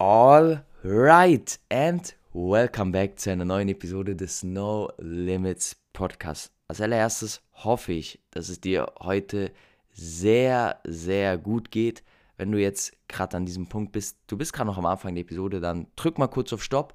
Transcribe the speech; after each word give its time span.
All 0.00 0.64
right 0.82 1.60
and 1.68 2.16
welcome 2.32 2.90
back 2.90 3.18
zu 3.18 3.32
einer 3.32 3.44
neuen 3.44 3.68
Episode 3.68 4.16
des 4.16 4.42
No 4.42 4.90
Limits 4.96 5.76
Podcast. 5.92 6.54
Als 6.68 6.80
allererstes 6.80 7.42
hoffe 7.52 7.92
ich, 7.92 8.18
dass 8.30 8.48
es 8.48 8.62
dir 8.62 8.90
heute 9.00 9.52
sehr, 9.92 10.80
sehr 10.84 11.36
gut 11.36 11.70
geht. 11.70 12.02
Wenn 12.38 12.50
du 12.50 12.58
jetzt 12.58 12.96
gerade 13.08 13.36
an 13.36 13.44
diesem 13.44 13.68
Punkt 13.68 13.92
bist, 13.92 14.16
du 14.26 14.38
bist 14.38 14.54
gerade 14.54 14.68
noch 14.68 14.78
am 14.78 14.86
Anfang 14.86 15.14
der 15.14 15.20
Episode, 15.20 15.60
dann 15.60 15.86
drück 15.96 16.16
mal 16.16 16.28
kurz 16.28 16.50
auf 16.54 16.64
Stopp, 16.64 16.94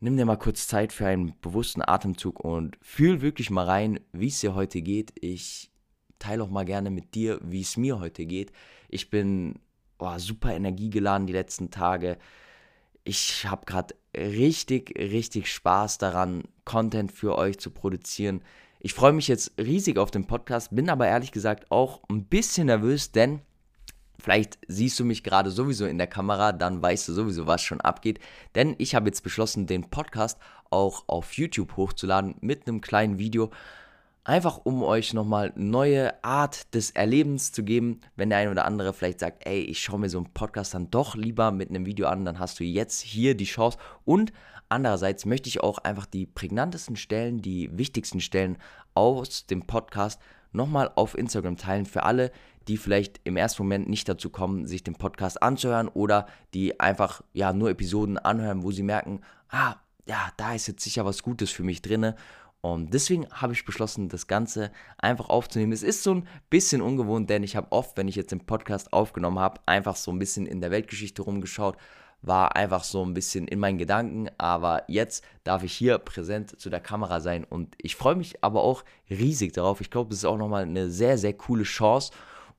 nimm 0.00 0.16
dir 0.16 0.24
mal 0.24 0.38
kurz 0.38 0.66
Zeit 0.66 0.94
für 0.94 1.04
einen 1.04 1.38
bewussten 1.42 1.82
Atemzug 1.86 2.40
und 2.40 2.78
fühl 2.80 3.20
wirklich 3.20 3.50
mal 3.50 3.66
rein, 3.66 4.00
wie 4.12 4.28
es 4.28 4.40
dir 4.40 4.54
heute 4.54 4.80
geht. 4.80 5.12
Ich 5.20 5.70
teile 6.18 6.42
auch 6.44 6.50
mal 6.50 6.64
gerne 6.64 6.88
mit 6.88 7.14
dir, 7.14 7.38
wie 7.42 7.60
es 7.60 7.76
mir 7.76 8.00
heute 8.00 8.24
geht. 8.24 8.52
Ich 8.88 9.10
bin 9.10 9.56
oh, 10.02 10.18
super 10.18 10.54
energiegeladen 10.54 11.26
die 11.26 11.32
letzten 11.32 11.70
Tage. 11.70 12.18
Ich 13.04 13.46
habe 13.46 13.66
gerade 13.66 13.94
richtig, 14.16 14.96
richtig 14.98 15.52
Spaß 15.52 15.98
daran, 15.98 16.44
Content 16.64 17.12
für 17.12 17.36
euch 17.36 17.58
zu 17.58 17.70
produzieren. 17.70 18.42
Ich 18.80 18.94
freue 18.94 19.12
mich 19.12 19.28
jetzt 19.28 19.52
riesig 19.58 19.98
auf 19.98 20.10
den 20.10 20.26
Podcast, 20.26 20.74
bin 20.74 20.90
aber 20.90 21.06
ehrlich 21.06 21.32
gesagt 21.32 21.70
auch 21.70 22.02
ein 22.10 22.24
bisschen 22.24 22.66
nervös, 22.66 23.12
denn 23.12 23.40
vielleicht 24.18 24.58
siehst 24.68 24.98
du 24.98 25.04
mich 25.04 25.22
gerade 25.22 25.50
sowieso 25.50 25.86
in 25.86 25.98
der 25.98 26.06
Kamera, 26.06 26.52
dann 26.52 26.82
weißt 26.82 27.08
du 27.08 27.12
sowieso, 27.12 27.46
was 27.46 27.62
schon 27.62 27.80
abgeht. 27.80 28.18
Denn 28.54 28.74
ich 28.78 28.94
habe 28.94 29.06
jetzt 29.06 29.22
beschlossen, 29.22 29.66
den 29.66 29.88
Podcast 29.90 30.38
auch 30.70 31.04
auf 31.06 31.32
YouTube 31.34 31.76
hochzuladen 31.76 32.36
mit 32.40 32.66
einem 32.66 32.80
kleinen 32.80 33.18
Video. 33.18 33.50
Einfach 34.24 34.60
um 34.62 34.84
euch 34.84 35.14
nochmal 35.14 35.52
neue 35.56 36.22
Art 36.22 36.72
des 36.74 36.92
Erlebens 36.92 37.50
zu 37.50 37.64
geben. 37.64 38.00
Wenn 38.14 38.30
der 38.30 38.38
eine 38.38 38.52
oder 38.52 38.66
andere 38.66 38.92
vielleicht 38.92 39.18
sagt, 39.18 39.44
ey, 39.44 39.62
ich 39.62 39.82
schaue 39.82 39.98
mir 39.98 40.08
so 40.08 40.18
einen 40.18 40.32
Podcast 40.32 40.74
dann 40.74 40.92
doch 40.92 41.16
lieber 41.16 41.50
mit 41.50 41.70
einem 41.70 41.86
Video 41.86 42.06
an, 42.06 42.24
dann 42.24 42.38
hast 42.38 42.60
du 42.60 42.64
jetzt 42.64 43.00
hier 43.00 43.36
die 43.36 43.46
Chance. 43.46 43.78
Und 44.04 44.32
andererseits 44.68 45.26
möchte 45.26 45.48
ich 45.48 45.60
auch 45.60 45.78
einfach 45.78 46.06
die 46.06 46.26
prägnantesten 46.26 46.94
Stellen, 46.94 47.42
die 47.42 47.76
wichtigsten 47.76 48.20
Stellen 48.20 48.58
aus 48.94 49.46
dem 49.46 49.66
Podcast 49.66 50.20
nochmal 50.52 50.92
auf 50.94 51.18
Instagram 51.18 51.56
teilen 51.56 51.86
für 51.86 52.04
alle, 52.04 52.30
die 52.68 52.76
vielleicht 52.76 53.20
im 53.24 53.36
ersten 53.36 53.64
Moment 53.64 53.88
nicht 53.88 54.08
dazu 54.08 54.30
kommen, 54.30 54.68
sich 54.68 54.84
den 54.84 54.94
Podcast 54.94 55.42
anzuhören 55.42 55.88
oder 55.88 56.26
die 56.54 56.78
einfach 56.78 57.22
ja 57.32 57.52
nur 57.52 57.70
Episoden 57.70 58.18
anhören, 58.18 58.62
wo 58.62 58.70
sie 58.70 58.84
merken, 58.84 59.22
ah, 59.48 59.74
ja, 60.06 60.30
da 60.36 60.54
ist 60.54 60.68
jetzt 60.68 60.84
sicher 60.84 61.04
was 61.04 61.24
Gutes 61.24 61.50
für 61.50 61.64
mich 61.64 61.82
drinne 61.82 62.14
und 62.62 62.94
deswegen 62.94 63.28
habe 63.32 63.52
ich 63.52 63.64
beschlossen, 63.64 64.08
das 64.08 64.28
Ganze 64.28 64.70
einfach 64.96 65.28
aufzunehmen. 65.28 65.72
Es 65.72 65.82
ist 65.82 66.04
so 66.04 66.14
ein 66.14 66.28
bisschen 66.48 66.80
ungewohnt, 66.80 67.28
denn 67.28 67.42
ich 67.42 67.56
habe 67.56 67.72
oft, 67.72 67.96
wenn 67.96 68.06
ich 68.06 68.14
jetzt 68.14 68.30
den 68.30 68.46
Podcast 68.46 68.92
aufgenommen 68.92 69.40
habe, 69.40 69.60
einfach 69.66 69.96
so 69.96 70.12
ein 70.12 70.20
bisschen 70.20 70.46
in 70.46 70.60
der 70.60 70.70
Weltgeschichte 70.70 71.22
rumgeschaut, 71.22 71.76
war 72.22 72.54
einfach 72.54 72.84
so 72.84 73.04
ein 73.04 73.14
bisschen 73.14 73.48
in 73.48 73.58
meinen 73.58 73.78
Gedanken. 73.78 74.28
Aber 74.38 74.84
jetzt 74.86 75.24
darf 75.42 75.64
ich 75.64 75.72
hier 75.72 75.98
präsent 75.98 76.60
zu 76.60 76.70
der 76.70 76.78
Kamera 76.78 77.20
sein 77.20 77.42
und 77.42 77.74
ich 77.78 77.96
freue 77.96 78.14
mich 78.14 78.44
aber 78.44 78.62
auch 78.62 78.84
riesig 79.10 79.52
darauf. 79.52 79.80
Ich 79.80 79.90
glaube, 79.90 80.10
das 80.10 80.18
ist 80.18 80.24
auch 80.24 80.38
nochmal 80.38 80.62
eine 80.62 80.88
sehr, 80.88 81.18
sehr 81.18 81.32
coole 81.32 81.64
Chance 81.64 82.12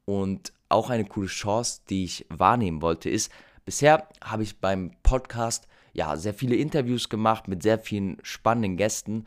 und 0.04 0.52
auch 0.68 0.90
eine 0.90 1.06
coole 1.06 1.28
Chance, 1.28 1.80
die 1.90 2.04
ich 2.04 2.26
wahrnehmen 2.28 2.82
wollte, 2.82 3.10
ist, 3.10 3.32
bisher 3.64 4.10
habe 4.22 4.44
ich 4.44 4.60
beim 4.60 4.92
Podcast 5.02 5.66
ja 5.94 6.18
sehr 6.18 6.34
viele 6.34 6.58
Interviews 6.58 7.08
gemacht 7.08 7.48
mit 7.48 7.64
sehr 7.64 7.80
vielen 7.80 8.18
spannenden 8.22 8.76
Gästen 8.76 9.26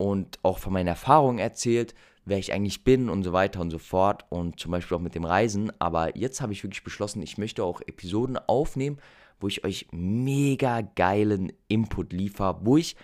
und 0.00 0.38
auch 0.42 0.56
von 0.56 0.72
meinen 0.72 0.86
Erfahrungen 0.86 1.38
erzählt, 1.38 1.94
wer 2.24 2.38
ich 2.38 2.54
eigentlich 2.54 2.84
bin 2.84 3.10
und 3.10 3.22
so 3.22 3.34
weiter 3.34 3.60
und 3.60 3.70
so 3.70 3.76
fort 3.76 4.24
und 4.30 4.58
zum 4.58 4.72
Beispiel 4.72 4.96
auch 4.96 5.02
mit 5.02 5.14
dem 5.14 5.26
Reisen. 5.26 5.70
Aber 5.78 6.16
jetzt 6.16 6.40
habe 6.40 6.54
ich 6.54 6.64
wirklich 6.64 6.82
beschlossen, 6.82 7.20
ich 7.20 7.36
möchte 7.36 7.62
auch 7.62 7.82
Episoden 7.82 8.38
aufnehmen, 8.38 8.96
wo 9.40 9.48
ich 9.48 9.62
euch 9.62 9.88
mega 9.92 10.80
geilen 10.80 11.52
Input 11.68 12.14
liefere, 12.14 12.60
wo 12.62 12.78
ich 12.78 12.96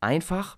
einfach 0.00 0.56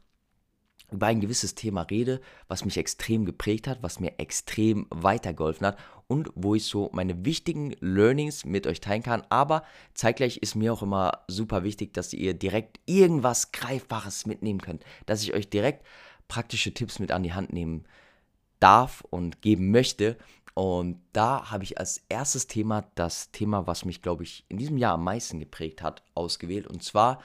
über 0.93 1.07
ein 1.07 1.21
gewisses 1.21 1.55
Thema 1.55 1.83
rede, 1.83 2.21
was 2.49 2.67
mich 2.67 2.77
extrem 2.77 3.25
geprägt 3.25 3.67
hat, 3.67 3.83
was 3.83 3.99
mir 3.99 4.13
extrem 4.19 4.87
weitergeholfen 4.91 5.69
hat 5.69 5.79
und 6.09 6.31
wo 6.35 6.55
ich 6.55 6.65
so 6.65 6.91
meine 6.93 7.25
wichtigen 7.25 7.77
Learnings 7.81 8.45
mit 8.45 8.67
euch 8.67 8.81
teilen 8.81 9.03
kann. 9.03 9.23
Aber 9.29 9.63
zeitgleich 9.95 10.39
ist 10.39 10.57
mir 10.57 10.73
auch 10.73 10.83
immer 10.83 11.23
super 11.29 11.63
wichtig, 11.63 11.93
dass 11.95 12.13
ihr 12.13 12.35
direkt 12.35 12.81
irgendwas 12.87 13.53
Greifbares 13.53 14.27
mitnehmen 14.27 14.61
könnt, 14.61 14.85
dass 15.07 15.23
ich 15.23 15.35
euch 15.35 15.49
direkt 15.49 15.87
praktische 16.27 16.73
Tipps 16.75 16.99
mit 16.99 17.13
an 17.13 17.23
die 17.23 17.35
Hand 17.35 17.53
nehmen 17.53 17.85
darf 18.59 19.05
und 19.11 19.43
geben 19.43 19.71
möchte. 19.71 20.17
Und 20.55 21.01
da 21.13 21.51
habe 21.51 21.63
ich 21.63 21.79
als 21.79 22.03
erstes 22.09 22.49
Thema 22.49 22.91
das 22.95 23.31
Thema, 23.31 23.67
was 23.67 23.85
mich, 23.85 24.03
glaube 24.03 24.25
ich, 24.25 24.45
in 24.49 24.57
diesem 24.57 24.77
Jahr 24.79 24.95
am 24.95 25.05
meisten 25.05 25.39
geprägt 25.39 25.83
hat, 25.83 26.03
ausgewählt. 26.15 26.67
Und 26.67 26.83
zwar 26.83 27.23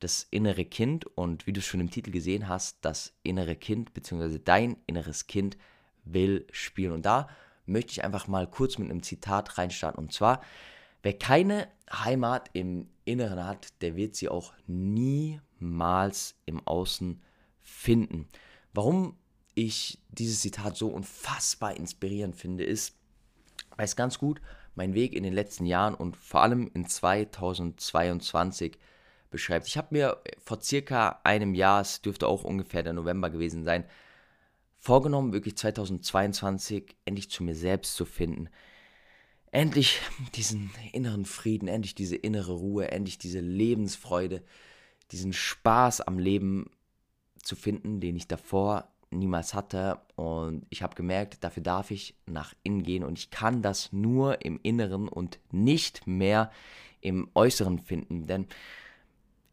das 0.00 0.26
innere 0.30 0.64
Kind 0.64 1.04
und 1.16 1.46
wie 1.46 1.52
du 1.52 1.60
es 1.60 1.66
schon 1.66 1.80
im 1.80 1.90
Titel 1.90 2.10
gesehen 2.10 2.48
hast, 2.48 2.78
das 2.80 3.12
innere 3.22 3.54
Kind 3.54 3.94
bzw. 3.94 4.40
dein 4.44 4.78
inneres 4.86 5.28
Kind 5.28 5.56
will 6.04 6.46
spielen. 6.50 6.92
Und 6.92 7.06
da 7.06 7.28
möchte 7.66 7.92
ich 7.92 8.04
einfach 8.04 8.26
mal 8.26 8.46
kurz 8.46 8.78
mit 8.78 8.90
einem 8.90 9.02
Zitat 9.02 9.58
reinstarten. 9.58 10.02
Und 10.02 10.12
zwar, 10.12 10.42
wer 11.02 11.18
keine 11.18 11.68
Heimat 11.92 12.50
im 12.52 12.88
Inneren 13.04 13.44
hat, 13.44 13.68
der 13.82 13.96
wird 13.96 14.16
sie 14.16 14.28
auch 14.28 14.52
niemals 14.66 16.34
im 16.46 16.66
Außen 16.66 17.22
finden. 17.60 18.28
Warum 18.72 19.16
ich 19.54 19.98
dieses 20.08 20.40
Zitat 20.40 20.76
so 20.76 20.88
unfassbar 20.88 21.76
inspirierend 21.76 22.36
finde, 22.36 22.64
ist, 22.64 22.96
weil 23.76 23.84
es 23.84 23.96
ganz 23.96 24.18
gut 24.18 24.40
mein 24.74 24.94
Weg 24.94 25.12
in 25.12 25.22
den 25.22 25.34
letzten 25.34 25.66
Jahren 25.66 25.94
und 25.94 26.16
vor 26.16 26.42
allem 26.42 26.70
in 26.72 26.86
2022 26.86 28.78
beschreibt. 29.30 29.66
Ich 29.66 29.76
habe 29.76 29.88
mir 29.90 30.22
vor 30.38 30.60
circa 30.60 31.20
einem 31.24 31.54
Jahr, 31.54 31.80
es 31.80 32.00
dürfte 32.00 32.26
auch 32.26 32.44
ungefähr 32.44 32.82
der 32.82 32.92
November 32.92 33.30
gewesen 33.30 33.64
sein, 33.64 33.84
vorgenommen, 34.82 35.32
wirklich 35.32 35.56
2022 35.56 36.96
endlich 37.04 37.30
zu 37.30 37.44
mir 37.44 37.54
selbst 37.54 37.94
zu 37.94 38.04
finden. 38.04 38.48
Endlich 39.52 40.00
diesen 40.34 40.70
inneren 40.92 41.24
Frieden, 41.24 41.68
endlich 41.68 41.94
diese 41.94 42.16
innere 42.16 42.52
Ruhe, 42.52 42.90
endlich 42.90 43.16
diese 43.16 43.40
Lebensfreude, 43.40 44.42
diesen 45.12 45.32
Spaß 45.32 46.00
am 46.02 46.18
Leben 46.18 46.68
zu 47.42 47.54
finden, 47.54 48.00
den 48.00 48.16
ich 48.16 48.26
davor 48.26 48.88
niemals 49.10 49.54
hatte. 49.54 50.00
Und 50.16 50.66
ich 50.68 50.82
habe 50.82 50.96
gemerkt, 50.96 51.44
dafür 51.44 51.62
darf 51.62 51.92
ich 51.92 52.16
nach 52.26 52.52
innen 52.64 52.82
gehen 52.82 53.04
und 53.04 53.18
ich 53.18 53.30
kann 53.30 53.62
das 53.62 53.92
nur 53.92 54.44
im 54.44 54.58
Inneren 54.62 55.08
und 55.08 55.38
nicht 55.52 56.08
mehr 56.08 56.50
im 57.00 57.30
Äußeren 57.34 57.78
finden. 57.78 58.26
Denn 58.26 58.46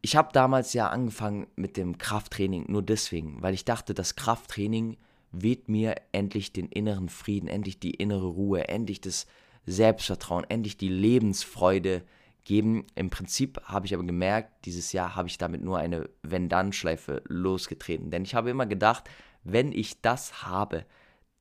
ich 0.02 0.16
habe 0.16 0.30
damals 0.32 0.72
ja 0.72 0.88
angefangen 0.88 1.46
mit 1.54 1.76
dem 1.76 1.98
Krafttraining 1.98 2.64
nur 2.68 2.82
deswegen, 2.82 3.42
weil 3.42 3.54
ich 3.54 3.64
dachte, 3.64 3.94
das 3.94 4.16
Krafttraining 4.16 4.96
wird 5.32 5.68
mir 5.68 5.94
endlich 6.12 6.52
den 6.52 6.68
inneren 6.68 7.08
Frieden, 7.08 7.48
endlich 7.48 7.78
die 7.78 7.92
innere 7.92 8.26
Ruhe, 8.26 8.68
endlich 8.68 9.00
das 9.00 9.26
Selbstvertrauen, 9.66 10.44
endlich 10.48 10.76
die 10.76 10.88
Lebensfreude 10.88 12.02
geben. 12.44 12.86
Im 12.94 13.10
Prinzip 13.10 13.60
habe 13.64 13.86
ich 13.86 13.94
aber 13.94 14.04
gemerkt, 14.04 14.64
dieses 14.64 14.92
Jahr 14.92 15.14
habe 15.14 15.28
ich 15.28 15.38
damit 15.38 15.62
nur 15.62 15.78
eine 15.78 16.08
Wenn-Dann-Schleife 16.22 17.22
losgetreten. 17.26 18.10
Denn 18.10 18.24
ich 18.24 18.34
habe 18.34 18.50
immer 18.50 18.66
gedacht, 18.66 19.08
wenn 19.44 19.72
ich 19.72 20.00
das 20.00 20.42
habe, 20.42 20.84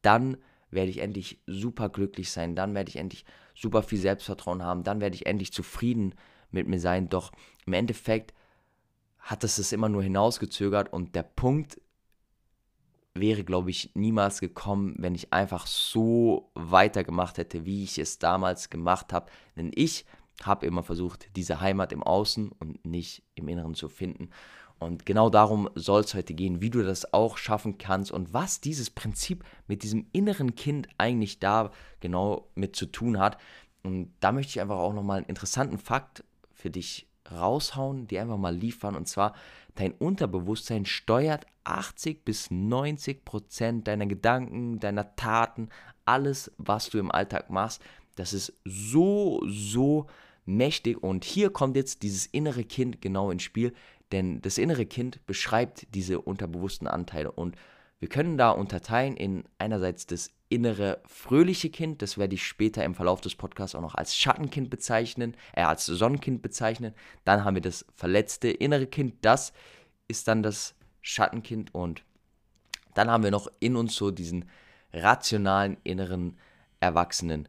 dann 0.02 0.38
werde 0.72 0.92
ich 0.92 1.00
endlich 1.00 1.40
super 1.48 1.90
glücklich 1.90 2.32
sein, 2.32 2.56
dann 2.56 2.76
werde 2.76 2.90
ich 2.90 2.98
endlich 2.98 3.26
super 3.56 3.82
viel 3.82 3.98
Selbstvertrauen 3.98 4.64
haben, 4.64 4.84
dann 4.84 5.02
werde 5.02 5.16
ich 5.16 5.26
endlich 5.26 5.52
zufrieden 5.52 6.14
mit 6.52 6.68
mir 6.68 6.80
sein. 6.80 7.10
Doch 7.10 7.32
im 7.66 7.74
Endeffekt 7.74 8.34
hat 9.18 9.44
es 9.44 9.58
es 9.58 9.72
immer 9.72 9.90
nur 9.90 10.04
hinausgezögert 10.04 10.94
und 10.94 11.16
der 11.16 11.24
Punkt 11.24 11.82
wäre, 13.16 13.44
glaube 13.44 13.70
ich, 13.70 13.92
niemals 13.96 14.40
gekommen, 14.40 14.96
wenn 14.98 15.16
ich 15.16 15.34
einfach 15.34 15.68
so 15.68 16.52
weitergemacht 16.56 17.38
hätte, 17.38 17.66
wie 17.66 17.84
ich 17.84 17.98
es 17.98 18.20
damals 18.20 18.70
gemacht 18.70 19.14
habe. 19.14 19.32
Denn 19.56 19.72
ich 19.76 20.06
habe 20.44 20.66
immer 20.66 20.84
versucht, 20.84 21.30
diese 21.36 21.60
Heimat 21.60 21.92
im 21.92 22.04
Außen 22.04 22.52
und 22.60 22.86
nicht 22.86 23.24
im 23.36 23.48
Inneren 23.48 23.76
zu 23.76 23.90
finden. 23.90 24.30
Und 24.80 25.06
genau 25.06 25.30
darum 25.30 25.70
soll 25.76 26.02
es 26.02 26.14
heute 26.14 26.34
gehen, 26.34 26.62
wie 26.62 26.70
du 26.70 26.84
das 26.84 27.14
auch 27.14 27.38
schaffen 27.38 27.78
kannst 27.78 28.12
und 28.12 28.34
was 28.34 28.62
dieses 28.62 28.90
Prinzip 28.90 29.44
mit 29.68 29.84
diesem 29.84 30.08
inneren 30.14 30.56
Kind 30.56 30.88
eigentlich 30.98 31.40
da 31.40 31.72
genau 32.00 32.50
mit 32.56 32.78
zu 32.78 32.86
tun 32.86 33.20
hat. 33.20 33.38
Und 33.84 34.14
da 34.22 34.32
möchte 34.32 34.52
ich 34.52 34.62
einfach 34.62 34.78
auch 34.78 34.94
nochmal 34.94 35.18
einen 35.18 35.26
interessanten 35.26 35.78
Fakt 35.78 36.24
für 36.54 36.70
dich 36.70 37.09
raushauen, 37.32 38.08
die 38.08 38.20
einfach 38.20 38.38
mal 38.38 38.56
liefern. 38.56 38.96
Und 38.96 39.08
zwar, 39.08 39.34
dein 39.76 39.94
Unterbewusstsein 39.94 40.86
steuert 40.86 41.46
80 41.64 42.26
bis 42.26 42.52
90 42.52 43.26
Prozent 43.26 43.88
deiner 43.88 44.06
Gedanken, 44.06 44.80
deiner 44.80 45.16
Taten, 45.16 45.70
alles, 46.06 46.52
was 46.58 46.90
du 46.90 46.98
im 46.98 47.12
Alltag 47.12 47.50
machst. 47.50 47.82
Das 48.16 48.34
ist 48.34 48.54
so, 48.66 49.42
so 49.46 50.08
mächtig. 50.46 51.02
Und 51.02 51.24
hier 51.24 51.52
kommt 51.52 51.76
jetzt 51.76 52.04
dieses 52.04 52.26
innere 52.26 52.64
Kind 52.64 53.02
genau 53.02 53.32
ins 53.32 53.44
Spiel. 53.44 53.74
Denn 54.12 54.42
das 54.42 54.58
innere 54.58 54.86
Kind 54.86 55.26
beschreibt 55.28 55.94
diese 55.94 56.20
unterbewussten 56.20 56.88
Anteile. 56.88 57.32
Und 57.32 57.56
Wir 58.00 58.08
können 58.08 58.38
da 58.38 58.52
unterteilen 58.52 59.18
in 59.18 59.44
einerseits 59.58 60.06
das 60.06 60.32
innere 60.48 61.02
fröhliche 61.06 61.70
Kind, 61.70 62.02
das 62.02 62.18
werde 62.18 62.36
ich 62.36 62.48
später 62.48 62.84
im 62.84 62.96
Verlauf 62.96 63.22
des 63.22 63.36
Podcasts 63.36 63.76
auch 63.76 63.82
noch 63.82 63.96
als 63.96 64.16
Schattenkind 64.16 64.70
bezeichnen, 64.70 65.36
äh, 65.54 65.62
als 65.62 65.86
Sonnenkind 65.86 66.42
bezeichnen. 66.42 66.94
Dann 67.26 67.44
haben 67.44 67.56
wir 67.56 67.62
das 67.62 67.86
verletzte 67.96 68.50
innere 68.50 68.88
Kind, 68.88 69.16
das 69.22 69.54
ist 70.08 70.28
dann 70.28 70.42
das 70.42 70.76
Schattenkind 71.02 71.76
und 71.76 72.04
dann 72.96 73.12
haben 73.12 73.24
wir 73.24 73.32
noch 73.32 73.48
in 73.60 73.76
uns 73.76 73.96
so 73.96 74.12
diesen 74.12 74.50
rationalen 74.94 75.78
inneren 75.84 76.38
Erwachsenen. 76.80 77.48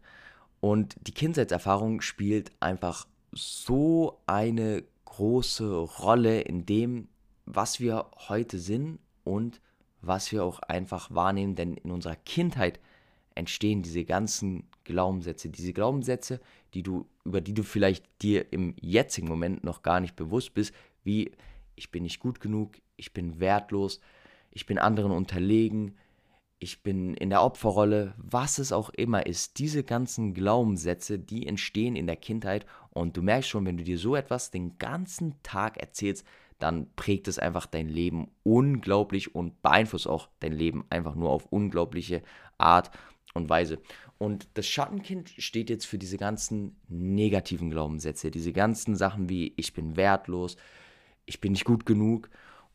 Und 0.60 0.94
die 1.06 1.14
Kindheitserfahrung 1.14 2.02
spielt 2.02 2.52
einfach 2.60 3.06
so 3.32 4.20
eine 4.26 4.84
große 5.06 5.74
Rolle 5.74 6.40
in 6.42 6.66
dem, 6.66 7.08
was 7.46 7.80
wir 7.80 8.10
heute 8.28 8.58
sind 8.58 8.98
und 9.24 9.60
was 10.02 10.32
wir 10.32 10.44
auch 10.44 10.60
einfach 10.60 11.10
wahrnehmen, 11.10 11.54
denn 11.54 11.74
in 11.74 11.90
unserer 11.90 12.16
Kindheit 12.16 12.80
entstehen 13.34 13.82
diese 13.82 14.04
ganzen 14.04 14.64
Glaubenssätze, 14.84 15.48
diese 15.48 15.72
Glaubenssätze, 15.72 16.40
die 16.74 16.82
du, 16.82 17.06
über 17.24 17.40
die 17.40 17.54
du 17.54 17.62
vielleicht 17.62 18.04
dir 18.22 18.52
im 18.52 18.74
jetzigen 18.80 19.28
Moment 19.28 19.64
noch 19.64 19.82
gar 19.82 20.00
nicht 20.00 20.16
bewusst 20.16 20.54
bist, 20.54 20.74
wie 21.04 21.30
ich 21.74 21.90
bin 21.90 22.02
nicht 22.02 22.20
gut 22.20 22.40
genug, 22.40 22.76
ich 22.96 23.12
bin 23.12 23.40
wertlos, 23.40 24.00
ich 24.50 24.66
bin 24.66 24.78
anderen 24.78 25.12
unterlegen, 25.12 25.96
ich 26.58 26.82
bin 26.82 27.14
in 27.14 27.30
der 27.30 27.42
Opferrolle, 27.42 28.14
was 28.18 28.58
es 28.58 28.70
auch 28.70 28.90
immer 28.90 29.24
ist. 29.24 29.58
Diese 29.58 29.82
ganzen 29.82 30.34
Glaubenssätze, 30.34 31.18
die 31.18 31.46
entstehen 31.46 31.96
in 31.96 32.06
der 32.06 32.16
Kindheit 32.16 32.66
und 32.90 33.16
du 33.16 33.22
merkst 33.22 33.48
schon, 33.48 33.64
wenn 33.64 33.78
du 33.78 33.84
dir 33.84 33.96
so 33.96 34.14
etwas 34.14 34.50
den 34.50 34.76
ganzen 34.76 35.42
Tag 35.42 35.78
erzählst, 35.78 36.26
dann 36.62 36.92
prägt 36.94 37.28
es 37.28 37.38
einfach 37.38 37.66
dein 37.66 37.88
Leben 37.88 38.30
unglaublich 38.42 39.34
und 39.34 39.62
beeinflusst 39.62 40.06
auch 40.06 40.28
dein 40.40 40.52
Leben 40.52 40.84
einfach 40.90 41.14
nur 41.14 41.30
auf 41.30 41.46
unglaubliche 41.46 42.22
Art 42.58 42.90
und 43.34 43.48
Weise. 43.48 43.78
Und 44.18 44.48
das 44.54 44.66
Schattenkind 44.66 45.30
steht 45.38 45.70
jetzt 45.70 45.86
für 45.86 45.98
diese 45.98 46.18
ganzen 46.18 46.76
negativen 46.88 47.70
Glaubenssätze, 47.70 48.30
diese 48.30 48.52
ganzen 48.52 48.96
Sachen 48.96 49.28
wie 49.28 49.54
ich 49.56 49.72
bin 49.72 49.96
wertlos, 49.96 50.56
ich 51.26 51.40
bin 51.40 51.52
nicht 51.52 51.64
gut 51.64 51.86
genug 51.86 52.30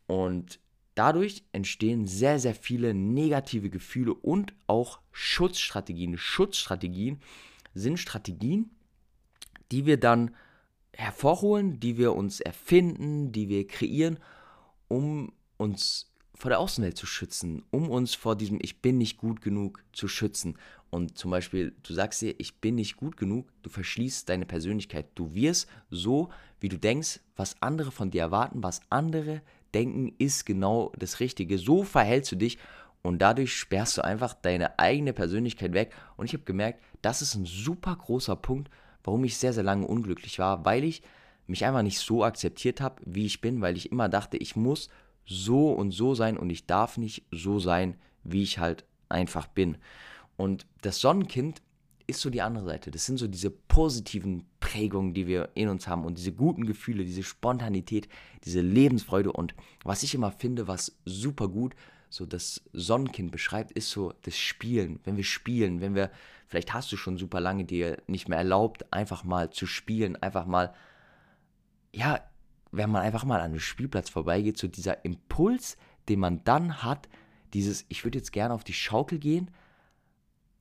und 0.07 0.59
Dadurch 0.95 1.43
entstehen 1.51 2.07
sehr, 2.07 2.39
sehr 2.39 2.55
viele 2.55 2.93
negative 2.93 3.69
Gefühle 3.69 4.13
und 4.13 4.53
auch 4.65 5.01
Schutzstrategien. 5.11 6.17
Schutzstrategien 6.17 7.19
sind 7.73 7.99
Strategien, 7.99 8.71
die 9.73 9.85
wir 9.85 9.99
dann 9.99 10.33
hervorholen, 10.97 11.79
die 11.79 11.97
wir 11.97 12.13
uns 12.15 12.39
erfinden, 12.39 13.31
die 13.31 13.49
wir 13.49 13.67
kreieren, 13.67 14.19
um 14.87 15.31
uns 15.57 16.11
vor 16.35 16.49
der 16.49 16.59
Außenwelt 16.59 16.97
zu 16.97 17.05
schützen, 17.05 17.63
um 17.71 17.89
uns 17.89 18.13
vor 18.13 18.35
diesem 18.35 18.59
Ich 18.61 18.81
bin 18.81 18.97
nicht 18.97 19.17
gut 19.17 19.41
genug 19.41 19.83
zu 19.93 20.07
schützen. 20.07 20.57
Und 20.89 21.17
zum 21.17 21.31
Beispiel, 21.31 21.75
du 21.83 21.93
sagst 21.93 22.21
dir, 22.21 22.35
ich 22.37 22.59
bin 22.59 22.75
nicht 22.75 22.97
gut 22.97 23.17
genug, 23.17 23.47
du 23.63 23.69
verschließt 23.69 24.27
deine 24.29 24.45
Persönlichkeit. 24.45 25.07
Du 25.15 25.33
wirst 25.33 25.67
so, 25.89 26.29
wie 26.59 26.69
du 26.69 26.77
denkst, 26.77 27.21
was 27.35 27.61
andere 27.61 27.91
von 27.91 28.11
dir 28.11 28.21
erwarten, 28.21 28.63
was 28.63 28.81
andere 28.89 29.41
denken, 29.73 30.13
ist 30.17 30.45
genau 30.45 30.91
das 30.97 31.19
Richtige. 31.19 31.57
So 31.57 31.83
verhältst 31.83 32.31
du 32.31 32.35
dich 32.35 32.57
und 33.01 33.19
dadurch 33.19 33.53
sperrst 33.53 33.97
du 33.97 34.03
einfach 34.03 34.33
deine 34.33 34.79
eigene 34.79 35.13
Persönlichkeit 35.13 35.73
weg. 35.73 35.93
Und 36.17 36.25
ich 36.25 36.33
habe 36.33 36.43
gemerkt, 36.43 36.81
das 37.01 37.21
ist 37.21 37.35
ein 37.35 37.45
super 37.45 37.95
großer 37.95 38.35
Punkt, 38.35 38.69
warum 39.05 39.23
ich 39.23 39.37
sehr, 39.37 39.53
sehr 39.53 39.63
lange 39.63 39.87
unglücklich 39.87 40.39
war, 40.39 40.65
weil 40.65 40.83
ich 40.83 41.01
mich 41.47 41.63
einfach 41.63 41.83
nicht 41.83 41.99
so 41.99 42.23
akzeptiert 42.23 42.81
habe, 42.81 43.01
wie 43.05 43.25
ich 43.25 43.39
bin, 43.39 43.61
weil 43.61 43.77
ich 43.77 43.91
immer 43.91 44.09
dachte, 44.09 44.37
ich 44.37 44.55
muss 44.55 44.89
so 45.25 45.71
und 45.71 45.91
so 45.91 46.15
sein 46.15 46.37
und 46.37 46.49
ich 46.49 46.65
darf 46.65 46.97
nicht 46.97 47.25
so 47.31 47.59
sein, 47.59 47.95
wie 48.23 48.43
ich 48.43 48.59
halt 48.59 48.83
einfach 49.09 49.47
bin. 49.47 49.77
Und 50.37 50.65
das 50.81 50.99
Sonnenkind 50.99 51.61
ist 52.07 52.21
so 52.21 52.29
die 52.29 52.41
andere 52.41 52.65
Seite. 52.65 52.91
Das 52.91 53.05
sind 53.05 53.17
so 53.17 53.27
diese 53.27 53.49
positiven 53.49 54.45
Prägungen, 54.59 55.13
die 55.13 55.27
wir 55.27 55.49
in 55.55 55.69
uns 55.69 55.87
haben 55.87 56.05
und 56.05 56.17
diese 56.17 56.33
guten 56.33 56.65
Gefühle, 56.65 57.03
diese 57.03 57.23
Spontanität, 57.23 58.07
diese 58.43 58.61
Lebensfreude. 58.61 59.31
Und 59.31 59.55
was 59.83 60.03
ich 60.03 60.13
immer 60.13 60.31
finde, 60.31 60.67
was 60.67 60.95
super 61.05 61.47
gut 61.47 61.75
so 62.15 62.25
das 62.25 62.61
Sonnenkind 62.71 63.31
beschreibt, 63.31 63.71
ist 63.71 63.89
so 63.89 64.13
das 64.21 64.37
Spielen. 64.37 64.99
Wenn 65.03 65.17
wir 65.17 65.23
spielen, 65.23 65.81
wenn 65.81 65.95
wir, 65.95 66.11
vielleicht 66.47 66.73
hast 66.73 66.91
du 66.91 66.97
schon 66.97 67.17
super 67.17 67.41
lange 67.41 67.65
dir 67.65 68.01
nicht 68.07 68.29
mehr 68.29 68.37
erlaubt, 68.37 68.91
einfach 68.93 69.23
mal 69.23 69.49
zu 69.49 69.65
spielen, 69.65 70.15
einfach 70.15 70.45
mal, 70.45 70.73
ja, 71.93 72.21
wenn 72.71 72.89
man 72.89 73.01
einfach 73.01 73.25
mal 73.25 73.39
an 73.39 73.51
einem 73.51 73.59
Spielplatz 73.59 74.09
vorbeigeht, 74.09 74.57
so 74.57 74.67
dieser 74.67 75.03
Impuls, 75.03 75.77
den 76.07 76.19
man 76.19 76.43
dann 76.45 76.83
hat, 76.83 77.09
dieses, 77.53 77.85
ich 77.89 78.03
würde 78.05 78.17
jetzt 78.17 78.31
gerne 78.31 78.53
auf 78.53 78.63
die 78.63 78.73
Schaukel 78.73 79.19
gehen, 79.19 79.51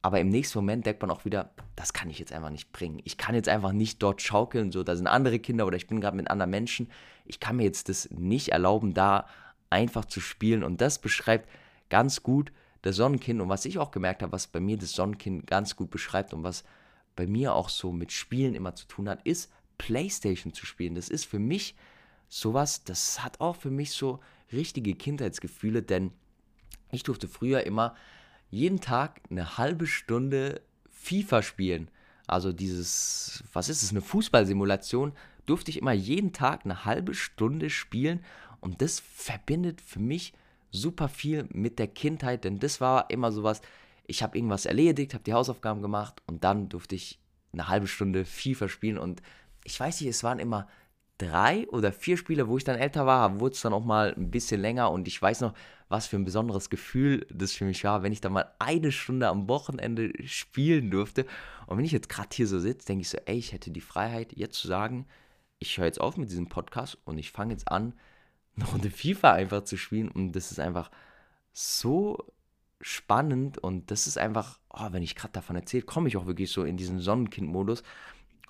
aber 0.03 0.21
im 0.21 0.29
nächsten 0.29 0.59
Moment 0.59 0.85
denkt 0.85 1.03
man 1.03 1.11
auch 1.11 1.25
wieder, 1.25 1.51
das 1.77 1.93
kann 1.93 2.11
ich 2.11 2.19
jetzt 2.19 2.33
einfach 2.33 2.51
nicht 2.51 2.73
bringen. 2.73 3.01
Ich 3.05 3.17
kann 3.17 3.35
jetzt 3.35 3.49
einfach 3.49 3.73
nicht 3.73 4.03
dort 4.03 4.21
schaukeln, 4.21 4.71
so, 4.71 4.83
da 4.83 4.97
sind 4.97 5.07
andere 5.07 5.39
Kinder 5.39 5.67
oder 5.67 5.77
ich 5.77 5.87
bin 5.87 6.01
gerade 6.01 6.17
mit 6.17 6.31
anderen 6.31 6.51
Menschen. 6.51 6.91
Ich 7.25 7.41
kann 7.41 7.57
mir 7.57 7.63
jetzt 7.63 7.89
das 7.89 8.11
nicht 8.11 8.51
erlauben, 8.51 8.93
da 8.93 9.27
einfach 9.75 10.05
zu 10.05 10.21
spielen. 10.21 10.63
Und 10.63 10.81
das 10.81 11.01
beschreibt 11.01 11.49
ganz 11.91 12.23
gut 12.23 12.53
das 12.83 12.97
Sonnenkind. 12.97 13.41
Und 13.41 13.49
was 13.49 13.65
ich 13.65 13.79
auch 13.79 13.91
gemerkt 13.91 14.23
habe, 14.23 14.33
was 14.33 14.47
bei 14.47 14.61
mir 14.61 14.79
das 14.79 14.93
Sonnenkind 14.93 15.47
ganz 15.47 15.75
gut 15.77 15.91
beschreibt 15.91 16.33
und 16.33 16.45
was 16.45 16.65
bei 17.17 17.27
mir 17.27 17.55
auch 17.55 17.69
so 17.69 17.93
mit 17.93 18.13
Spielen 18.13 18.55
immer 18.55 18.75
zu 18.75 18.87
tun 18.87 19.09
hat, 19.09 19.23
ist 19.27 19.51
Playstation 19.79 20.53
zu 20.53 20.65
spielen. 20.65 20.95
Das 20.95 21.09
ist 21.09 21.25
für 21.27 21.39
mich 21.39 21.75
sowas, 22.29 22.85
das 22.85 23.23
hat 23.23 23.41
auch 23.41 23.57
für 23.57 23.71
mich 23.71 23.91
so 23.93 24.21
richtige 24.53 24.95
Kindheitsgefühle, 24.95 25.83
denn 25.83 26.13
ich 26.93 27.03
durfte 27.03 27.27
früher 27.29 27.65
immer 27.65 27.95
jeden 28.51 28.81
Tag 28.81 29.21
eine 29.31 29.59
halbe 29.59 29.87
Stunde 29.87 30.61
FIFA 30.91 31.43
spielen. 31.43 31.91
Also 32.27 32.53
dieses, 32.53 33.43
was 33.53 33.69
ist 33.69 33.83
es, 33.83 33.91
eine 33.91 34.01
Fußballsimulation, 34.01 35.13
durfte 35.47 35.71
ich 35.71 35.79
immer 35.79 35.93
jeden 35.93 36.33
Tag 36.33 36.65
eine 36.65 36.85
halbe 36.85 37.15
Stunde 37.15 37.69
spielen 37.69 38.25
und 38.65 38.81
das 38.81 39.01
verbindet 39.01 39.83
für 39.83 40.01
mich 40.01 40.33
super 40.71 41.09
viel 41.09 41.47
mit 41.53 41.79
der 41.79 41.87
Kindheit, 41.87 42.45
denn 42.45 42.59
das 42.59 42.81
war 42.81 43.11
immer 43.11 43.31
sowas, 43.31 43.61
ich 44.07 44.23
habe 44.23 44.39
irgendwas 44.39 44.65
erledigt, 44.65 45.13
habe 45.13 45.23
die 45.23 45.35
Hausaufgaben 45.35 45.83
gemacht 45.83 46.23
und 46.27 46.45
dann 46.45 46.71
durfte 46.71 46.95
ich 46.95 47.21
eine 47.53 47.69
halbe 47.69 47.87
Stunde 47.87 48.25
FIFA 48.25 48.69
spielen 48.69 48.99
und 48.99 49.21
ich 49.65 49.79
weiß 49.79 50.01
nicht, 50.01 50.09
es 50.09 50.25
waren 50.25 50.39
immer 50.39 50.67
drei 51.19 51.69
oder 51.69 51.93
vier 51.93 52.17
Spiele, 52.17 52.49
wo 52.49 52.57
ich 52.57 52.65
dann 52.65 52.79
älter 52.79 53.05
war, 53.05 53.39
wurde 53.39 53.55
es 53.55 53.61
dann 53.61 53.75
auch 53.75 53.85
mal 53.85 54.15
ein 54.15 54.31
bisschen 54.31 54.63
länger 54.63 54.91
und 54.91 55.07
ich 55.09 55.21
weiß 55.21 55.43
noch, 55.43 55.53
was 55.89 56.07
für 56.07 56.17
ein 56.17 56.25
besonderes 56.25 56.71
Gefühl 56.71 57.27
das 57.31 57.53
für 57.53 57.67
mich 57.67 57.85
war, 57.85 58.03
wenn 58.03 58.13
ich 58.13 58.23
dann 58.23 58.33
mal 58.33 58.51
eine 58.59 58.93
Stunde 58.93 59.29
am 59.29 59.47
Wochenende 59.47 60.11
spielen 60.27 60.91
durfte. 60.91 61.27
Und 61.67 61.77
wenn 61.77 61.85
ich 61.85 61.93
jetzt 61.93 62.09
gerade 62.09 62.31
hier 62.33 62.47
so 62.47 62.59
sitze, 62.59 62.87
denke 62.87 63.03
ich 63.03 63.11
so, 63.11 63.19
ey, 63.27 63.37
ich 63.37 63.53
hätte 63.53 63.71
die 63.71 63.83
Freiheit, 63.83 64.33
jetzt 64.35 64.59
zu 64.59 64.67
sagen, 64.67 65.07
ich 65.59 65.77
höre 65.77 65.85
jetzt 65.85 66.01
auf 66.01 66.17
mit 66.17 66.31
diesem 66.31 66.49
Podcast 66.49 66.99
und 67.05 67.19
ich 67.19 67.31
fange 67.31 67.53
jetzt 67.53 67.71
an, 67.71 67.93
eine 68.57 68.91
FIFA 68.91 69.33
einfach 69.33 69.65
zu 69.65 69.77
spielen. 69.77 70.09
Und 70.09 70.33
das 70.33 70.53
ist 70.53 70.61
einfach 70.61 70.91
so 71.53 72.33
spannend 72.81 73.59
und 73.59 73.91
das 73.91 74.07
ist 74.07 74.19
einfach, 74.19 74.59
oh, 74.69 74.89
wenn 74.91 75.03
ich 75.03 75.17
gerade 75.17 75.33
davon 75.33 75.57
erzähle, 75.57 75.85
komme 75.85 76.09
ich 76.09 76.17
auch 76.17 76.27
wirklich 76.27 76.51
so 76.51 76.65
in 76.65 76.77
diesen 76.77 77.01
Sonnenkind-Modus. 77.01 77.83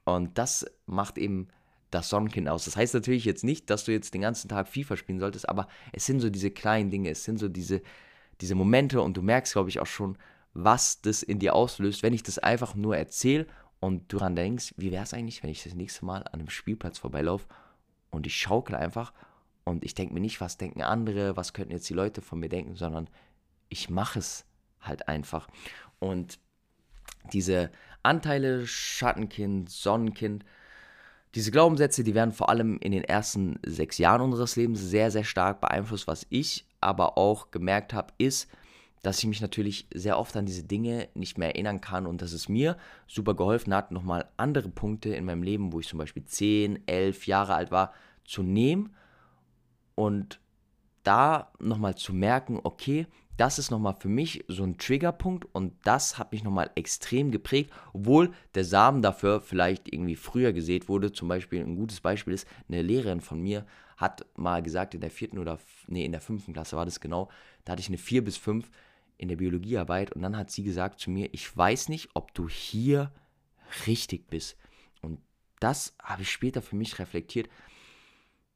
Und 0.04 0.37
das 0.38 0.66
macht 0.87 1.18
eben 1.18 1.49
das 1.90 2.08
Sonnenkind 2.08 2.49
aus. 2.49 2.64
Das 2.64 2.76
heißt 2.76 2.94
natürlich 2.94 3.25
jetzt 3.25 3.44
nicht, 3.44 3.70
dass 3.70 3.84
du 3.84 3.92
jetzt 3.92 4.14
den 4.14 4.23
ganzen 4.23 4.49
Tag 4.49 4.68
FIFA 4.68 4.96
spielen 4.96 5.20
solltest, 5.20 5.49
aber 5.49 5.68
es 5.92 6.04
sind 6.04 6.20
so 6.20 6.30
diese 6.30 6.50
kleinen 6.50 6.90
Dinge, 6.90 7.11
es 7.11 7.25
sind 7.25 7.38
so 7.38 7.49
diese, 7.49 7.82
diese 8.40 8.54
Momente 8.54 9.00
und 9.00 9.16
du 9.16 9.23
merkst, 9.23 9.52
glaube 9.52 9.68
ich, 9.68 9.80
auch 9.80 9.87
schon, 9.87 10.18
was 10.52 11.00
das 11.00 11.23
in 11.23 11.38
dir 11.38 11.54
auslöst, 11.54 12.02
wenn 12.02 12.12
ich 12.12 12.23
das 12.23 12.38
einfach 12.38 12.75
nur 12.75 12.96
erzähle 12.96 13.46
und 13.78 14.12
du 14.12 14.18
daran 14.18 14.34
denkst, 14.34 14.75
wie 14.76 14.90
wäre 14.90 15.04
es 15.04 15.14
eigentlich, 15.14 15.42
wenn 15.42 15.50
ich 15.50 15.62
das 15.62 15.75
nächste 15.75 16.04
Mal 16.04 16.23
an 16.25 16.40
einem 16.40 16.50
Spielplatz 16.50 16.99
vorbeilaufe 16.99 17.46
und 18.11 18.26
ich 18.26 18.37
schaukle 18.37 18.78
einfach 18.78 19.12
und 19.64 19.85
ich 19.85 19.94
denke 19.94 20.14
mir 20.14 20.21
nicht, 20.21 20.40
was 20.40 20.59
denken 20.59 20.83
andere, 20.83 21.37
was 21.37 21.52
könnten 21.52 21.73
jetzt 21.73 21.88
die 21.88 21.94
Leute 21.94 22.21
von 22.21 22.38
mir 22.38 22.49
denken, 22.49 22.76
sondern 22.76 23.09
ich 23.68 23.90
mache 23.90 24.18
es 24.18 24.44
halt 24.80 25.09
einfach. 25.09 25.49
Und 25.99 26.38
diese 27.33 27.71
Anteile, 28.02 28.66
Schattenkind, 28.66 29.71
Sonnenkind, 29.71 30.44
diese 31.35 31.50
Glaubenssätze, 31.50 32.04
die 32.04 32.14
werden 32.14 32.33
vor 32.33 32.50
allem 32.50 32.78
in 32.78 32.92
den 32.92 33.02
ersten 33.02 33.59
sechs 33.64 33.99
Jahren 33.99 34.21
unseres 34.21 34.54
Lebens 34.56 34.80
sehr, 34.80 35.11
sehr 35.11 35.25
stark 35.25 35.61
beeinflusst. 35.61 36.06
Was 36.06 36.26
ich 36.28 36.66
aber 36.80 37.18
auch 37.18 37.50
gemerkt 37.50 37.94
habe, 37.94 38.12
ist, 38.18 38.49
dass 39.02 39.18
ich 39.18 39.26
mich 39.26 39.40
natürlich 39.40 39.88
sehr 39.92 40.18
oft 40.18 40.37
an 40.37 40.47
diese 40.47 40.64
Dinge 40.64 41.09
nicht 41.14 41.37
mehr 41.37 41.49
erinnern 41.49 41.80
kann 41.80 42.06
und 42.06 42.23
dass 42.23 42.33
es 42.33 42.49
mir 42.49 42.76
super 43.06 43.35
geholfen 43.35 43.75
hat, 43.75 43.90
nochmal 43.90 44.28
andere 44.37 44.68
Punkte 44.68 45.14
in 45.14 45.25
meinem 45.25 45.42
Leben, 45.42 45.73
wo 45.73 45.80
ich 45.80 45.88
zum 45.88 45.99
Beispiel 45.99 46.25
10, 46.25 46.87
11 46.87 47.26
Jahre 47.26 47.54
alt 47.54 47.71
war, 47.71 47.92
zu 48.25 48.42
nehmen 48.42 48.94
und 49.94 50.40
da 51.02 51.52
nochmal 51.58 51.96
zu 51.96 52.12
merken, 52.12 52.60
okay, 52.62 53.06
das 53.36 53.58
ist 53.58 53.70
nochmal 53.70 53.94
für 53.94 54.08
mich 54.08 54.44
so 54.48 54.62
ein 54.62 54.78
Triggerpunkt 54.78 55.46
und 55.52 55.74
das 55.84 56.18
hat 56.18 56.32
mich 56.32 56.44
nochmal 56.44 56.70
extrem 56.76 57.30
geprägt, 57.30 57.72
obwohl 57.92 58.32
der 58.54 58.64
Samen 58.64 59.02
dafür 59.02 59.40
vielleicht 59.40 59.92
irgendwie 59.92 60.14
früher 60.14 60.52
gesät 60.52 60.88
wurde. 60.88 61.12
Zum 61.12 61.28
Beispiel 61.28 61.60
ein 61.60 61.76
gutes 61.76 62.00
Beispiel 62.00 62.32
ist, 62.32 62.46
eine 62.68 62.82
Lehrerin 62.82 63.20
von 63.20 63.40
mir 63.40 63.66
hat 63.96 64.26
mal 64.36 64.62
gesagt, 64.62 64.94
in 64.94 65.00
der 65.00 65.10
vierten 65.10 65.38
oder, 65.38 65.58
nee, 65.88 66.04
in 66.04 66.12
der 66.12 66.20
fünften 66.20 66.52
Klasse 66.52 66.76
war 66.76 66.84
das 66.84 67.00
genau, 67.00 67.28
da 67.64 67.72
hatte 67.72 67.80
ich 67.80 67.88
eine 67.88 67.98
vier 67.98 68.24
bis 68.24 68.36
fünf 68.36 68.70
in 69.16 69.28
der 69.28 69.36
Biologiearbeit 69.36 70.12
und 70.12 70.22
dann 70.22 70.36
hat 70.36 70.50
sie 70.50 70.62
gesagt 70.62 71.00
zu 71.00 71.10
mir, 71.10 71.28
ich 71.32 71.56
weiß 71.56 71.88
nicht, 71.88 72.10
ob 72.14 72.34
du 72.34 72.48
hier 72.48 73.12
richtig 73.86 74.28
bist. 74.28 74.56
Und 75.02 75.20
das 75.60 75.94
habe 76.02 76.22
ich 76.22 76.30
später 76.30 76.62
für 76.62 76.76
mich 76.76 76.98
reflektiert. 76.98 77.48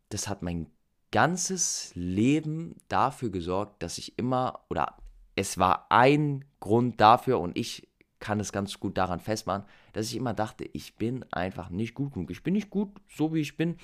Das 0.08 0.28
hat 0.28 0.42
mein 0.42 0.66
ganzes 1.10 1.92
Leben 1.94 2.76
dafür 2.88 3.30
gesorgt, 3.30 3.82
dass 3.82 3.98
ich 3.98 4.18
immer, 4.18 4.60
oder 4.68 4.96
es 5.36 5.58
war 5.58 5.86
ein 5.90 6.44
Grund 6.60 7.00
dafür 7.00 7.40
und 7.40 7.56
ich 7.56 7.88
kann 8.20 8.40
es 8.40 8.52
ganz 8.52 8.80
gut 8.80 8.98
daran 8.98 9.20
festmachen, 9.20 9.64
dass 9.92 10.06
ich 10.06 10.16
immer 10.16 10.34
dachte, 10.34 10.68
ich 10.72 10.96
bin 10.96 11.24
einfach 11.32 11.70
nicht 11.70 11.94
gut 11.94 12.14
genug. 12.14 12.30
Ich 12.30 12.42
bin 12.42 12.54
nicht 12.54 12.70
gut, 12.70 12.90
so 13.08 13.32
wie 13.32 13.40
ich 13.40 13.56
bin. 13.56 13.76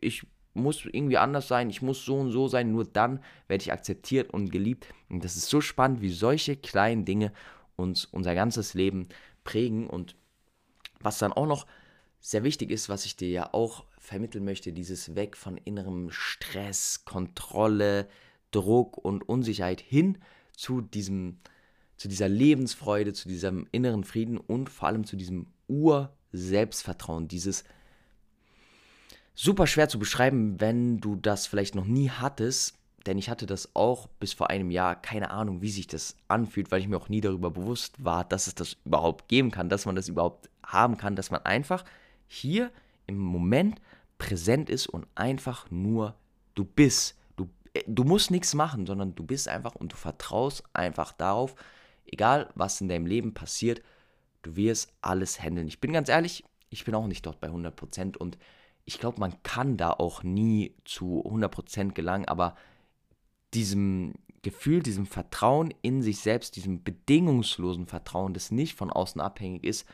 Ich 0.00 0.26
muss 0.54 0.84
irgendwie 0.84 1.18
anders 1.18 1.48
sein, 1.48 1.70
ich 1.70 1.82
muss 1.82 2.04
so 2.04 2.18
und 2.18 2.30
so 2.30 2.48
sein, 2.48 2.72
nur 2.72 2.84
dann 2.84 3.22
werde 3.48 3.62
ich 3.62 3.72
akzeptiert 3.72 4.32
und 4.32 4.50
geliebt. 4.50 4.86
Und 5.08 5.24
das 5.24 5.36
ist 5.36 5.48
so 5.48 5.60
spannend, 5.60 6.00
wie 6.00 6.10
solche 6.10 6.56
kleinen 6.56 7.04
Dinge 7.04 7.32
uns 7.76 8.04
unser 8.06 8.34
ganzes 8.34 8.74
Leben 8.74 9.08
prägen. 9.44 9.88
Und 9.88 10.16
was 11.00 11.18
dann 11.18 11.32
auch 11.32 11.46
noch 11.46 11.66
sehr 12.20 12.44
wichtig 12.44 12.70
ist, 12.70 12.88
was 12.88 13.04
ich 13.04 13.16
dir 13.16 13.28
ja 13.28 13.52
auch 13.52 13.84
vermitteln 14.02 14.44
möchte, 14.44 14.72
dieses 14.72 15.14
Weg 15.14 15.36
von 15.36 15.56
innerem 15.56 16.10
Stress, 16.10 17.04
Kontrolle, 17.04 18.08
Druck 18.50 18.98
und 18.98 19.26
Unsicherheit 19.28 19.80
hin 19.80 20.18
zu 20.56 20.80
diesem, 20.80 21.38
zu 21.96 22.08
dieser 22.08 22.28
Lebensfreude, 22.28 23.12
zu 23.12 23.28
diesem 23.28 23.68
inneren 23.70 24.02
Frieden 24.02 24.38
und 24.38 24.68
vor 24.68 24.88
allem 24.88 25.04
zu 25.04 25.16
diesem 25.16 25.46
Ur-Selbstvertrauen, 25.68 27.28
dieses 27.28 27.62
super 29.34 29.68
schwer 29.68 29.88
zu 29.88 30.00
beschreiben, 30.00 30.60
wenn 30.60 30.98
du 30.98 31.14
das 31.14 31.46
vielleicht 31.46 31.76
noch 31.76 31.86
nie 31.86 32.10
hattest, 32.10 32.74
denn 33.06 33.18
ich 33.18 33.30
hatte 33.30 33.46
das 33.46 33.74
auch 33.74 34.08
bis 34.18 34.32
vor 34.32 34.50
einem 34.50 34.72
Jahr, 34.72 35.00
keine 35.00 35.30
Ahnung, 35.30 35.62
wie 35.62 35.70
sich 35.70 35.86
das 35.86 36.16
anfühlt, 36.26 36.72
weil 36.72 36.80
ich 36.80 36.88
mir 36.88 36.96
auch 36.96 37.08
nie 37.08 37.20
darüber 37.20 37.52
bewusst 37.52 38.04
war, 38.04 38.24
dass 38.24 38.48
es 38.48 38.56
das 38.56 38.76
überhaupt 38.84 39.28
geben 39.28 39.52
kann, 39.52 39.68
dass 39.68 39.86
man 39.86 39.94
das 39.94 40.08
überhaupt 40.08 40.50
haben 40.64 40.96
kann, 40.96 41.14
dass 41.14 41.30
man 41.30 41.44
einfach 41.44 41.84
hier 42.26 42.72
im 43.06 43.18
Moment 43.18 43.80
präsent 44.22 44.70
ist 44.70 44.86
und 44.86 45.06
einfach 45.16 45.68
nur 45.70 46.14
du 46.54 46.64
bist. 46.64 47.16
Du, 47.34 47.48
äh, 47.74 47.82
du 47.88 48.04
musst 48.04 48.30
nichts 48.30 48.54
machen, 48.54 48.86
sondern 48.86 49.16
du 49.16 49.24
bist 49.24 49.48
einfach 49.48 49.74
und 49.74 49.92
du 49.92 49.96
vertraust 49.96 50.62
einfach 50.72 51.12
darauf, 51.12 51.56
egal 52.06 52.48
was 52.54 52.80
in 52.80 52.88
deinem 52.88 53.06
Leben 53.06 53.34
passiert, 53.34 53.82
du 54.42 54.54
wirst 54.54 54.92
alles 55.00 55.42
handeln. 55.42 55.66
Ich 55.66 55.80
bin 55.80 55.92
ganz 55.92 56.08
ehrlich, 56.08 56.44
ich 56.70 56.84
bin 56.84 56.94
auch 56.94 57.08
nicht 57.08 57.26
dort 57.26 57.40
bei 57.40 57.48
100% 57.48 58.16
und 58.16 58.38
ich 58.84 59.00
glaube, 59.00 59.18
man 59.18 59.42
kann 59.42 59.76
da 59.76 59.90
auch 59.90 60.22
nie 60.22 60.76
zu 60.84 61.24
100% 61.26 61.92
gelangen, 61.92 62.26
aber 62.26 62.56
diesem 63.54 64.14
Gefühl, 64.42 64.82
diesem 64.82 65.06
Vertrauen 65.06 65.74
in 65.82 66.00
sich 66.00 66.20
selbst, 66.20 66.54
diesem 66.54 66.84
bedingungslosen 66.84 67.86
Vertrauen, 67.86 68.34
das 68.34 68.52
nicht 68.52 68.76
von 68.76 68.90
außen 68.90 69.20
abhängig 69.20 69.64
ist, 69.64 69.84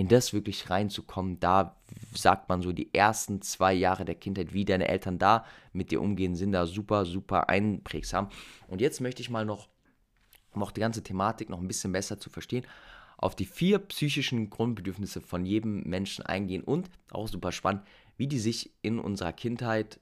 in 0.00 0.08
das 0.08 0.32
wirklich 0.32 0.70
reinzukommen, 0.70 1.40
da 1.40 1.76
sagt 2.14 2.48
man 2.48 2.62
so, 2.62 2.72
die 2.72 2.94
ersten 2.94 3.42
zwei 3.42 3.74
Jahre 3.74 4.06
der 4.06 4.14
Kindheit, 4.14 4.54
wie 4.54 4.64
deine 4.64 4.88
Eltern 4.88 5.18
da 5.18 5.44
mit 5.74 5.90
dir 5.90 6.00
umgehen, 6.00 6.34
sind 6.34 6.52
da 6.52 6.64
super, 6.64 7.04
super 7.04 7.50
einprägsam. 7.50 8.30
Und 8.66 8.80
jetzt 8.80 9.02
möchte 9.02 9.20
ich 9.20 9.28
mal 9.28 9.44
noch, 9.44 9.68
um 10.54 10.62
auch 10.62 10.70
die 10.70 10.80
ganze 10.80 11.02
Thematik 11.02 11.50
noch 11.50 11.60
ein 11.60 11.68
bisschen 11.68 11.92
besser 11.92 12.18
zu 12.18 12.30
verstehen, 12.30 12.64
auf 13.18 13.36
die 13.36 13.44
vier 13.44 13.78
psychischen 13.78 14.48
Grundbedürfnisse 14.48 15.20
von 15.20 15.44
jedem 15.44 15.82
Menschen 15.82 16.24
eingehen 16.24 16.64
und, 16.64 16.88
auch 17.10 17.28
super 17.28 17.52
spannend, 17.52 17.82
wie 18.16 18.26
die 18.26 18.38
sich 18.38 18.72
in 18.80 18.98
unserer 18.98 19.34
Kindheit, 19.34 20.00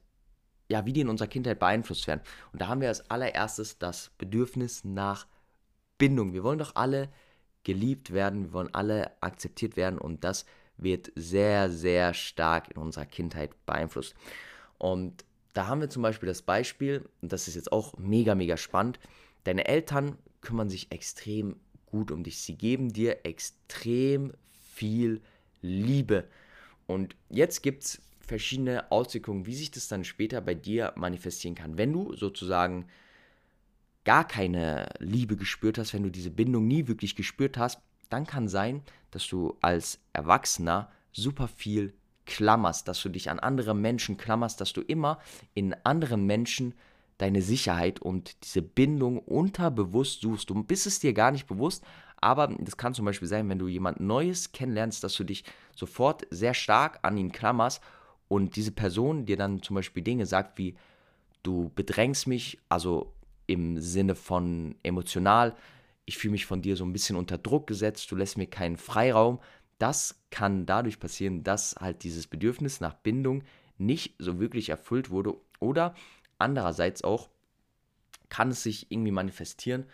ja, 0.69 0.85
wie 0.85 0.93
die 0.93 1.01
in 1.01 1.09
unserer 1.09 1.27
Kindheit 1.27 1.59
beeinflusst 1.59 2.07
werden. 2.07 2.21
Und 2.53 2.61
da 2.61 2.69
haben 2.69 2.79
wir 2.79 2.87
als 2.87 3.11
allererstes 3.11 3.79
das 3.79 4.11
Bedürfnis 4.17 4.85
nach 4.85 5.27
Bindung. 5.97 6.31
Wir 6.31 6.45
wollen 6.45 6.59
doch 6.59 6.77
alle 6.77 7.09
geliebt 7.63 8.13
werden, 8.13 8.45
wir 8.45 8.53
wollen 8.53 8.73
alle 8.73 9.11
akzeptiert 9.21 9.75
werden 9.77 9.99
und 9.99 10.23
das 10.23 10.45
wird 10.77 11.11
sehr, 11.15 11.69
sehr 11.69 12.13
stark 12.13 12.71
in 12.71 12.81
unserer 12.81 13.05
Kindheit 13.05 13.51
beeinflusst. 13.65 14.15
Und 14.77 15.25
da 15.53 15.67
haben 15.67 15.81
wir 15.81 15.89
zum 15.89 16.03
Beispiel 16.03 16.27
das 16.27 16.41
Beispiel, 16.41 17.09
und 17.21 17.33
das 17.33 17.47
ist 17.47 17.55
jetzt 17.55 17.71
auch 17.71 17.97
mega, 17.97 18.35
mega 18.35 18.55
spannend, 18.55 18.99
deine 19.43 19.67
Eltern 19.67 20.17
kümmern 20.41 20.69
sich 20.69 20.91
extrem 20.91 21.57
gut 21.85 22.11
um 22.11 22.23
dich. 22.23 22.39
Sie 22.39 22.55
geben 22.55 22.93
dir 22.93 23.25
extrem 23.25 24.31
viel 24.73 25.21
Liebe. 25.61 26.27
Und 26.87 27.15
jetzt 27.29 27.61
gibt 27.61 27.83
es 27.83 28.01
verschiedene 28.19 28.91
Auswirkungen, 28.91 29.45
wie 29.45 29.55
sich 29.55 29.71
das 29.71 29.87
dann 29.87 30.03
später 30.03 30.39
bei 30.39 30.53
dir 30.53 30.93
manifestieren 30.95 31.55
kann. 31.55 31.77
Wenn 31.77 31.91
du 31.91 32.15
sozusagen 32.15 32.85
gar 34.09 34.27
keine 34.27 34.89
Liebe 34.97 35.37
gespürt 35.37 35.77
hast, 35.77 35.93
wenn 35.93 36.01
du 36.01 36.09
diese 36.09 36.31
Bindung 36.31 36.67
nie 36.67 36.87
wirklich 36.87 37.15
gespürt 37.15 37.59
hast, 37.59 37.79
dann 38.09 38.25
kann 38.25 38.47
sein, 38.47 38.81
dass 39.11 39.27
du 39.27 39.55
als 39.61 39.99
Erwachsener 40.13 40.89
super 41.11 41.47
viel 41.47 41.93
klammerst, 42.25 42.87
dass 42.87 43.03
du 43.03 43.09
dich 43.09 43.29
an 43.29 43.37
andere 43.37 43.75
Menschen 43.75 44.17
klammerst, 44.17 44.59
dass 44.61 44.73
du 44.73 44.81
immer 44.81 45.19
in 45.53 45.75
anderen 45.83 46.25
Menschen 46.25 46.73
deine 47.19 47.43
Sicherheit 47.43 47.99
und 47.99 48.35
diese 48.43 48.63
Bindung 48.63 49.19
unterbewusst 49.19 50.21
suchst. 50.21 50.49
Du 50.49 50.63
bist 50.63 50.87
es 50.87 50.99
dir 50.99 51.13
gar 51.13 51.29
nicht 51.29 51.45
bewusst, 51.45 51.83
aber 52.17 52.47
das 52.47 52.77
kann 52.77 52.95
zum 52.95 53.05
Beispiel 53.05 53.27
sein, 53.27 53.47
wenn 53.47 53.59
du 53.59 53.67
jemand 53.67 53.99
Neues 53.99 54.53
kennenlernst, 54.53 55.03
dass 55.03 55.13
du 55.17 55.23
dich 55.23 55.43
sofort 55.75 56.25
sehr 56.31 56.55
stark 56.55 56.97
an 57.03 57.15
ihn 57.15 57.31
klammerst 57.31 57.79
und 58.27 58.55
diese 58.55 58.71
Person 58.71 59.27
dir 59.27 59.37
dann 59.37 59.61
zum 59.61 59.75
Beispiel 59.75 60.01
Dinge 60.01 60.25
sagt 60.25 60.57
wie, 60.57 60.75
du 61.43 61.69
bedrängst 61.75 62.25
mich, 62.25 62.57
also 62.69 63.13
im 63.49 63.79
Sinne 63.79 64.13
von 64.13 64.75
emotional, 64.83 65.55
ich 66.05 66.17
fühle 66.19 66.33
mich 66.33 66.45
von 66.45 66.61
dir 66.61 66.75
so 66.75 66.85
ein 66.85 66.93
bisschen 66.93 67.15
unter 67.15 67.39
Druck 67.39 67.65
gesetzt, 67.65 68.11
du 68.11 68.15
lässt 68.15 68.37
mir 68.37 68.45
keinen 68.45 68.77
Freiraum. 68.77 69.39
Das 69.79 70.21
kann 70.29 70.67
dadurch 70.67 70.99
passieren, 70.99 71.43
dass 71.43 71.75
halt 71.79 72.03
dieses 72.03 72.27
Bedürfnis 72.27 72.79
nach 72.79 72.93
Bindung 72.93 73.43
nicht 73.79 74.15
so 74.19 74.39
wirklich 74.39 74.69
erfüllt 74.69 75.09
wurde. 75.09 75.35
Oder 75.59 75.95
andererseits 76.37 77.03
auch 77.03 77.29
kann 78.29 78.51
es 78.51 78.61
sich 78.61 78.91
irgendwie 78.91 79.11
manifestieren, 79.11 79.85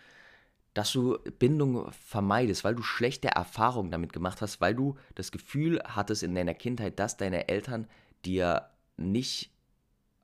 dass 0.74 0.92
du 0.92 1.18
Bindung 1.38 1.90
vermeidest, 1.92 2.62
weil 2.62 2.74
du 2.74 2.82
schlechte 2.82 3.28
Erfahrungen 3.28 3.90
damit 3.90 4.12
gemacht 4.12 4.42
hast, 4.42 4.60
weil 4.60 4.74
du 4.74 4.96
das 5.14 5.32
Gefühl 5.32 5.80
hattest 5.82 6.22
in 6.22 6.34
deiner 6.34 6.52
Kindheit, 6.52 6.98
dass 6.98 7.16
deine 7.16 7.48
Eltern 7.48 7.88
dir 8.26 8.68
nicht 8.98 9.55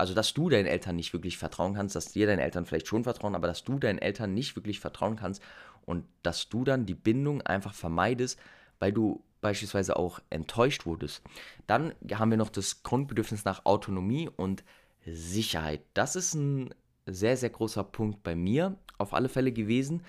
also 0.02 0.14
dass 0.14 0.34
du 0.34 0.48
deinen 0.48 0.66
Eltern 0.66 0.96
nicht 0.96 1.12
wirklich 1.12 1.38
vertrauen 1.38 1.74
kannst, 1.74 1.94
dass 1.94 2.10
dir 2.10 2.26
deine 2.26 2.42
Eltern 2.42 2.66
vielleicht 2.66 2.88
schon 2.88 3.04
vertrauen, 3.04 3.36
aber 3.36 3.46
dass 3.46 3.62
du 3.62 3.78
deinen 3.78 4.00
Eltern 4.00 4.34
nicht 4.34 4.56
wirklich 4.56 4.80
vertrauen 4.80 5.14
kannst 5.14 5.40
und 5.86 6.04
dass 6.24 6.48
du 6.48 6.64
dann 6.64 6.86
die 6.86 6.96
Bindung 6.96 7.40
einfach 7.42 7.72
vermeidest, 7.72 8.36
weil 8.80 8.92
du 8.92 9.22
beispielsweise 9.40 9.94
auch 9.94 10.18
enttäuscht 10.28 10.86
wurdest. 10.86 11.22
Dann 11.68 11.94
haben 12.14 12.32
wir 12.32 12.36
noch 12.36 12.48
das 12.48 12.82
Grundbedürfnis 12.82 13.44
nach 13.44 13.64
Autonomie 13.64 14.28
und 14.28 14.64
Sicherheit. 15.06 15.82
Das 15.94 16.16
ist 16.16 16.34
ein 16.34 16.74
sehr, 17.06 17.36
sehr 17.36 17.50
großer 17.50 17.84
Punkt 17.84 18.24
bei 18.24 18.34
mir 18.34 18.76
auf 18.98 19.14
alle 19.14 19.28
Fälle 19.28 19.52
gewesen, 19.52 20.02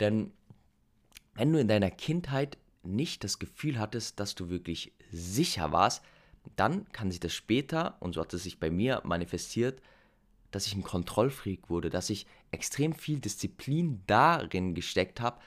denn 0.00 0.32
wenn 1.34 1.52
du 1.52 1.60
in 1.60 1.68
deiner 1.68 1.90
Kindheit 1.90 2.56
nicht 2.82 3.22
das 3.22 3.38
Gefühl 3.38 3.78
hattest, 3.78 4.18
dass 4.18 4.34
du 4.34 4.48
wirklich 4.48 4.94
sicher 5.12 5.72
warst, 5.72 6.02
dann 6.56 6.90
kann 6.92 7.10
sich 7.10 7.20
das 7.20 7.32
später, 7.32 7.96
und 8.00 8.14
so 8.14 8.20
hat 8.20 8.34
es 8.34 8.42
sich 8.42 8.58
bei 8.58 8.70
mir 8.70 9.02
manifestiert, 9.04 9.80
dass 10.50 10.66
ich 10.66 10.74
ein 10.74 10.82
Kontrollfreak 10.82 11.68
wurde, 11.68 11.90
dass 11.90 12.10
ich 12.10 12.26
extrem 12.50 12.94
viel 12.94 13.18
Disziplin 13.18 14.02
darin 14.06 14.74
gesteckt 14.74 15.20
habe, 15.20 15.38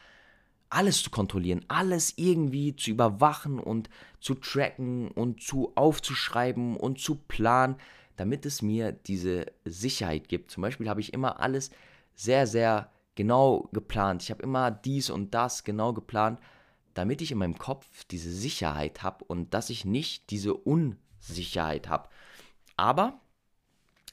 alles 0.70 1.02
zu 1.02 1.10
kontrollieren, 1.10 1.66
alles 1.68 2.14
irgendwie 2.16 2.76
zu 2.76 2.92
überwachen 2.92 3.60
und 3.60 3.90
zu 4.20 4.36
tracken 4.36 5.10
und 5.10 5.42
zu 5.42 5.72
aufzuschreiben 5.76 6.78
und 6.78 7.00
zu 7.00 7.16
planen, 7.16 7.76
damit 8.18 8.46
es 8.46 8.62
mir 8.62 8.92
diese 8.92 9.48
Sicherheit 9.66 10.30
gibt. 10.30 10.52
Zum 10.52 10.62
Beispiel 10.62 10.90
habe 10.90 11.02
ich 11.02 11.14
immer 11.14 11.40
alles 11.40 11.72
sehr, 12.14 12.46
sehr 12.46 12.92
genau 13.16 13.68
geplant. 13.74 14.22
Ich 14.22 14.30
habe 14.30 14.44
immer 14.44 14.70
dies 14.70 15.10
und 15.10 15.34
das 15.34 15.64
genau 15.64 15.94
geplant 15.94 16.40
damit 16.94 17.22
ich 17.22 17.32
in 17.32 17.38
meinem 17.38 17.58
Kopf 17.58 17.86
diese 18.06 18.32
Sicherheit 18.32 19.04
habe 19.04 19.26
und 19.26 19.54
dass 19.54 19.70
ich 19.70 19.86
nicht 19.86 20.30
diese 20.30 20.54
Unsicherheit 20.54 21.90
habe. 21.90 22.10
Aber 22.78 23.20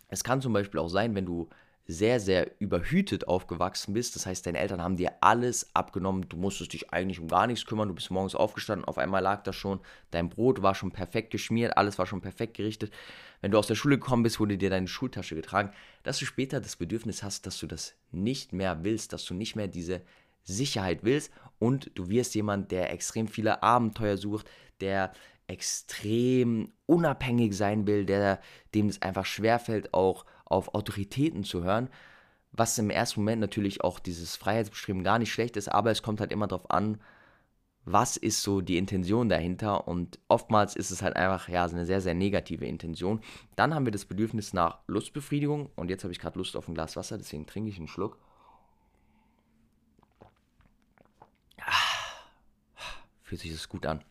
es 0.08 0.24
kann 0.24 0.42
zum 0.42 0.52
Beispiel 0.52 0.80
auch 0.80 0.88
sein, 0.88 1.14
wenn 1.14 1.26
du 1.26 1.48
sehr, 1.88 2.18
sehr 2.18 2.60
überhütet 2.60 3.28
aufgewachsen 3.28 3.94
bist, 3.94 4.16
das 4.16 4.26
heißt, 4.26 4.44
deine 4.44 4.58
Eltern 4.58 4.82
haben 4.82 4.96
dir 4.96 5.12
alles 5.20 5.74
abgenommen, 5.74 6.28
du 6.28 6.36
musstest 6.36 6.72
dich 6.72 6.92
eigentlich 6.92 7.20
um 7.20 7.28
gar 7.28 7.46
nichts 7.46 7.64
kümmern, 7.64 7.88
du 7.88 7.94
bist 7.94 8.10
morgens 8.10 8.34
aufgestanden, 8.34 8.86
auf 8.86 8.98
einmal 8.98 9.22
lag 9.22 9.44
da 9.44 9.52
schon, 9.52 9.80
dein 10.10 10.28
Brot 10.28 10.62
war 10.62 10.74
schon 10.74 10.90
perfekt 10.90 11.30
geschmiert, 11.30 11.76
alles 11.76 11.98
war 11.98 12.06
schon 12.06 12.20
perfekt 12.20 12.54
gerichtet. 12.54 12.92
Wenn 13.40 13.52
du 13.52 13.58
aus 13.58 13.68
der 13.68 13.76
Schule 13.76 13.98
gekommen 13.98 14.24
bist, 14.24 14.40
wurde 14.40 14.58
dir 14.58 14.70
deine 14.70 14.88
Schultasche 14.88 15.36
getragen, 15.36 15.70
dass 16.02 16.18
du 16.18 16.24
später 16.24 16.60
das 16.60 16.74
Bedürfnis 16.74 17.22
hast, 17.22 17.46
dass 17.46 17.58
du 17.58 17.68
das 17.68 17.94
nicht 18.10 18.52
mehr 18.52 18.82
willst, 18.82 19.12
dass 19.12 19.24
du 19.24 19.34
nicht 19.34 19.54
mehr 19.54 19.68
diese 19.68 20.02
Sicherheit 20.46 21.00
willst 21.02 21.30
und 21.58 21.90
du 21.94 22.08
wirst 22.08 22.34
jemand, 22.34 22.70
der 22.70 22.92
extrem 22.92 23.28
viele 23.28 23.62
Abenteuer 23.62 24.16
sucht, 24.16 24.48
der 24.80 25.12
extrem 25.46 26.72
unabhängig 26.86 27.56
sein 27.56 27.86
will, 27.86 28.04
der 28.06 28.40
dem 28.74 28.88
es 28.88 29.02
einfach 29.02 29.26
schwerfällt, 29.26 29.94
auch 29.94 30.24
auf 30.44 30.74
Autoritäten 30.74 31.44
zu 31.44 31.62
hören, 31.62 31.88
was 32.52 32.78
im 32.78 32.90
ersten 32.90 33.20
Moment 33.20 33.40
natürlich 33.40 33.82
auch 33.82 33.98
dieses 33.98 34.36
Freiheitsbestreben 34.36 35.04
gar 35.04 35.18
nicht 35.18 35.32
schlecht 35.32 35.56
ist, 35.56 35.68
aber 35.68 35.90
es 35.90 36.02
kommt 36.02 36.20
halt 36.20 36.32
immer 36.32 36.46
darauf 36.46 36.70
an, 36.70 37.00
was 37.84 38.16
ist 38.16 38.42
so 38.42 38.60
die 38.60 38.78
Intention 38.78 39.28
dahinter 39.28 39.86
und 39.86 40.18
oftmals 40.26 40.74
ist 40.74 40.90
es 40.90 41.02
halt 41.02 41.14
einfach 41.14 41.48
ja 41.48 41.64
eine 41.64 41.86
sehr 41.86 42.00
sehr 42.00 42.14
negative 42.14 42.66
Intention. 42.66 43.20
Dann 43.54 43.74
haben 43.74 43.86
wir 43.86 43.92
das 43.92 44.04
Bedürfnis 44.04 44.52
nach 44.52 44.80
Lustbefriedigung 44.88 45.70
und 45.76 45.88
jetzt 45.88 46.02
habe 46.02 46.12
ich 46.12 46.18
gerade 46.18 46.38
Lust 46.38 46.56
auf 46.56 46.66
ein 46.66 46.74
Glas 46.74 46.96
Wasser, 46.96 47.16
deswegen 47.16 47.46
trinke 47.46 47.70
ich 47.70 47.78
einen 47.78 47.86
Schluck. 47.86 48.18
Fühlt 53.26 53.40
sich 53.40 53.50
das 53.50 53.68
gut 53.68 53.86
an. 53.86 54.04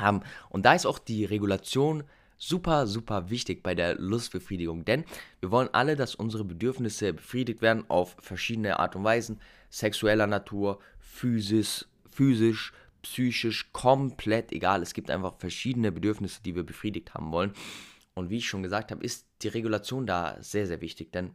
Um, 0.00 0.22
und 0.50 0.66
da 0.66 0.74
ist 0.74 0.84
auch 0.84 0.98
die 0.98 1.24
Regulation 1.24 2.02
super, 2.36 2.88
super 2.88 3.30
wichtig 3.30 3.62
bei 3.62 3.76
der 3.76 3.94
Lustbefriedigung, 3.94 4.84
denn 4.84 5.04
wir 5.38 5.52
wollen 5.52 5.68
alle, 5.72 5.94
dass 5.94 6.16
unsere 6.16 6.44
Bedürfnisse 6.44 7.12
befriedigt 7.12 7.62
werden 7.62 7.84
auf 7.88 8.16
verschiedene 8.18 8.80
Art 8.80 8.96
und 8.96 9.04
Weisen, 9.04 9.40
sexueller 9.70 10.26
Natur, 10.26 10.80
physisch, 10.98 11.86
physisch, 12.10 12.72
psychisch, 13.02 13.72
komplett 13.72 14.50
egal. 14.50 14.82
Es 14.82 14.92
gibt 14.92 15.08
einfach 15.08 15.36
verschiedene 15.38 15.92
Bedürfnisse, 15.92 16.42
die 16.42 16.56
wir 16.56 16.64
befriedigt 16.64 17.14
haben 17.14 17.30
wollen. 17.30 17.52
Und 18.14 18.28
wie 18.28 18.38
ich 18.38 18.48
schon 18.48 18.64
gesagt 18.64 18.90
habe, 18.90 19.04
ist 19.04 19.24
die 19.42 19.48
Regulation 19.48 20.04
da 20.04 20.36
sehr, 20.40 20.66
sehr 20.66 20.80
wichtig, 20.80 21.12
denn 21.12 21.30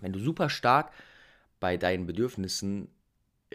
wenn 0.00 0.12
du 0.12 0.18
super 0.18 0.50
stark 0.50 0.92
bei 1.60 1.76
deinen 1.76 2.06
Bedürfnissen 2.06 2.88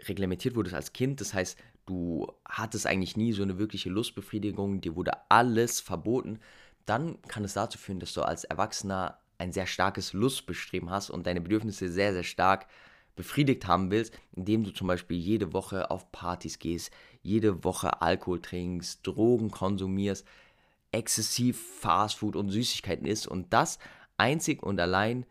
reglementiert 0.08 0.56
wurdest 0.56 0.74
als 0.74 0.94
Kind, 0.94 1.20
das 1.20 1.34
heißt, 1.34 1.58
du 1.86 2.32
hattest 2.48 2.86
eigentlich 2.86 3.16
nie 3.16 3.32
so 3.32 3.42
eine 3.42 3.58
wirkliche 3.58 3.90
Lustbefriedigung, 3.90 4.80
dir 4.80 4.96
wurde 4.96 5.12
alles 5.28 5.80
verboten, 5.80 6.40
dann 6.86 7.20
kann 7.22 7.44
es 7.44 7.54
dazu 7.54 7.78
führen, 7.78 8.00
dass 8.00 8.12
du 8.12 8.22
als 8.22 8.44
Erwachsener 8.44 9.18
ein 9.38 9.52
sehr 9.52 9.66
starkes 9.66 10.12
Lustbestreben 10.12 10.90
hast 10.90 11.10
und 11.10 11.26
deine 11.26 11.40
Bedürfnisse 11.40 11.88
sehr, 11.90 12.12
sehr 12.12 12.22
stark 12.22 12.66
befriedigt 13.16 13.66
haben 13.66 13.90
willst, 13.90 14.14
indem 14.32 14.64
du 14.64 14.70
zum 14.70 14.88
Beispiel 14.88 15.16
jede 15.16 15.52
Woche 15.52 15.90
auf 15.90 16.10
Partys 16.10 16.58
gehst, 16.58 16.92
jede 17.22 17.64
Woche 17.64 18.02
Alkohol 18.02 18.40
trinkst, 18.40 19.06
Drogen 19.06 19.50
konsumierst, 19.50 20.26
exzessiv 20.92 21.60
Fastfood 21.80 22.36
und 22.36 22.50
Süßigkeiten 22.50 23.06
isst 23.06 23.26
und 23.26 23.52
das 23.52 23.78
einzig 24.16 24.62
und 24.62 24.80
allein 24.80 25.26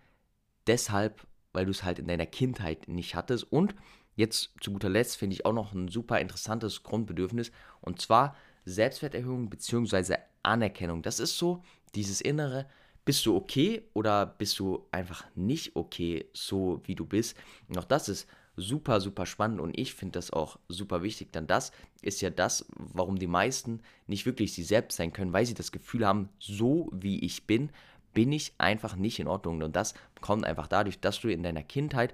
deshalb, 0.67 1.25
weil 1.51 1.65
du 1.65 1.72
es 1.72 1.83
halt 1.83 2.00
in 2.00 2.07
deiner 2.07 2.25
Kindheit 2.25 2.88
nicht 2.88 3.15
hattest 3.15 3.51
und 3.51 3.75
Jetzt 4.15 4.51
zu 4.62 4.72
guter 4.72 4.89
Letzt 4.89 5.17
finde 5.17 5.36
ich 5.36 5.46
auch 5.46 5.53
noch 5.53 5.74
ein 5.74 5.88
super 5.88 6.20
interessantes 6.20 6.84
Grundbedürfnis 6.84 7.51
und 7.82 8.01
zwar 8.01 8.36
Selbstwerterhöhung 8.65 9.50
bzw. 9.50 10.15
Anerkennung. 10.43 11.01
Das 11.01 11.20
ist 11.20 11.38
so 11.38 11.63
dieses 11.96 12.22
innere, 12.22 12.67
bist 13.05 13.25
du 13.25 13.36
okay 13.36 13.84
oder 13.93 14.25
bist 14.25 14.60
du 14.60 14.86
einfach 14.91 15.25
nicht 15.36 15.75
okay, 15.75 16.25
so 16.34 16.82
wie 16.86 16.96
du 16.96 17.05
bist. 17.05 17.38
Und 17.67 17.77
auch 17.77 17.84
das 17.84 18.10
ist 18.10 18.27
super, 18.55 19.01
super 19.01 19.25
spannend 19.25 19.60
und 19.60 19.77
ich 19.77 19.93
finde 19.93 20.13
das 20.13 20.32
auch 20.32 20.60
super 20.70 21.01
wichtig, 21.01 21.32
denn 21.32 21.48
das 21.48 21.72
ist 22.01 22.22
ja 22.22 22.29
das, 22.29 22.65
warum 22.77 23.17
die 23.17 23.27
meisten 23.27 23.82
nicht 24.05 24.25
wirklich 24.25 24.53
sie 24.53 24.63
selbst 24.63 24.98
sein 24.98 25.12
können, 25.12 25.34
weil 25.34 25.46
sie 25.46 25.55
das 25.55 25.72
Gefühl 25.72 26.05
haben, 26.05 26.29
so 26.39 26.89
wie 26.93 27.20
ich 27.25 27.48
bin, 27.48 27.72
bin 28.13 28.32
ich 28.32 28.53
einfach 28.60 28.96
nicht 28.96 29.20
in 29.20 29.27
Ordnung. 29.27 29.62
Und 29.63 29.75
das 29.75 29.96
kommt 30.22 30.46
einfach 30.46 30.67
dadurch, 30.67 31.00
dass 31.00 31.20
du 31.20 31.29
in 31.29 31.41
deiner 31.41 31.63
Kindheit 31.63 32.13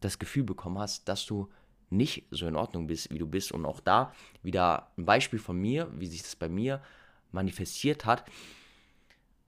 das 0.00 0.18
Gefühl 0.18 0.44
bekommen 0.44 0.78
hast, 0.78 1.08
dass 1.08 1.26
du 1.26 1.48
nicht 1.90 2.24
so 2.30 2.46
in 2.46 2.56
Ordnung 2.56 2.86
bist, 2.86 3.12
wie 3.12 3.18
du 3.18 3.26
bist. 3.26 3.52
Und 3.52 3.66
auch 3.66 3.80
da 3.80 4.12
wieder 4.42 4.90
ein 4.96 5.04
Beispiel 5.04 5.38
von 5.38 5.56
mir, 5.56 5.90
wie 5.94 6.06
sich 6.06 6.22
das 6.22 6.36
bei 6.36 6.48
mir 6.48 6.80
manifestiert 7.32 8.06
hat, 8.06 8.24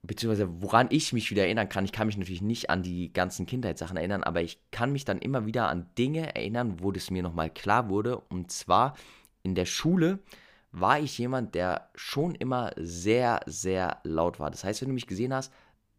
beziehungsweise 0.02 0.62
woran 0.62 0.88
ich 0.90 1.12
mich 1.12 1.30
wieder 1.30 1.44
erinnern 1.44 1.68
kann. 1.68 1.85
Ich 1.85 1.92
kann 1.92 2.06
mich 2.09 2.16
natürlich 2.16 2.42
nicht 2.42 2.71
an 2.71 2.82
die 2.82 3.12
ganzen 3.12 3.47
Kindheitssachen 3.47 3.97
erinnern, 3.97 4.25
aber 4.25 4.42
ich 4.42 4.59
kann 4.71 4.92
mich 4.92 5.04
dann 5.04 5.18
immer 5.18 5.47
wieder 5.47 5.68
an 5.68 5.88
Dinge 5.97 6.35
erinnern, 6.35 6.80
wo 6.80 6.90
das 6.90 7.11
mir 7.11 7.23
nochmal 7.23 7.50
klar 7.50 7.88
wurde. 7.88 8.18
Und 8.18 8.50
zwar 8.50 8.97
in 9.42 9.54
der 9.54 9.66
Schule 9.66 10.18
war 10.73 10.99
ich 10.99 11.18
jemand, 11.18 11.54
der 11.54 11.90
schon 11.94 12.35
immer 12.35 12.73
sehr, 12.76 13.40
sehr 13.47 14.00
laut 14.04 14.40
war. 14.40 14.50
Das 14.50 14.64
heißt, 14.64 14.80
wenn 14.80 14.88
du 14.88 14.94
mich 14.94 15.06
gesehen 15.06 15.35
hast, 15.35 15.52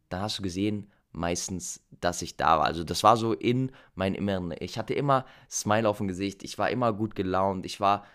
dann 0.10 0.22
hast 0.22 0.40
du 0.40 0.44
gesehen, 0.44 0.92
meistens, 1.14 1.82
dass 2.02 2.22
ich 2.22 2.38
da 2.38 2.60
war. 2.60 2.66
Also 2.66 2.84
das 2.84 3.04
war 3.04 3.18
so 3.18 3.34
in 3.34 3.72
meinem 3.96 4.16
Inneren. 4.16 4.54
Ich 4.60 4.78
hatte 4.78 4.94
immer 4.94 5.26
Smile 5.50 5.88
auf 5.88 5.98
dem 5.98 6.08
Gesicht, 6.08 6.44
ich 6.44 6.58
war 6.58 6.70
immer 6.70 6.94
gut 6.94 7.16
gelaunt, 7.16 7.66
ich 7.66 7.80
war 7.80 8.06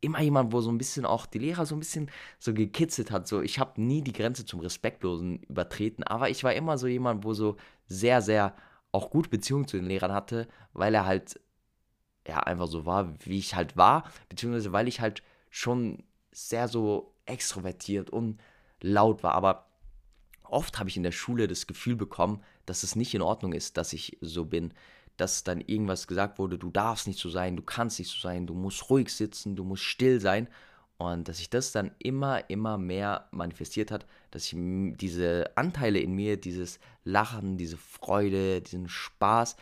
immer 0.00 0.20
jemand, 0.20 0.52
wo 0.52 0.60
so 0.60 0.70
ein 0.70 0.78
bisschen 0.78 1.04
auch 1.04 1.26
die 1.26 1.38
Lehrer 1.38 1.66
so 1.66 1.74
ein 1.74 1.80
bisschen 1.80 2.10
so 2.38 2.54
gekitzelt 2.54 3.10
hat. 3.10 3.26
So, 3.26 3.42
ich 3.42 3.58
habe 3.58 3.80
nie 3.80 4.02
die 4.02 4.12
Grenze 4.12 4.44
zum 4.46 4.60
Respektlosen 4.60 5.40
übertreten, 5.42 6.04
aber 6.04 6.30
ich 6.30 6.44
war 6.44 6.54
immer 6.54 6.78
so 6.78 6.86
jemand, 6.86 7.24
wo 7.24 7.34
so 7.34 7.56
sehr, 7.86 8.22
sehr 8.22 8.54
auch 8.92 9.10
gut 9.10 9.30
Beziehung 9.30 9.66
zu 9.66 9.76
den 9.76 9.86
Lehrern 9.86 10.12
hatte, 10.12 10.48
weil 10.72 10.94
er 10.94 11.04
halt 11.04 11.40
ja 12.26 12.40
einfach 12.40 12.68
so 12.68 12.86
war, 12.86 13.14
wie 13.20 13.38
ich 13.38 13.54
halt 13.54 13.76
war, 13.76 14.04
beziehungsweise 14.28 14.72
weil 14.72 14.88
ich 14.88 15.00
halt 15.00 15.22
schon 15.50 16.04
sehr 16.30 16.68
so 16.68 17.14
extrovertiert 17.26 18.10
und 18.10 18.40
laut 18.80 19.22
war. 19.22 19.34
Aber 19.34 19.67
oft 20.50 20.78
habe 20.78 20.88
ich 20.88 20.96
in 20.96 21.02
der 21.02 21.12
Schule 21.12 21.46
das 21.46 21.66
Gefühl 21.66 21.96
bekommen, 21.96 22.42
dass 22.66 22.82
es 22.82 22.96
nicht 22.96 23.14
in 23.14 23.22
Ordnung 23.22 23.52
ist, 23.52 23.76
dass 23.76 23.92
ich 23.92 24.18
so 24.20 24.44
bin. 24.44 24.72
Dass 25.16 25.42
dann 25.42 25.60
irgendwas 25.60 26.06
gesagt 26.06 26.38
wurde, 26.38 26.58
du 26.58 26.70
darfst 26.70 27.06
nicht 27.06 27.18
so 27.18 27.28
sein, 27.28 27.56
du 27.56 27.62
kannst 27.62 27.98
nicht 27.98 28.10
so 28.10 28.20
sein, 28.20 28.46
du 28.46 28.54
musst 28.54 28.88
ruhig 28.88 29.12
sitzen, 29.12 29.56
du 29.56 29.64
musst 29.64 29.82
still 29.82 30.20
sein. 30.20 30.48
Und 30.96 31.28
dass 31.28 31.38
sich 31.38 31.48
das 31.48 31.70
dann 31.70 31.92
immer, 31.98 32.50
immer 32.50 32.76
mehr 32.76 33.28
manifestiert 33.30 33.90
hat, 33.90 34.06
dass 34.32 34.44
ich 34.44 34.54
diese 34.56 35.50
Anteile 35.56 36.00
in 36.00 36.12
mir, 36.12 36.36
dieses 36.36 36.80
Lachen, 37.04 37.56
diese 37.56 37.76
Freude, 37.76 38.60
diesen 38.60 38.88
Spaß, 38.88 39.56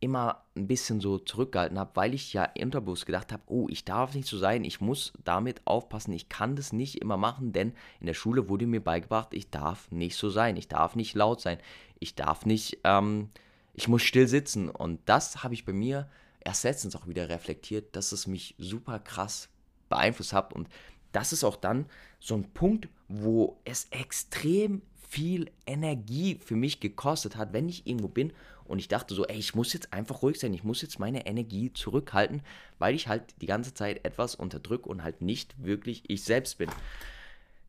immer 0.00 0.44
ein 0.56 0.66
bisschen 0.66 1.00
so 1.00 1.18
zurückgehalten 1.18 1.78
habe, 1.78 1.90
weil 1.94 2.14
ich 2.14 2.32
ja 2.32 2.48
unterbewusst 2.60 3.04
gedacht 3.04 3.32
habe, 3.32 3.42
oh, 3.46 3.66
ich 3.68 3.84
darf 3.84 4.14
nicht 4.14 4.26
so 4.26 4.38
sein, 4.38 4.64
ich 4.64 4.80
muss 4.80 5.12
damit 5.24 5.60
aufpassen, 5.66 6.12
ich 6.12 6.28
kann 6.30 6.56
das 6.56 6.72
nicht 6.72 7.00
immer 7.02 7.18
machen, 7.18 7.52
denn 7.52 7.74
in 8.00 8.06
der 8.06 8.14
Schule 8.14 8.48
wurde 8.48 8.66
mir 8.66 8.82
beigebracht, 8.82 9.34
ich 9.34 9.50
darf 9.50 9.90
nicht 9.90 10.16
so 10.16 10.30
sein, 10.30 10.56
ich 10.56 10.68
darf 10.68 10.96
nicht 10.96 11.14
laut 11.14 11.42
sein, 11.42 11.58
ich 11.98 12.14
darf 12.14 12.46
nicht, 12.46 12.78
ähm, 12.84 13.28
ich 13.74 13.88
muss 13.88 14.02
still 14.02 14.26
sitzen. 14.26 14.70
Und 14.70 15.00
das 15.04 15.44
habe 15.44 15.54
ich 15.54 15.66
bei 15.66 15.74
mir 15.74 16.08
erst 16.42 16.64
letztens 16.64 16.96
auch 16.96 17.06
wieder 17.06 17.28
reflektiert, 17.28 17.94
dass 17.94 18.12
es 18.12 18.26
mich 18.26 18.54
super 18.56 18.98
krass 18.98 19.50
beeinflusst 19.90 20.32
hat. 20.32 20.54
Und 20.54 20.68
das 21.12 21.32
ist 21.32 21.44
auch 21.44 21.56
dann 21.56 21.86
so 22.20 22.34
ein 22.34 22.50
Punkt, 22.52 22.88
wo 23.08 23.60
es 23.64 23.86
extrem 23.90 24.80
viel 25.10 25.50
Energie 25.66 26.38
für 26.42 26.54
mich 26.54 26.78
gekostet 26.78 27.36
hat, 27.36 27.52
wenn 27.52 27.68
ich 27.68 27.84
irgendwo 27.84 28.06
bin 28.06 28.32
und 28.64 28.78
ich 28.78 28.86
dachte 28.86 29.12
so, 29.12 29.26
ey, 29.26 29.36
ich 29.36 29.56
muss 29.56 29.72
jetzt 29.72 29.92
einfach 29.92 30.22
ruhig 30.22 30.38
sein, 30.38 30.54
ich 30.54 30.62
muss 30.62 30.82
jetzt 30.82 31.00
meine 31.00 31.26
Energie 31.26 31.72
zurückhalten, 31.72 32.42
weil 32.78 32.94
ich 32.94 33.08
halt 33.08 33.24
die 33.40 33.46
ganze 33.46 33.74
Zeit 33.74 34.04
etwas 34.04 34.36
unterdrücke 34.36 34.88
und 34.88 35.02
halt 35.02 35.20
nicht 35.20 35.56
wirklich 35.58 36.04
ich 36.06 36.22
selbst 36.22 36.58
bin. 36.58 36.70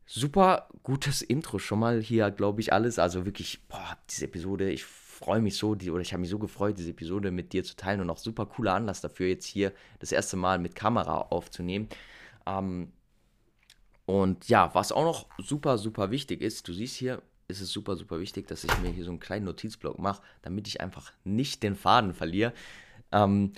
Super 0.06 0.68
gutes 0.84 1.20
Intro 1.20 1.58
schon 1.58 1.80
mal 1.80 2.00
hier, 2.00 2.30
glaube 2.30 2.60
ich, 2.60 2.72
alles. 2.72 3.00
Also 3.00 3.24
wirklich, 3.24 3.60
boah, 3.66 3.98
diese 4.08 4.26
Episode, 4.26 4.70
ich 4.70 4.84
freue 4.84 5.40
mich 5.40 5.56
so, 5.56 5.74
die, 5.74 5.90
oder 5.90 6.02
ich 6.02 6.12
habe 6.12 6.20
mich 6.20 6.30
so 6.30 6.38
gefreut, 6.38 6.78
diese 6.78 6.90
Episode 6.90 7.32
mit 7.32 7.52
dir 7.52 7.64
zu 7.64 7.74
teilen 7.74 8.00
und 8.00 8.10
auch 8.10 8.18
super 8.18 8.46
cooler 8.46 8.74
Anlass 8.74 9.00
dafür, 9.00 9.26
jetzt 9.26 9.46
hier 9.46 9.72
das 9.98 10.12
erste 10.12 10.36
Mal 10.36 10.60
mit 10.60 10.76
Kamera 10.76 11.22
aufzunehmen. 11.30 11.88
Ähm, 12.46 12.92
und 14.06 14.48
ja, 14.48 14.72
was 14.74 14.92
auch 14.92 15.04
noch 15.04 15.26
super, 15.38 15.78
super 15.78 16.12
wichtig 16.12 16.42
ist, 16.42 16.68
du 16.68 16.72
siehst 16.72 16.94
hier, 16.94 17.22
ist 17.48 17.60
es 17.60 17.70
super, 17.70 17.96
super 17.96 18.20
wichtig, 18.20 18.46
dass 18.46 18.64
ich 18.64 18.78
mir 18.78 18.90
hier 18.90 19.04
so 19.04 19.10
einen 19.10 19.20
kleinen 19.20 19.44
Notizblock 19.44 19.98
mache, 19.98 20.22
damit 20.42 20.68
ich 20.68 20.80
einfach 20.80 21.12
nicht 21.24 21.62
den 21.62 21.76
Faden 21.76 22.14
verliere. 22.14 22.52
Ähm, 23.10 23.52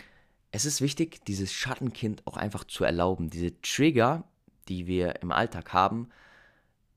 es 0.51 0.65
ist 0.65 0.81
wichtig, 0.81 1.25
dieses 1.25 1.53
Schattenkind 1.53 2.27
auch 2.27 2.37
einfach 2.37 2.65
zu 2.65 2.85
erlauben, 2.85 3.31
diese 3.31 3.61
Trigger, 3.61 4.25
die 4.69 4.87
wir 4.87 5.21
im 5.23 5.33
Alltag 5.33 5.73
haben, 5.73 6.09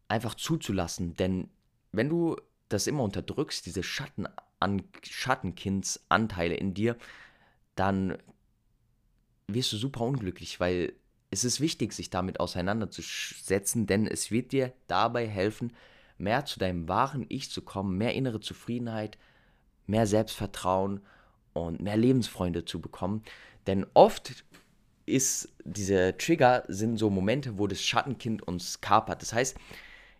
einfach 0.08 0.36
zuzulassen. 0.36 1.15
Denn 1.15 1.50
wenn 1.91 2.10
du 2.10 2.38
das 2.69 2.88
immer 2.88 3.04
unterdrückst, 3.04 3.65
diese 3.65 3.84
Schatten 3.84 4.28
Schattenkindsanteile 5.04 6.56
in 6.56 6.73
dir, 6.73 6.97
dann 7.76 8.17
wirst 9.47 9.71
du 9.71 9.78
super 9.78 10.02
unglücklich, 10.02 10.60
weil 10.60 10.93
es 11.30 11.43
ist 11.43 11.60
wichtig, 11.60 11.93
sich 11.93 12.10
damit 12.10 12.39
auseinanderzusetzen, 12.39 13.86
denn 13.86 14.08
es 14.08 14.32
wird 14.32 14.52
dir 14.52 14.73
dabei 14.88 15.28
helfen, 15.28 15.73
mehr 16.17 16.45
zu 16.45 16.60
deinem 16.60 16.88
wahren 16.88 17.25
Ich 17.30 17.51
zu 17.51 17.62
kommen, 17.62 17.97
mehr 17.97 18.13
innere 18.13 18.39
Zufriedenheit, 18.39 19.17
mehr 19.86 20.08
Selbstvertrauen 20.08 21.01
und 21.53 21.82
mehr 21.82 21.97
Lebensfreunde 21.97 22.65
zu 22.65 22.82
bekommen. 22.82 23.23
Denn 23.65 23.86
oft 23.93 24.45
ist 25.06 25.49
diese 25.63 26.17
Trigger 26.17 26.63
sind 26.67 26.97
so 26.97 27.10
Momente, 27.10 27.58
wo 27.58 27.67
das 27.67 27.82
Schattenkind 27.82 28.43
uns 28.43 28.82
kapert. 28.82 29.21
Das 29.21 29.34
heißt, 29.34 29.58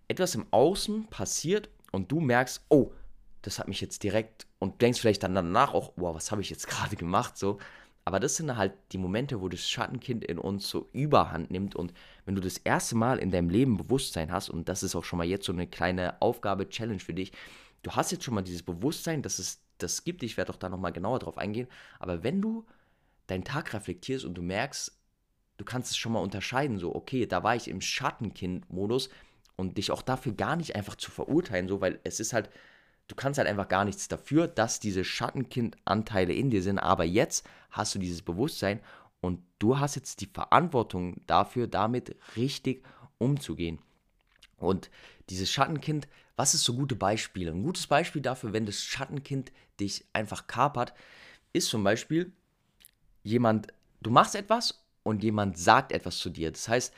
etwas 0.08 0.36
im 0.36 0.46
Außen 0.52 1.08
passiert 1.08 1.70
und 1.92 2.12
du 2.12 2.20
merkst, 2.20 2.66
oh, 2.70 2.92
das 3.42 3.60
hat 3.60 3.68
mich 3.68 3.82
jetzt 3.82 4.04
direkt 4.04 4.48
und 4.60 4.82
denkst 4.82 5.00
vielleicht 5.00 5.24
dann 5.24 5.36
danach 5.36 5.74
auch, 5.74 5.94
wow, 5.96 6.16
was 6.16 6.32
habe 6.32 6.42
ich 6.42 6.50
jetzt 6.50 6.68
gerade 6.68 6.96
gemacht 6.96 7.38
so. 7.38 7.60
Aber 8.08 8.22
das 8.22 8.38
sind 8.38 8.56
halt 8.56 8.72
die 8.94 8.98
Momente, 8.98 9.42
wo 9.42 9.50
das 9.50 9.68
Schattenkind 9.68 10.24
in 10.24 10.40
uns 10.40 10.70
so 10.70 10.88
überhand 10.94 11.52
nimmt. 11.52 11.76
Und 11.76 11.94
wenn 12.24 12.36
du 12.36 12.42
das 12.42 12.58
erste 12.58 12.96
Mal 12.96 13.20
in 13.20 13.32
deinem 13.32 13.50
Leben 13.50 13.76
Bewusstsein 13.76 14.32
hast, 14.32 14.50
und 14.50 14.70
das 14.70 14.82
ist 14.82 14.96
auch 14.96 15.04
schon 15.04 15.18
mal 15.18 15.28
jetzt 15.28 15.46
so 15.46 15.52
eine 15.52 15.68
kleine 15.68 16.22
Aufgabe, 16.22 16.70
Challenge 16.70 17.02
für 17.02 17.14
dich, 17.14 17.34
du 17.84 17.92
hast 17.92 18.14
jetzt 18.14 18.24
schon 18.24 18.34
mal 18.34 18.44
dieses 18.44 18.64
Bewusstsein, 18.64 19.24
dass 19.24 19.40
es 19.40 19.62
das 19.78 20.06
gibt. 20.06 20.24
Ich 20.24 20.38
werde 20.38 20.54
auch 20.54 20.58
da 20.58 20.70
nochmal 20.70 20.94
genauer 20.94 21.20
drauf 21.20 21.38
eingehen. 21.38 21.68
Aber 22.00 22.24
wenn 22.24 22.42
du 22.42 22.66
deinen 23.28 23.44
Tag 23.44 23.74
reflektierst 23.74 24.24
und 24.24 24.36
du 24.36 24.42
merkst, 24.42 24.98
du 25.58 25.66
kannst 25.66 25.92
es 25.92 25.98
schon 25.98 26.14
mal 26.14 26.22
unterscheiden, 26.22 26.80
so, 26.80 26.96
okay, 26.96 27.26
da 27.26 27.44
war 27.44 27.58
ich 27.58 27.68
im 27.68 27.82
Schattenkind-Modus 27.82 29.10
und 29.58 29.78
dich 29.78 29.92
auch 29.92 30.02
dafür 30.02 30.32
gar 30.32 30.56
nicht 30.56 30.78
einfach 30.78 30.96
zu 30.96 31.12
verurteilen, 31.12 31.68
so, 31.68 31.82
weil 31.82 32.00
es 32.06 32.22
ist 32.22 32.32
halt 32.32 32.50
du 33.08 33.16
kannst 33.16 33.38
halt 33.38 33.48
einfach 33.48 33.68
gar 33.68 33.86
nichts 33.86 34.08
dafür, 34.08 34.48
dass 34.48 34.80
diese 34.80 35.04
Schattenkind-Anteile 35.04 36.34
in 36.34 36.50
dir 36.50 36.62
sind. 36.62 36.80
Aber 36.80 37.04
jetzt 37.04 37.48
hast 37.72 37.96
du 37.96 38.00
dieses 38.00 38.22
Bewusstsein 38.22 38.80
und 39.22 39.42
du 39.60 39.80
hast 39.80 39.96
jetzt 39.96 40.22
die 40.22 40.28
Verantwortung 40.28 41.22
dafür, 41.26 41.68
damit 41.68 42.16
richtig 42.36 42.84
umzugehen. 43.18 43.80
Und 44.58 44.90
dieses 45.30 45.52
Schattenkind, 45.52 46.08
was 46.36 46.54
ist 46.54 46.64
so 46.64 46.74
gute 46.74 46.96
Beispiele? 46.96 47.52
Ein 47.52 47.64
gutes 47.64 47.88
Beispiel 47.88 48.22
dafür, 48.22 48.54
wenn 48.54 48.66
das 48.66 48.84
Schattenkind 48.84 49.52
dich 49.80 50.06
einfach 50.14 50.48
kapert, 50.48 50.94
ist 51.54 51.70
zum 51.70 51.84
Beispiel 51.84 52.32
jemand, 53.24 53.68
du 54.02 54.12
machst 54.12 54.36
etwas 54.36 54.84
und 55.04 55.24
jemand 55.24 55.58
sagt 55.58 55.92
etwas 55.92 56.18
zu 56.18 56.30
dir. 56.30 56.52
Das 56.52 56.68
heißt, 56.68 56.94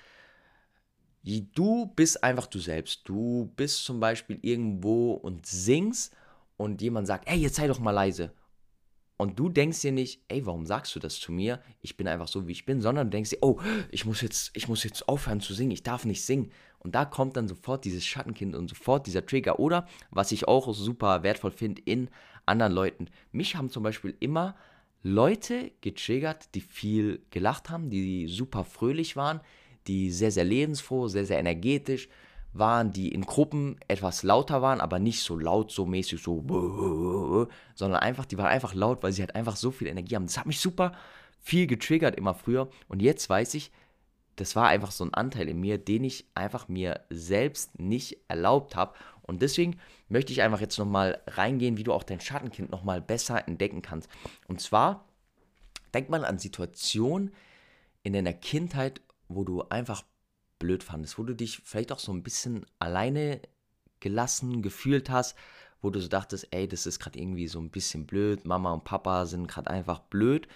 Du 1.23 1.87
bist 1.95 2.23
einfach 2.23 2.47
du 2.47 2.59
selbst. 2.59 3.07
Du 3.07 3.51
bist 3.55 3.83
zum 3.83 3.99
Beispiel 3.99 4.39
irgendwo 4.41 5.13
und 5.13 5.45
singst 5.45 6.15
und 6.57 6.81
jemand 6.81 7.07
sagt, 7.07 7.27
ey, 7.27 7.37
jetzt 7.37 7.55
sei 7.55 7.67
doch 7.67 7.79
mal 7.79 7.91
leise. 7.91 8.33
Und 9.17 9.37
du 9.37 9.49
denkst 9.49 9.81
dir 9.81 9.91
nicht, 9.91 10.23
ey, 10.29 10.45
warum 10.45 10.65
sagst 10.65 10.95
du 10.95 10.99
das 10.99 11.19
zu 11.19 11.33
mir? 11.33 11.61
Ich 11.81 11.97
bin 11.97 12.07
einfach 12.07 12.29
so, 12.29 12.47
wie 12.47 12.53
ich 12.53 12.65
bin, 12.65 12.79
sondern 12.79 13.07
du 13.07 13.17
denkst 13.17 13.31
dir, 13.31 13.39
oh, 13.41 13.59
ich 13.91 14.05
muss 14.05 14.21
jetzt, 14.21 14.51
ich 14.53 14.69
muss 14.69 14.85
jetzt 14.85 15.09
aufhören 15.09 15.41
zu 15.41 15.53
singen, 15.53 15.71
ich 15.71 15.83
darf 15.83 16.05
nicht 16.05 16.23
singen. 16.23 16.53
Und 16.77 16.95
da 16.95 17.03
kommt 17.03 17.35
dann 17.35 17.49
sofort 17.49 17.83
dieses 17.83 18.05
Schattenkind 18.05 18.55
und 18.55 18.69
sofort 18.69 19.07
dieser 19.07 19.25
Trigger. 19.25 19.59
Oder, 19.59 19.87
was 20.09 20.31
ich 20.31 20.47
auch 20.47 20.73
super 20.73 21.21
wertvoll 21.21 21.51
finde 21.51 21.81
in 21.83 22.09
anderen 22.45 22.71
Leuten. 22.71 23.07
Mich 23.33 23.57
haben 23.57 23.69
zum 23.69 23.83
Beispiel 23.83 24.15
immer 24.21 24.55
Leute 25.03 25.71
getriggert, 25.81 26.55
die 26.55 26.61
viel 26.61 27.21
gelacht 27.29 27.69
haben, 27.69 27.89
die 27.89 28.27
super 28.27 28.63
fröhlich 28.63 29.17
waren, 29.17 29.41
die 29.89 30.11
sehr, 30.11 30.31
sehr 30.31 30.43
lebensfroh, 30.43 31.07
sehr, 31.07 31.25
sehr 31.25 31.39
energetisch 31.39 32.09
waren, 32.53 32.93
die 32.93 33.09
in 33.09 33.25
Gruppen 33.25 33.79
etwas 33.87 34.21
lauter 34.21 34.61
waren, 34.61 34.81
aber 34.81 34.99
nicht 34.99 35.21
so 35.21 35.37
laut, 35.37 35.71
so 35.71 35.85
mäßig, 35.85 36.21
so, 36.21 37.47
sondern 37.73 37.99
einfach, 37.99 38.25
die 38.25 38.37
waren 38.37 38.47
einfach 38.47 38.75
laut, 38.75 39.01
weil 39.01 39.11
sie 39.11 39.21
halt 39.21 39.35
einfach 39.35 39.55
so 39.55 39.71
viel 39.71 39.87
Energie 39.87 40.15
haben. 40.15 40.27
Das 40.27 40.37
hat 40.37 40.45
mich 40.45 40.59
super 40.59 40.93
viel 41.41 41.65
getriggert 41.65 42.15
immer 42.15 42.35
früher 42.35 42.69
und 42.87 43.01
jetzt 43.01 43.27
weiß 43.29 43.55
ich, 43.55 43.71
das 44.35 44.55
war 44.55 44.67
einfach 44.67 44.91
so 44.91 45.03
ein 45.03 45.13
Anteil 45.13 45.49
in 45.49 45.59
mir, 45.59 45.77
den 45.79 46.03
ich 46.03 46.25
einfach 46.35 46.67
mir 46.67 47.01
selbst 47.09 47.79
nicht 47.79 48.17
erlaubt 48.29 48.75
habe. 48.75 48.93
Und 49.23 49.41
deswegen 49.41 49.77
möchte 50.07 50.31
ich 50.31 50.41
einfach 50.41 50.61
jetzt 50.61 50.77
nochmal 50.77 51.21
reingehen, 51.27 51.77
wie 51.77 51.83
du 51.83 51.91
auch 51.91 52.03
dein 52.03 52.21
Schattenkind 52.21 52.71
nochmal 52.71 53.01
besser 53.01 53.45
entdecken 53.47 53.81
kannst. 53.81 54.09
Und 54.47 54.61
zwar, 54.61 55.03
denk 55.93 56.09
mal 56.09 56.23
an 56.23 56.39
Situationen 56.39 57.33
in 58.03 58.13
deiner 58.13 58.31
Kindheit, 58.31 59.01
wo 59.29 59.43
du 59.43 59.63
einfach 59.69 60.03
blöd 60.59 60.83
fandest, 60.83 61.17
wo 61.17 61.23
du 61.23 61.33
dich 61.33 61.61
vielleicht 61.63 61.91
auch 61.91 61.99
so 61.99 62.11
ein 62.11 62.23
bisschen 62.23 62.65
alleine 62.79 63.41
gelassen 63.99 64.61
gefühlt 64.61 65.09
hast, 65.09 65.37
wo 65.81 65.89
du 65.89 65.99
so 65.99 66.09
dachtest, 66.09 66.47
ey, 66.51 66.67
das 66.67 66.85
ist 66.85 66.99
gerade 66.99 67.19
irgendwie 67.19 67.47
so 67.47 67.59
ein 67.59 67.69
bisschen 67.69 68.05
blöd, 68.05 68.45
Mama 68.45 68.73
und 68.73 68.83
Papa 68.83 69.25
sind 69.25 69.47
gerade 69.47 69.69
einfach 69.69 69.99
blöd. 69.99 70.47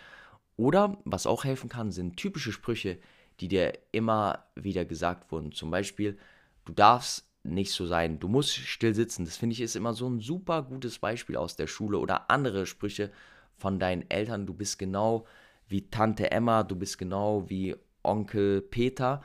Oder 0.57 0.97
was 1.05 1.25
auch 1.25 1.45
helfen 1.45 1.69
kann, 1.69 1.91
sind 1.91 2.17
typische 2.17 2.51
Sprüche, 2.51 2.99
die 3.39 3.47
dir 3.47 3.73
immer 3.91 4.45
wieder 4.55 4.85
gesagt 4.85 5.31
wurden. 5.31 5.51
Zum 5.51 5.71
Beispiel, 5.71 6.17
du 6.65 6.73
darfst 6.73 7.25
nicht 7.43 7.71
so 7.71 7.85
sein, 7.85 8.19
du 8.19 8.27
musst 8.27 8.55
still 8.55 8.93
sitzen. 8.93 9.25
Das 9.25 9.37
finde 9.37 9.53
ich 9.53 9.61
ist 9.61 9.75
immer 9.75 9.93
so 9.93 10.07
ein 10.07 10.19
super 10.19 10.63
gutes 10.63 10.99
Beispiel 10.99 11.37
aus 11.37 11.55
der 11.55 11.67
Schule 11.67 11.97
oder 11.97 12.29
andere 12.29 12.65
Sprüche 12.65 13.11
von 13.57 13.79
deinen 13.79 14.09
Eltern. 14.09 14.45
Du 14.45 14.53
bist 14.53 14.79
genau 14.79 15.25
wie 15.67 15.89
Tante 15.89 16.31
Emma, 16.31 16.63
du 16.63 16.75
bist 16.75 16.97
genau 16.97 17.49
wie 17.49 17.75
Onkel 18.03 18.61
Peter. 18.61 19.21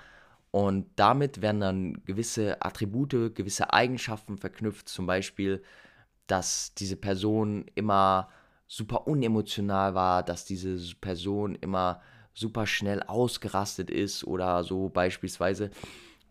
Und 0.51 0.87
damit 0.97 1.43
werden 1.43 1.61
dann 1.61 2.05
gewisse 2.05 2.63
Attribute, 2.63 3.35
gewisse 3.35 3.73
Eigenschaften 3.73 4.39
verknüpft, 4.39 4.89
zum 4.89 5.07
Beispiel, 5.07 5.63
dass 6.27 6.75
diese 6.75 6.97
Person 6.97 7.67
immer 7.75 8.29
super 8.67 9.07
unemotional 9.07 9.95
war, 9.95 10.23
dass 10.23 10.45
diese 10.45 10.79
Person 10.97 11.55
immer 11.55 12.01
super 12.35 12.67
schnell 12.67 13.03
ausgerastet 13.03 13.91
ist 13.91 14.25
oder 14.25 14.63
so 14.63 14.89
beispielsweise. 14.89 15.71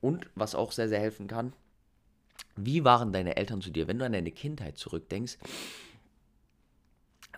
Und 0.02 0.30
was 0.36 0.56
auch 0.56 0.72
sehr, 0.72 0.88
sehr 0.88 1.00
helfen 1.00 1.28
kann, 1.28 1.54
wie 2.56 2.84
waren 2.84 3.12
deine 3.12 3.36
Eltern 3.36 3.62
zu 3.62 3.70
dir? 3.70 3.88
Wenn 3.88 4.00
du 4.00 4.06
an 4.06 4.14
deine 4.14 4.32
Kindheit 4.32 4.78
zurückdenkst, 4.78 5.38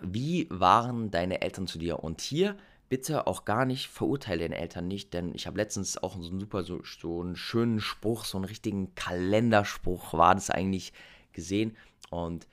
wie 0.01 0.47
waren 0.49 1.11
deine 1.11 1.41
Eltern 1.41 1.67
zu 1.67 1.77
dir? 1.77 2.03
Und 2.03 2.21
hier 2.21 2.55
bitte 2.89 3.27
auch 3.27 3.45
gar 3.45 3.65
nicht, 3.65 3.87
verurteile 3.87 4.41
deine 4.41 4.57
Eltern 4.57 4.87
nicht, 4.87 5.13
denn 5.13 5.33
ich 5.35 5.47
habe 5.47 5.57
letztens 5.57 5.97
auch 5.97 6.15
so 6.15 6.29
einen 6.29 6.39
super, 6.39 6.63
so, 6.63 6.81
so 6.83 7.21
einen 7.21 7.35
schönen 7.35 7.79
Spruch, 7.79 8.25
so 8.25 8.37
einen 8.37 8.45
richtigen 8.45 8.95
Kalenderspruch 8.95 10.13
war 10.13 10.33
das 10.35 10.49
eigentlich 10.49 10.91
gesehen 11.31 11.77
und 12.09 12.47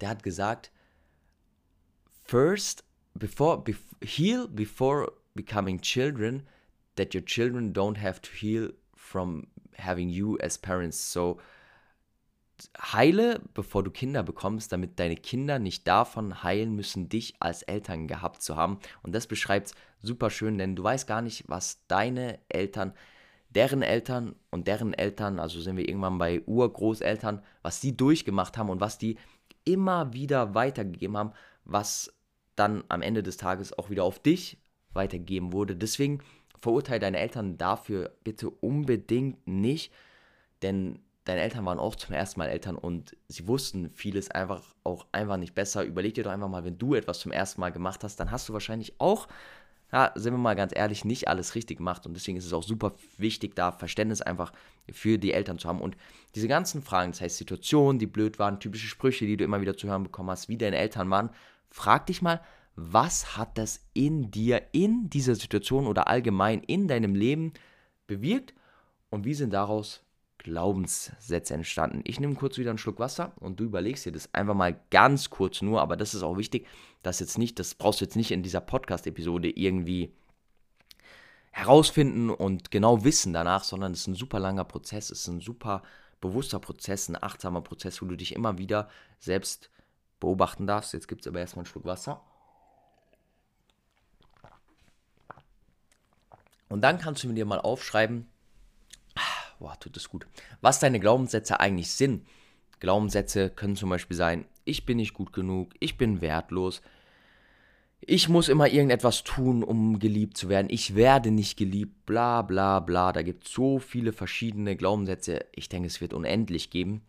der 0.00 0.08
hat 0.08 0.22
gesagt, 0.22 0.72
first, 2.24 2.84
before, 3.14 3.62
be 3.62 3.76
heal 4.02 4.48
before 4.48 5.12
becoming 5.34 5.80
children, 5.80 6.42
that 6.96 7.14
your 7.14 7.24
children 7.24 7.72
don't 7.72 7.98
have 7.98 8.20
to 8.20 8.30
heal 8.32 8.72
from 8.94 9.46
having 9.78 10.08
you 10.08 10.36
as 10.40 10.58
parents. 10.58 11.12
So, 11.12 11.38
heile, 12.78 13.40
bevor 13.54 13.82
du 13.82 13.90
Kinder 13.90 14.22
bekommst, 14.22 14.72
damit 14.72 14.98
deine 14.98 15.16
Kinder 15.16 15.58
nicht 15.58 15.86
davon 15.86 16.42
heilen 16.42 16.74
müssen, 16.74 17.08
dich 17.08 17.34
als 17.40 17.62
Eltern 17.62 18.06
gehabt 18.06 18.42
zu 18.42 18.56
haben. 18.56 18.78
Und 19.02 19.14
das 19.14 19.26
beschreibt 19.26 19.68
es 19.68 19.74
super 20.00 20.30
schön, 20.30 20.58
denn 20.58 20.76
du 20.76 20.82
weißt 20.82 21.06
gar 21.06 21.22
nicht, 21.22 21.44
was 21.48 21.84
deine 21.88 22.38
Eltern, 22.48 22.94
deren 23.50 23.82
Eltern 23.82 24.34
und 24.50 24.66
deren 24.68 24.94
Eltern, 24.94 25.38
also 25.38 25.60
sind 25.60 25.76
wir 25.76 25.88
irgendwann 25.88 26.18
bei 26.18 26.42
Urgroßeltern, 26.46 27.42
was 27.62 27.80
die 27.80 27.96
durchgemacht 27.96 28.56
haben 28.56 28.70
und 28.70 28.80
was 28.80 28.98
die 28.98 29.16
immer 29.64 30.12
wieder 30.12 30.54
weitergegeben 30.54 31.16
haben, 31.16 31.32
was 31.64 32.12
dann 32.56 32.84
am 32.88 33.02
Ende 33.02 33.22
des 33.22 33.36
Tages 33.36 33.76
auch 33.78 33.90
wieder 33.90 34.04
auf 34.04 34.18
dich 34.18 34.58
weitergegeben 34.92 35.52
wurde. 35.52 35.76
Deswegen 35.76 36.20
verurteile 36.58 37.00
deine 37.00 37.18
Eltern 37.18 37.58
dafür 37.58 38.16
bitte 38.22 38.48
unbedingt 38.50 39.46
nicht, 39.46 39.92
denn 40.62 41.00
deine 41.24 41.40
Eltern 41.40 41.64
waren 41.64 41.78
auch 41.78 41.96
zum 41.96 42.14
ersten 42.14 42.38
Mal 42.38 42.48
Eltern 42.48 42.76
und 42.76 43.16
sie 43.28 43.48
wussten 43.48 43.90
vieles 43.90 44.30
einfach 44.30 44.62
auch 44.84 45.06
einfach 45.12 45.38
nicht 45.38 45.54
besser. 45.54 45.82
Überleg 45.84 46.14
dir 46.14 46.24
doch 46.24 46.30
einfach 46.30 46.48
mal, 46.48 46.64
wenn 46.64 46.78
du 46.78 46.94
etwas 46.94 47.20
zum 47.20 47.32
ersten 47.32 47.60
Mal 47.60 47.72
gemacht 47.72 48.04
hast, 48.04 48.20
dann 48.20 48.30
hast 48.30 48.48
du 48.48 48.52
wahrscheinlich 48.52 49.00
auch, 49.00 49.26
ja, 49.90 50.12
sind 50.16 50.34
wir 50.34 50.38
mal 50.38 50.56
ganz 50.56 50.72
ehrlich, 50.74 51.04
nicht 51.04 51.28
alles 51.28 51.54
richtig 51.54 51.78
gemacht. 51.78 52.06
Und 52.06 52.14
deswegen 52.14 52.36
ist 52.36 52.44
es 52.44 52.52
auch 52.52 52.62
super 52.62 52.94
wichtig, 53.16 53.56
da 53.56 53.72
Verständnis 53.72 54.20
einfach 54.20 54.52
für 54.92 55.18
die 55.18 55.32
Eltern 55.32 55.58
zu 55.58 55.68
haben. 55.68 55.80
Und 55.80 55.96
diese 56.34 56.48
ganzen 56.48 56.82
Fragen, 56.82 57.12
das 57.12 57.22
heißt 57.22 57.38
Situationen, 57.38 57.98
die 57.98 58.06
blöd 58.06 58.38
waren, 58.38 58.60
typische 58.60 58.86
Sprüche, 58.86 59.26
die 59.26 59.36
du 59.36 59.44
immer 59.44 59.62
wieder 59.62 59.76
zu 59.76 59.88
hören 59.88 60.04
bekommen 60.04 60.30
hast, 60.30 60.48
wie 60.48 60.58
deine 60.58 60.76
Eltern 60.76 61.08
waren, 61.10 61.30
frag 61.70 62.06
dich 62.06 62.20
mal, 62.20 62.40
was 62.76 63.36
hat 63.36 63.56
das 63.56 63.80
in 63.94 64.30
dir, 64.30 64.62
in 64.72 65.08
dieser 65.08 65.36
Situation 65.36 65.86
oder 65.86 66.08
allgemein 66.08 66.60
in 66.60 66.88
deinem 66.88 67.14
Leben 67.14 67.52
bewirkt 68.06 68.52
und 69.10 69.24
wie 69.24 69.34
sind 69.34 69.52
daraus 69.52 70.04
Glaubenssätze 70.44 71.54
entstanden. 71.54 72.02
Ich 72.04 72.20
nehme 72.20 72.34
kurz 72.34 72.58
wieder 72.58 72.70
einen 72.70 72.78
Schluck 72.78 73.00
Wasser 73.00 73.32
und 73.40 73.58
du 73.58 73.64
überlegst 73.64 74.04
dir 74.04 74.12
das 74.12 74.32
einfach 74.32 74.54
mal 74.54 74.78
ganz 74.90 75.30
kurz 75.30 75.62
nur, 75.62 75.80
aber 75.80 75.96
das 75.96 76.14
ist 76.14 76.22
auch 76.22 76.36
wichtig, 76.36 76.66
dass 77.02 77.18
jetzt 77.18 77.38
nicht, 77.38 77.58
das 77.58 77.74
brauchst 77.74 78.00
du 78.00 78.04
jetzt 78.04 78.14
nicht 78.14 78.30
in 78.30 78.42
dieser 78.42 78.60
Podcast-Episode 78.60 79.50
irgendwie 79.50 80.12
herausfinden 81.50 82.30
und 82.30 82.70
genau 82.70 83.04
wissen 83.04 83.32
danach, 83.32 83.64
sondern 83.64 83.92
es 83.92 84.00
ist 84.00 84.06
ein 84.06 84.14
super 84.14 84.38
langer 84.38 84.64
Prozess, 84.64 85.10
es 85.10 85.20
ist 85.20 85.28
ein 85.28 85.40
super 85.40 85.82
bewusster 86.20 86.58
Prozess, 86.58 87.08
ein 87.08 87.20
achtsamer 87.20 87.62
Prozess, 87.62 88.02
wo 88.02 88.06
du 88.06 88.16
dich 88.16 88.34
immer 88.34 88.58
wieder 88.58 88.88
selbst 89.18 89.70
beobachten 90.20 90.66
darfst. 90.66 90.92
Jetzt 90.92 91.08
gibt 91.08 91.22
es 91.22 91.26
aber 91.26 91.40
erstmal 91.40 91.64
einen 91.64 91.72
Schluck 91.72 91.86
Wasser. 91.86 92.22
Und 96.68 96.82
dann 96.82 96.98
kannst 96.98 97.22
du 97.22 97.28
mir 97.28 97.34
dir 97.34 97.46
mal 97.46 97.60
aufschreiben, 97.60 98.28
boah, 99.64 99.80
tut 99.80 99.96
das 99.96 100.10
gut, 100.10 100.26
was 100.60 100.78
deine 100.78 101.00
Glaubenssätze 101.00 101.58
eigentlich 101.58 101.90
sind. 101.90 102.26
Glaubenssätze 102.80 103.48
können 103.48 103.76
zum 103.76 103.88
Beispiel 103.88 104.14
sein, 104.14 104.44
ich 104.66 104.84
bin 104.84 104.98
nicht 104.98 105.14
gut 105.14 105.32
genug, 105.32 105.72
ich 105.80 105.96
bin 105.96 106.20
wertlos, 106.20 106.82
ich 108.02 108.28
muss 108.28 108.50
immer 108.50 108.68
irgendetwas 108.68 109.24
tun, 109.24 109.64
um 109.64 109.98
geliebt 109.98 110.36
zu 110.36 110.50
werden, 110.50 110.68
ich 110.68 110.94
werde 110.94 111.30
nicht 111.30 111.56
geliebt, 111.56 112.04
bla 112.04 112.42
bla 112.42 112.80
bla. 112.80 113.14
Da 113.14 113.22
gibt 113.22 113.46
es 113.46 113.52
so 113.54 113.78
viele 113.78 114.12
verschiedene 114.12 114.76
Glaubenssätze. 114.76 115.46
Ich 115.52 115.70
denke, 115.70 115.86
es 115.86 116.02
wird 116.02 116.12
unendlich 116.12 116.68
geben. 116.68 117.00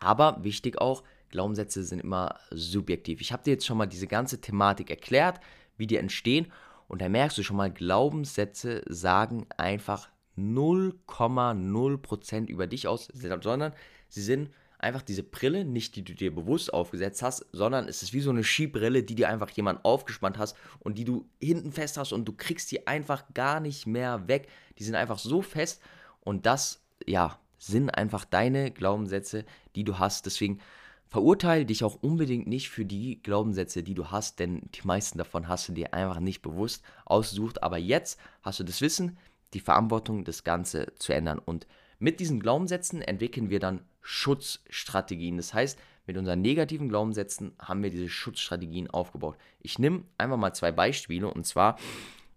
Aber 0.00 0.42
wichtig 0.42 0.80
auch, 0.80 1.02
Glaubenssätze 1.28 1.84
sind 1.84 1.98
immer 1.98 2.40
subjektiv. 2.50 3.20
Ich 3.20 3.30
habe 3.30 3.42
dir 3.42 3.50
jetzt 3.50 3.66
schon 3.66 3.76
mal 3.76 3.84
diese 3.84 4.06
ganze 4.06 4.40
Thematik 4.40 4.88
erklärt, 4.88 5.38
wie 5.76 5.86
die 5.86 5.98
entstehen. 5.98 6.50
Und 6.88 7.02
da 7.02 7.10
merkst 7.10 7.36
du 7.36 7.42
schon 7.42 7.58
mal, 7.58 7.70
Glaubenssätze 7.70 8.82
sagen 8.88 9.44
einfach 9.58 10.08
0,0% 10.36 12.48
über 12.48 12.66
dich 12.66 12.88
aus, 12.88 13.08
sondern 13.14 13.72
sie 14.08 14.22
sind 14.22 14.50
einfach 14.78 15.02
diese 15.02 15.22
Brille, 15.22 15.64
nicht 15.64 15.96
die 15.96 16.04
du 16.04 16.14
dir 16.14 16.34
bewusst 16.34 16.72
aufgesetzt 16.72 17.22
hast, 17.22 17.46
sondern 17.52 17.88
es 17.88 18.02
ist 18.02 18.12
wie 18.12 18.20
so 18.20 18.30
eine 18.30 18.44
Skibrille, 18.44 19.02
die 19.02 19.14
dir 19.14 19.28
einfach 19.28 19.50
jemand 19.50 19.84
aufgespannt 19.84 20.38
hast 20.38 20.56
und 20.80 20.98
die 20.98 21.04
du 21.04 21.28
hinten 21.40 21.72
fest 21.72 21.96
hast 21.96 22.12
und 22.12 22.26
du 22.26 22.32
kriegst 22.32 22.70
die 22.70 22.86
einfach 22.86 23.24
gar 23.34 23.60
nicht 23.60 23.86
mehr 23.86 24.28
weg. 24.28 24.48
Die 24.78 24.84
sind 24.84 24.94
einfach 24.94 25.18
so 25.18 25.42
fest 25.42 25.80
und 26.20 26.46
das, 26.46 26.82
ja, 27.06 27.38
sind 27.58 27.90
einfach 27.90 28.24
deine 28.24 28.70
Glaubenssätze, 28.70 29.44
die 29.74 29.84
du 29.84 29.98
hast. 29.98 30.26
Deswegen 30.26 30.60
verurteile 31.08 31.64
dich 31.64 31.82
auch 31.82 32.02
unbedingt 32.02 32.46
nicht 32.46 32.68
für 32.68 32.84
die 32.84 33.22
Glaubenssätze, 33.22 33.82
die 33.82 33.94
du 33.94 34.10
hast, 34.10 34.38
denn 34.38 34.68
die 34.74 34.86
meisten 34.86 35.16
davon 35.16 35.48
hast 35.48 35.68
du 35.68 35.72
dir 35.72 35.94
einfach 35.94 36.20
nicht 36.20 36.42
bewusst 36.42 36.84
ausgesucht. 37.06 37.62
Aber 37.62 37.78
jetzt 37.78 38.18
hast 38.42 38.60
du 38.60 38.64
das 38.64 38.80
Wissen, 38.80 39.16
die 39.54 39.60
Verantwortung, 39.60 40.24
das 40.24 40.44
Ganze 40.44 40.92
zu 40.96 41.12
ändern. 41.12 41.38
Und 41.38 41.66
mit 41.98 42.20
diesen 42.20 42.40
Glaubenssätzen 42.40 43.02
entwickeln 43.02 43.50
wir 43.50 43.60
dann 43.60 43.80
Schutzstrategien. 44.02 45.36
Das 45.36 45.54
heißt, 45.54 45.78
mit 46.06 46.18
unseren 46.18 46.42
negativen 46.42 46.88
Glaubenssätzen 46.88 47.52
haben 47.58 47.82
wir 47.82 47.90
diese 47.90 48.08
Schutzstrategien 48.08 48.90
aufgebaut. 48.90 49.38
Ich 49.60 49.78
nehme 49.78 50.04
einfach 50.18 50.36
mal 50.36 50.52
zwei 50.52 50.72
Beispiele 50.72 51.32
und 51.32 51.46
zwar 51.46 51.78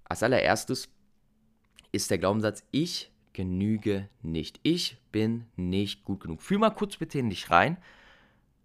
als 0.05 0.23
allererstes 0.23 0.89
ist 1.91 2.11
der 2.11 2.17
Glaubenssatz, 2.17 2.63
ich 2.71 3.11
genüge 3.33 4.09
nicht. 4.21 4.59
Ich 4.63 4.97
bin 5.11 5.45
nicht 5.55 6.03
gut 6.05 6.21
genug. 6.21 6.41
Fühl 6.41 6.57
mal 6.57 6.69
kurz 6.69 6.97
bitte 6.97 7.19
in 7.19 7.29
dich 7.29 7.49
rein. 7.51 7.77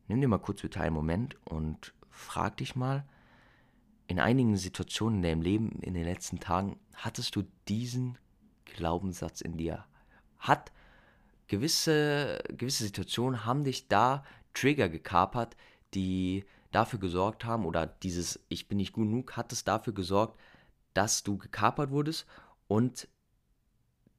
Nimm 0.09 0.21
dir 0.21 0.29
mal 0.29 0.39
kurz 0.39 0.63
bitte 0.63 0.81
einen 0.81 0.95
Moment 0.95 1.37
und 1.45 1.95
frag 2.11 2.57
dich 2.59 2.77
mal, 2.77 3.05
in 4.07 4.21
einigen 4.21 4.57
Situationen 4.57 5.19
in 5.19 5.23
deinem 5.23 5.43
Leben 5.43 5.81
in 5.83 5.95
den 5.95 6.05
letzten 6.05 6.39
Tagen, 6.39 6.79
hattest 6.95 7.35
du 7.37 7.45
diesen 7.69 8.19
Glaubenssatz 8.73 9.41
in 9.41 9.57
dir? 9.57 9.85
Hat 10.39 10.73
gewisse, 11.47 12.43
gewisse 12.49 12.85
Situationen 12.85 13.45
haben 13.45 13.65
dich 13.65 13.89
da 13.89 14.25
Trigger 14.55 14.89
gekapert, 14.89 15.57
die 15.95 16.45
dafür 16.71 16.99
gesorgt 16.99 17.45
haben, 17.45 17.67
oder 17.67 17.87
dieses 17.87 18.41
Ich 18.49 18.69
bin 18.69 18.79
nicht 18.79 18.93
gut 18.93 19.05
genug, 19.05 19.37
hat 19.37 19.53
es 19.53 19.65
dafür 19.65 19.93
gesorgt, 19.93 20.39
dass 20.95 21.23
du 21.23 21.39
gekapert 21.39 21.91
wurdest 21.91 22.27
und 22.67 23.09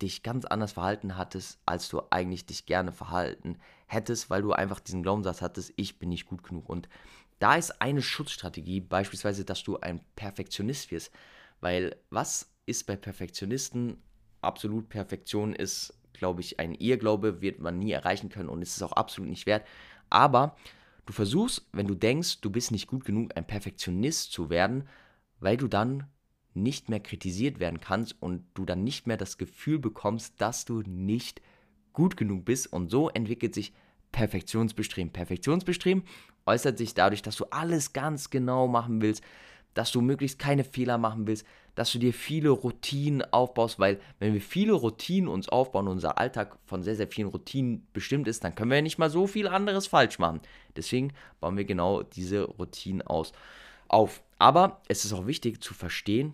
dich 0.02 0.24
ganz 0.24 0.46
anders 0.46 0.74
verhalten 0.74 1.18
hattest, 1.18 1.60
als 1.66 1.88
du 1.90 2.02
eigentlich 2.10 2.46
dich 2.46 2.66
gerne 2.66 2.92
verhalten 2.92 3.58
hättest, 3.88 4.30
weil 4.30 4.42
du 4.42 4.54
einfach 4.54 4.80
diesen 4.80 5.04
Glaubenssatz 5.04 5.42
hattest, 5.42 5.74
ich 5.76 6.00
bin 6.00 6.10
nicht 6.10 6.26
gut 6.26 6.44
genug. 6.44 6.70
Und 6.70 6.90
da 7.40 7.56
ist 7.56 7.82
eine 7.82 8.02
Schutzstrategie, 8.02 8.82
beispielsweise, 8.82 9.46
dass 9.46 9.64
du 9.64 9.80
ein 9.80 10.02
Perfektionist 10.16 10.92
wirst. 10.92 11.12
Weil 11.62 11.96
was 12.10 12.52
ist 12.66 12.86
bei 12.88 12.96
Perfektionisten 12.96 14.02
absolut 14.44 14.90
Perfektion 14.90 15.54
ist 15.54 15.94
glaube 16.14 16.42
ich, 16.42 16.60
ein 16.60 16.74
Irrglaube, 16.74 17.42
wird 17.42 17.60
man 17.60 17.80
nie 17.80 17.92
erreichen 17.92 18.30
können 18.30 18.48
und 18.48 18.62
ist 18.62 18.78
es 18.78 18.82
auch 18.82 18.94
absolut 18.94 19.30
nicht 19.30 19.46
wert. 19.46 19.68
Aber 20.10 20.56
du 21.06 21.12
versuchst, 21.12 21.68
wenn 21.74 21.88
du 21.88 21.96
denkst, 21.96 22.40
du 22.40 22.50
bist 22.50 22.72
nicht 22.72 22.88
gut 22.88 23.04
genug, 23.04 23.36
ein 23.36 23.46
Perfektionist 23.46 24.32
zu 24.32 24.50
werden, 24.50 24.88
weil 25.42 25.58
du 25.58 25.68
dann 25.68 26.08
nicht 26.54 26.88
mehr 26.88 27.00
kritisiert 27.00 27.60
werden 27.60 27.82
kannst 27.82 28.16
und 28.22 28.46
du 28.54 28.64
dann 28.64 28.84
nicht 28.86 29.08
mehr 29.08 29.18
das 29.18 29.38
Gefühl 29.38 29.80
bekommst, 29.80 30.36
dass 30.38 30.66
du 30.66 30.82
nicht 30.86 31.42
gut 31.92 32.16
genug 32.16 32.46
bist. 32.46 32.72
Und 32.72 32.90
so 32.90 33.10
entwickelt 33.10 33.54
sich 33.54 33.74
Perfektionsbestreben. 34.14 35.12
Perfektionsbestreben 35.12 36.04
äußert 36.46 36.78
sich 36.78 36.94
dadurch, 36.94 37.24
dass 37.24 37.36
du 37.36 37.46
alles 37.50 37.92
ganz 37.92 38.30
genau 38.30 38.68
machen 38.68 39.02
willst, 39.02 39.24
dass 39.74 39.92
du 39.92 40.02
möglichst 40.02 40.40
keine 40.40 40.64
Fehler 40.64 40.98
machen 40.98 41.26
willst, 41.28 41.46
dass 41.76 41.92
du 41.92 42.00
dir 42.00 42.14
viele 42.14 42.50
Routinen 42.50 43.22
aufbaust, 43.34 43.80
weil 43.80 44.00
wenn 44.20 44.34
wir 44.34 44.42
viele 44.42 44.74
Routinen 44.74 45.28
uns 45.28 45.50
aufbauen, 45.50 45.88
unser 45.88 46.18
Alltag 46.18 46.58
von 46.66 46.84
sehr, 46.84 46.96
sehr 46.96 47.08
vielen 47.08 47.30
Routinen 47.30 47.88
bestimmt 47.94 48.28
ist, 48.28 48.44
dann 48.44 48.56
können 48.56 48.70
wir 48.70 48.78
ja 48.78 48.84
nicht 48.84 49.00
mal 49.00 49.10
so 49.10 49.28
viel 49.28 49.48
anderes 49.48 49.88
falsch 49.88 50.20
machen. 50.20 50.42
Deswegen 50.76 51.14
bauen 51.40 51.58
wir 51.58 51.66
genau 51.66 52.04
diese 52.04 52.44
Routinen 52.44 53.02
aus, 53.02 53.32
auf. 53.88 54.22
Aber 54.38 54.82
es 54.88 55.06
ist 55.06 55.14
auch 55.14 55.26
wichtig 55.26 55.64
zu 55.64 55.74
verstehen, 55.74 56.34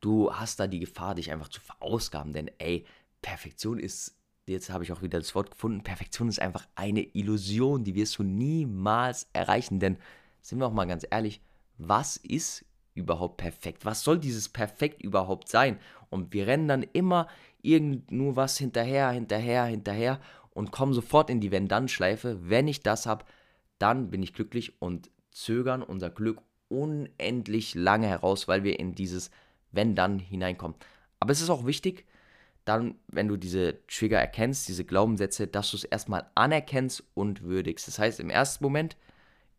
du 0.00 0.32
hast 0.32 0.60
da 0.60 0.66
die 0.66 0.80
Gefahr, 0.80 1.14
dich 1.14 1.30
einfach 1.30 1.48
zu 1.48 1.60
verausgaben, 1.60 2.32
denn 2.32 2.50
ey, 2.58 2.84
Perfektion 3.22 3.78
ist 3.78 4.16
jetzt 4.46 4.70
habe 4.70 4.84
ich 4.84 4.92
auch 4.92 5.02
wieder 5.02 5.18
das 5.18 5.34
Wort 5.34 5.50
gefunden, 5.52 5.82
Perfektion 5.82 6.28
ist 6.28 6.40
einfach 6.40 6.66
eine 6.74 7.02
Illusion, 7.14 7.84
die 7.84 7.94
wirst 7.94 8.18
du 8.18 8.22
niemals 8.22 9.28
erreichen. 9.32 9.78
Denn, 9.78 9.98
sind 10.40 10.58
wir 10.58 10.66
auch 10.66 10.72
mal 10.72 10.86
ganz 10.86 11.06
ehrlich, 11.08 11.40
was 11.78 12.16
ist 12.16 12.64
überhaupt 12.94 13.36
perfekt? 13.36 13.84
Was 13.84 14.04
soll 14.04 14.18
dieses 14.18 14.48
perfekt 14.48 15.02
überhaupt 15.02 15.48
sein? 15.48 15.78
Und 16.10 16.32
wir 16.32 16.46
rennen 16.46 16.68
dann 16.68 16.82
immer 16.82 17.28
irgend 17.62 18.10
nur 18.10 18.36
was 18.36 18.58
hinterher, 18.58 19.10
hinterher, 19.10 19.64
hinterher 19.64 20.20
und 20.50 20.72
kommen 20.72 20.92
sofort 20.92 21.30
in 21.30 21.40
die 21.40 21.50
Wenn-Dann-Schleife. 21.50 22.38
Wenn 22.48 22.68
ich 22.68 22.82
das 22.82 23.06
habe, 23.06 23.24
dann 23.78 24.10
bin 24.10 24.22
ich 24.22 24.34
glücklich 24.34 24.80
und 24.80 25.10
zögern 25.30 25.82
unser 25.82 26.10
Glück 26.10 26.42
unendlich 26.68 27.74
lange 27.74 28.06
heraus, 28.06 28.48
weil 28.48 28.64
wir 28.64 28.78
in 28.78 28.94
dieses 28.94 29.30
Wenn-Dann 29.72 30.18
hineinkommen. 30.18 30.76
Aber 31.20 31.32
es 31.32 31.40
ist 31.40 31.50
auch 31.50 31.66
wichtig, 31.66 32.06
dann, 32.64 32.96
wenn 33.08 33.28
du 33.28 33.36
diese 33.36 33.84
Trigger 33.86 34.20
erkennst, 34.20 34.68
diese 34.68 34.84
Glaubenssätze, 34.84 35.46
dass 35.46 35.70
du 35.70 35.76
es 35.76 35.84
erstmal 35.84 36.30
anerkennst 36.34 37.02
und 37.14 37.42
würdigst. 37.42 37.88
Das 37.88 37.98
heißt, 37.98 38.20
im 38.20 38.30
ersten 38.30 38.62
Moment 38.62 38.96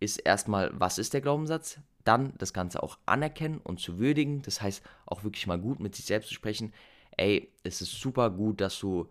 ist 0.04 0.18
erstmal, 0.18 0.72
was 0.74 0.98
ist 0.98 1.14
der 1.14 1.22
Glaubenssatz? 1.22 1.80
dann 2.04 2.34
das 2.38 2.54
Ganze 2.54 2.84
auch 2.84 2.98
anerkennen 3.06 3.60
und 3.64 3.80
zu 3.80 3.98
würdigen. 4.00 4.42
Das 4.42 4.62
heißt, 4.62 4.84
auch 5.06 5.24
wirklich 5.24 5.48
mal 5.48 5.60
gut 5.60 5.80
mit 5.80 5.96
sich 5.96 6.06
selbst 6.06 6.30
zu 6.30 6.34
sprechen. 6.34 6.74
Ey, 7.18 7.52
es 7.64 7.82
ist 7.82 8.00
super 8.00 8.30
gut, 8.30 8.62
dass 8.62 8.80
du 8.80 9.10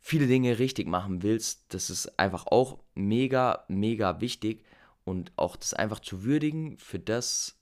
viele 0.00 0.26
Dinge 0.26 0.58
richtig 0.58 0.86
machen 0.86 1.22
willst. 1.22 1.74
Das 1.74 1.90
ist 1.90 2.18
einfach 2.18 2.46
auch 2.46 2.78
mega, 2.94 3.64
mega 3.68 4.20
wichtig. 4.20 4.64
Und 5.04 5.32
auch 5.36 5.56
das 5.56 5.74
einfach 5.74 6.00
zu 6.00 6.24
würdigen 6.24 6.78
für 6.78 6.98
das, 6.98 7.56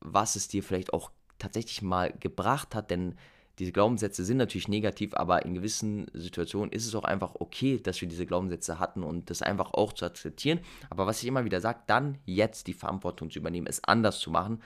was 0.00 0.36
es 0.36 0.48
dir 0.48 0.62
vielleicht 0.62 0.92
auch 0.92 1.10
tatsächlich 1.38 1.82
mal 1.82 2.12
gebracht 2.12 2.74
hat. 2.74 2.90
Denn 2.90 3.16
diese 3.58 3.72
Glaubenssätze 3.72 4.24
sind 4.24 4.38
natürlich 4.38 4.68
negativ, 4.68 5.14
aber 5.14 5.44
in 5.44 5.54
gewissen 5.54 6.06
Situationen 6.14 6.72
ist 6.72 6.86
es 6.86 6.94
auch 6.94 7.04
einfach 7.04 7.34
okay, 7.34 7.78
dass 7.78 8.00
wir 8.00 8.08
diese 8.08 8.24
Glaubenssätze 8.24 8.78
hatten 8.78 9.02
und 9.02 9.28
das 9.28 9.42
einfach 9.42 9.74
auch 9.74 9.92
zu 9.92 10.06
akzeptieren. 10.06 10.60
Aber 10.88 11.06
was 11.06 11.22
ich 11.22 11.28
immer 11.28 11.44
wieder 11.44 11.60
sage, 11.60 11.80
dann 11.86 12.18
jetzt 12.24 12.66
die 12.66 12.72
Verantwortung 12.72 13.30
zu 13.30 13.38
übernehmen, 13.38 13.66
es 13.66 13.84
anders 13.84 14.20
zu 14.20 14.30
machen. 14.30 14.62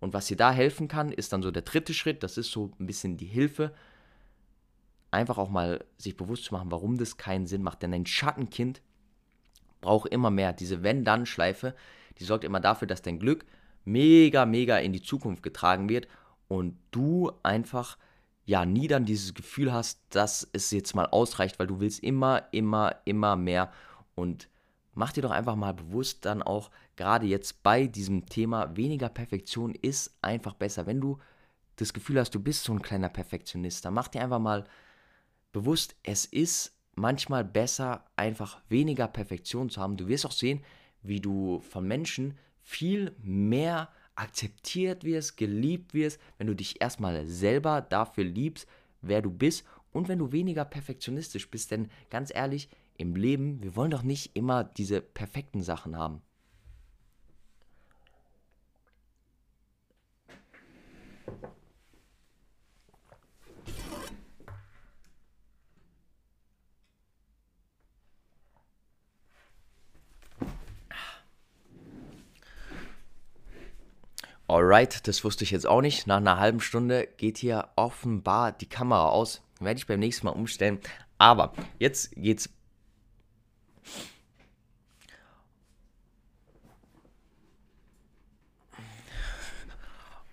Und 0.00 0.12
was 0.12 0.26
dir 0.26 0.36
da 0.36 0.52
helfen 0.52 0.88
kann, 0.88 1.10
ist 1.10 1.32
dann 1.32 1.42
so 1.42 1.50
der 1.50 1.62
dritte 1.62 1.94
Schritt, 1.94 2.22
das 2.22 2.36
ist 2.36 2.50
so 2.50 2.70
ein 2.78 2.86
bisschen 2.86 3.16
die 3.16 3.26
Hilfe, 3.26 3.72
einfach 5.10 5.38
auch 5.38 5.48
mal 5.48 5.84
sich 5.96 6.16
bewusst 6.16 6.44
zu 6.44 6.54
machen, 6.54 6.70
warum 6.70 6.98
das 6.98 7.16
keinen 7.16 7.46
Sinn 7.46 7.62
macht. 7.62 7.82
Denn 7.82 7.94
ein 7.94 8.06
Schattenkind 8.06 8.82
braucht 9.80 10.12
immer 10.12 10.30
mehr. 10.30 10.52
Diese 10.52 10.82
Wenn-Dann-Schleife, 10.82 11.74
die 12.18 12.24
sorgt 12.24 12.44
immer 12.44 12.60
dafür, 12.60 12.86
dass 12.86 13.00
dein 13.00 13.18
Glück 13.18 13.46
mega, 13.86 14.44
mega 14.44 14.76
in 14.78 14.92
die 14.92 15.02
Zukunft 15.02 15.42
getragen 15.42 15.88
wird 15.88 16.08
und 16.46 16.76
du 16.90 17.32
einfach 17.42 17.96
ja 18.48 18.64
nie 18.64 18.88
dann 18.88 19.04
dieses 19.04 19.34
Gefühl 19.34 19.74
hast, 19.74 20.00
dass 20.08 20.48
es 20.54 20.70
jetzt 20.70 20.94
mal 20.94 21.04
ausreicht, 21.04 21.58
weil 21.58 21.66
du 21.66 21.80
willst 21.80 22.02
immer, 22.02 22.44
immer, 22.50 22.96
immer 23.04 23.36
mehr 23.36 23.70
und 24.14 24.48
mach 24.94 25.12
dir 25.12 25.20
doch 25.20 25.32
einfach 25.32 25.54
mal 25.54 25.74
bewusst 25.74 26.24
dann 26.24 26.42
auch, 26.42 26.70
gerade 26.96 27.26
jetzt 27.26 27.62
bei 27.62 27.86
diesem 27.86 28.24
Thema, 28.24 28.74
weniger 28.74 29.10
Perfektion 29.10 29.74
ist 29.74 30.16
einfach 30.22 30.54
besser. 30.54 30.86
Wenn 30.86 30.98
du 30.98 31.18
das 31.76 31.92
Gefühl 31.92 32.18
hast, 32.18 32.34
du 32.34 32.40
bist 32.40 32.64
so 32.64 32.72
ein 32.72 32.80
kleiner 32.80 33.10
Perfektionist, 33.10 33.84
dann 33.84 33.92
mach 33.92 34.08
dir 34.08 34.22
einfach 34.22 34.40
mal 34.40 34.64
bewusst, 35.52 35.94
es 36.02 36.24
ist 36.24 36.74
manchmal 36.94 37.44
besser, 37.44 38.06
einfach 38.16 38.62
weniger 38.70 39.08
Perfektion 39.08 39.68
zu 39.68 39.78
haben. 39.78 39.98
Du 39.98 40.08
wirst 40.08 40.24
auch 40.24 40.32
sehen, 40.32 40.64
wie 41.02 41.20
du 41.20 41.60
von 41.60 41.86
Menschen 41.86 42.38
viel 42.62 43.14
mehr 43.18 43.90
akzeptiert 44.18 45.04
wirst, 45.04 45.36
geliebt 45.36 45.94
wirst, 45.94 46.20
wenn 46.36 46.46
du 46.46 46.54
dich 46.54 46.80
erstmal 46.80 47.26
selber 47.26 47.80
dafür 47.80 48.24
liebst, 48.24 48.68
wer 49.00 49.22
du 49.22 49.30
bist 49.30 49.64
und 49.92 50.08
wenn 50.08 50.18
du 50.18 50.32
weniger 50.32 50.64
perfektionistisch 50.64 51.50
bist. 51.50 51.70
Denn 51.70 51.88
ganz 52.10 52.34
ehrlich, 52.34 52.68
im 52.96 53.14
Leben, 53.14 53.62
wir 53.62 53.76
wollen 53.76 53.92
doch 53.92 54.02
nicht 54.02 54.34
immer 54.34 54.64
diese 54.64 55.00
perfekten 55.00 55.62
Sachen 55.62 55.96
haben. 55.96 56.20
Alright, 74.50 75.06
das 75.06 75.24
wusste 75.24 75.44
ich 75.44 75.50
jetzt 75.50 75.66
auch 75.66 75.82
nicht. 75.82 76.06
Nach 76.06 76.16
einer 76.16 76.40
halben 76.40 76.60
Stunde 76.60 77.06
geht 77.18 77.36
hier 77.36 77.68
offenbar 77.76 78.50
die 78.50 78.66
Kamera 78.66 79.10
aus. 79.10 79.42
Werde 79.60 79.76
ich 79.76 79.86
beim 79.86 80.00
nächsten 80.00 80.26
Mal 80.26 80.32
umstellen. 80.32 80.80
Aber 81.18 81.52
jetzt 81.78 82.12
geht's. 82.16 82.48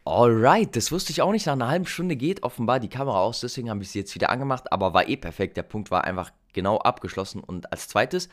Alright, 0.06 0.74
das 0.78 0.94
wusste 0.94 1.12
ich 1.12 1.22
auch 1.22 1.34
nicht. 1.34 1.46
Nach 1.46 1.54
einer 1.54 1.68
halben 1.68 1.86
Stunde 1.86 2.16
geht 2.16 2.44
offenbar 2.44 2.80
die 2.80 2.88
Kamera 2.88 3.20
aus. 3.20 3.42
Deswegen 3.42 3.70
habe 3.70 3.82
ich 3.84 3.92
sie 3.92 4.00
jetzt 4.00 4.16
wieder 4.16 4.30
angemacht. 4.30 4.72
Aber 4.72 4.94
war 4.94 5.10
eh 5.10 5.18
perfekt. 5.18 5.58
Der 5.58 5.64
Punkt 5.64 5.92
war 5.92 6.06
einfach 6.06 6.32
genau 6.54 6.78
abgeschlossen. 6.78 7.42
Und 7.42 7.74
als 7.74 7.90
zweites 7.90 8.30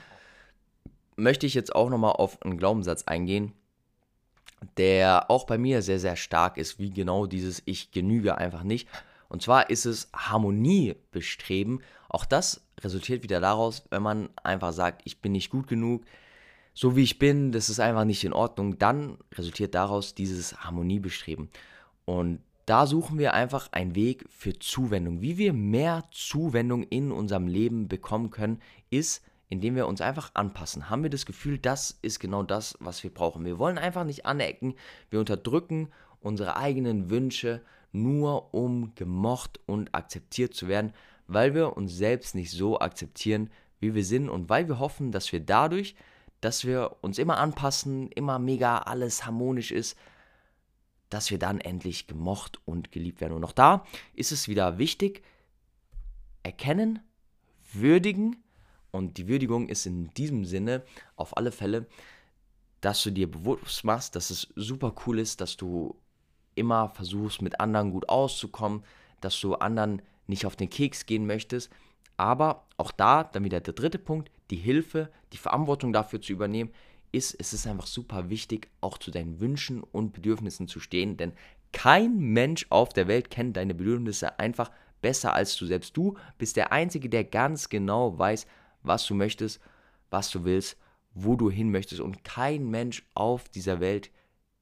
möchte 1.17 1.45
ich 1.45 1.55
jetzt 1.55 1.75
auch 1.75 1.91
nochmal 1.91 2.13
auf 2.13 2.41
einen 2.43 2.57
Glaubenssatz 2.57 3.03
eingehen 3.05 3.53
der 4.77 5.31
auch 5.31 5.45
bei 5.45 5.59
mir 5.59 5.83
sehr, 5.83 5.99
sehr 5.99 6.17
stark 6.17 6.57
ist, 6.57 6.79
wie 6.79 6.91
genau 6.91 7.27
dieses 7.27 7.63
Ich 7.65 7.91
genüge 7.91 8.39
einfach 8.39 8.63
nicht. 8.63 8.89
Und 9.29 9.43
zwar 9.43 9.71
ist 9.71 9.87
es 9.87 10.09
Harmonie 10.15 10.97
bestreben. 11.11 11.81
Auch 12.09 12.25
das 12.25 12.61
resultiert 12.81 13.23
wieder 13.23 13.41
daraus, 13.41 13.85
wenn 13.91 14.03
man 14.03 14.29
einfach 14.43 14.73
sagt, 14.73 15.03
ich 15.05 15.21
bin 15.21 15.33
nicht 15.33 15.51
gut 15.51 15.67
genug, 15.69 16.05
so 16.75 16.97
wie 16.97 17.03
ich 17.03 17.19
bin, 17.19 17.53
das 17.53 17.69
ist 17.69 17.81
einfach 17.81 18.05
nicht 18.05 18.25
in 18.25 18.33
Ordnung, 18.33 18.79
dann 18.79 19.19
resultiert 19.35 19.75
daraus 19.75 20.15
dieses 20.15 20.65
Harmoniebestreben. 20.65 21.51
Und 22.05 22.41
da 22.67 22.87
suchen 22.87 23.19
wir 23.19 23.35
einfach 23.35 23.71
einen 23.73 23.95
Weg 23.95 24.25
für 24.31 24.59
Zuwendung. 24.59 25.21
Wie 25.21 25.37
wir 25.37 25.53
mehr 25.53 26.05
Zuwendung 26.11 26.85
in 26.85 27.11
unserem 27.11 27.47
Leben 27.47 27.89
bekommen 27.89 28.31
können, 28.31 28.61
ist 28.91 29.23
indem 29.53 29.77
wir 29.77 29.87
uns 29.87 30.01
einfach 30.01 30.31
anpassen, 30.33 30.89
haben 30.89 31.03
wir 31.03 31.11
das 31.11 31.27
Gefühl, 31.27 31.59
das 31.59 31.99
ist 32.01 32.21
genau 32.21 32.43
das, 32.43 32.75
was 32.81 33.03
wir 33.03 33.13
brauchen. 33.13 33.45
Wir 33.45 33.59
wollen 33.59 33.77
einfach 33.77 34.03
nicht 34.03 34.25
anecken, 34.25 34.75
wir 35.11 35.21
unterdrücken 35.21 35.91
unsere 36.21 36.57
eigenen 36.57 37.11
Wünsche 37.11 37.61
nur 37.93 38.55
um 38.55 38.95
gemocht 38.95 39.61
und 39.67 39.95
akzeptiert 39.95 40.55
zu 40.55 40.69
werden, 40.69 40.95
weil 41.27 41.55
wir 41.55 41.77
uns 41.77 41.95
selbst 41.95 42.35
nicht 42.35 42.51
so 42.51 42.81
akzeptieren, 42.81 43.51
wie 43.79 43.95
wir 43.95 44.07
sind 44.07 44.31
und 44.31 44.49
weil 44.49 44.69
wir 44.69 44.79
hoffen, 44.79 45.13
dass 45.13 45.31
wir 45.33 45.41
dadurch, 45.41 45.97
dass 46.41 46.65
wir 46.65 46.97
uns 47.03 47.19
immer 47.19 47.37
anpassen, 47.37 48.11
immer 48.13 48.39
mega 48.39 48.79
alles 48.79 49.27
harmonisch 49.27 49.71
ist, 49.71 49.99
dass 51.11 51.31
wir 51.31 51.39
dann 51.39 51.61
endlich 51.61 52.07
gemocht 52.07 52.59
und 52.65 52.91
geliebt 52.91 53.21
werden. 53.21 53.35
Und 53.35 53.45
auch 53.45 53.53
da 53.53 53.85
ist 54.15 54.33
es 54.33 54.49
wieder 54.49 54.79
wichtig, 54.79 55.23
erkennen, 56.43 57.01
würdigen, 57.75 58.42
und 58.93 59.17
die 59.17 59.27
Würdigung 59.27 59.69
ist 59.69 59.87
in 59.87 60.11
diesem 60.15 60.45
Sinne 60.45 60.83
auf 61.17 61.37
alle 61.37 61.51
Fälle, 61.51 61.87
dass 62.81 63.03
du 63.03 63.11
dir 63.11 63.31
bewusst 63.31 63.85
machst, 63.85 64.15
dass 64.15 64.31
es 64.31 64.49
super 64.55 64.95
cool 65.07 65.19
ist, 65.19 65.41
dass 65.41 65.57
du 65.57 65.97
immer 66.55 66.91
versuchst, 66.91 67.41
mit 67.41 67.59
anderen 67.59 67.91
gut 67.91 68.09
auszukommen, 68.09 68.85
dass 69.21 69.41
du 69.41 69.55
anderen 69.55 70.03
nicht 70.27 70.47
auf 70.47 70.57
den 70.57 70.69
Keks 70.69 71.07
gehen 71.07 71.27
möchtest. 71.27 71.71
Aber 72.17 72.67
auch 72.77 72.91
da, 72.91 73.25
dann 73.25 73.45
wieder 73.45 73.61
der 73.61 73.73
dritte 73.73 73.99
Punkt, 73.99 74.31
die 74.51 74.57
Hilfe, 74.57 75.11
die 75.33 75.39
Verantwortung 75.39 75.93
dafür 75.93 76.21
zu 76.21 76.33
übernehmen, 76.33 76.71
ist, 77.13 77.35
es 77.39 77.53
ist 77.53 77.67
einfach 77.67 77.87
super 77.87 78.29
wichtig, 78.31 78.69
auch 78.81 78.99
zu 78.99 79.11
deinen 79.11 79.41
Wünschen 79.41 79.83
und 79.83 80.13
Bedürfnissen 80.13 80.69
zu 80.69 80.81
stehen, 80.81 81.17
denn 81.17 81.33
kein 81.73 82.19
Mensch 82.19 82.67
auf 82.69 82.93
der 82.93 83.09
Welt 83.09 83.31
kennt 83.31 83.57
deine 83.57 83.75
Bedürfnisse 83.75 84.39
einfach 84.39 84.71
besser 85.01 85.35
als 85.35 85.57
du 85.57 85.67
selbst. 85.67 85.97
Du 85.97 86.17
bist 86.37 86.57
der 86.57 86.73
Einzige, 86.73 87.09
der 87.09 87.25
ganz 87.25 87.69
genau 87.69 88.19
weiß, 88.19 88.47
was 88.83 89.07
du 89.07 89.15
möchtest, 89.15 89.61
was 90.11 90.31
du 90.31 90.45
willst, 90.45 90.77
wo 91.15 91.37
du 91.37 91.51
hin 91.51 91.71
möchtest. 91.71 92.01
Und 92.01 92.25
kein 92.25 92.69
Mensch 92.71 93.05
auf 93.15 93.49
dieser 93.49 93.81
Welt 93.81 94.11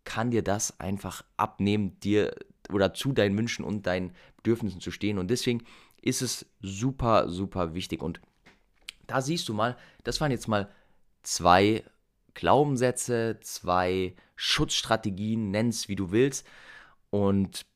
kann 0.05 0.31
dir 0.31 0.43
das 0.43 0.81
einfach 0.81 1.25
abnehmen, 1.37 1.99
dir 2.01 2.35
oder 2.73 2.95
zu 2.95 3.13
deinen 3.13 3.37
Wünschen 3.37 3.65
und 3.65 3.87
deinen 3.87 4.13
Bedürfnissen 4.37 4.81
zu 4.81 4.91
stehen. 4.91 5.19
Und 5.19 5.29
deswegen 5.31 5.65
ist 6.03 6.23
es 6.23 6.47
super, 6.61 7.29
super 7.29 7.75
wichtig. 7.75 8.03
Und 8.03 8.21
da 9.07 9.21
siehst 9.21 9.49
du 9.49 9.55
mal, 9.55 9.77
das 10.05 10.21
waren 10.21 10.31
jetzt 10.31 10.49
mal 10.49 10.71
zwei 11.23 11.85
Glaubenssätze, 12.35 13.39
zwei 13.43 14.15
Schutzstrategien, 14.37 15.51
nenn's 15.51 15.89
wie 15.89 15.97
du 15.97 16.11
willst. 16.13 16.47
Und 17.11 17.67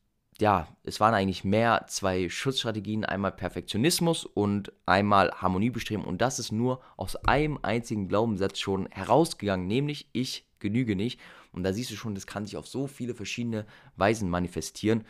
ja, 0.40 0.66
es 0.83 0.99
waren 1.01 1.14
eigentlich 1.14 1.44
mehr 1.44 1.85
zwei 1.88 2.29
Schutzstrategien, 2.29 3.05
einmal 3.05 3.33
Perfektionismus 3.33 4.25
und 4.25 4.73
einmal 4.85 5.31
Harmoniebestreben. 5.31 6.05
Und 6.05 6.20
das 6.20 6.38
ist 6.38 6.51
nur 6.51 6.81
aus 6.97 7.16
einem 7.16 7.59
einzigen 7.62 8.09
Glaubenssatz 8.09 8.59
schon 8.59 8.88
herausgegangen, 8.90 9.66
nämlich 9.66 10.09
ich 10.12 10.47
genüge 10.59 10.97
nicht. 10.97 11.20
Und 11.53 11.62
da 11.62 11.73
siehst 11.73 11.90
du 11.90 11.97
schon, 11.97 12.14
das 12.14 12.27
kann 12.27 12.47
sich 12.47 12.57
auf 12.57 12.66
so 12.66 12.87
viele 12.87 13.14
verschiedene 13.14 13.64
Weisen 13.97 14.29
manifestieren. 14.29 15.05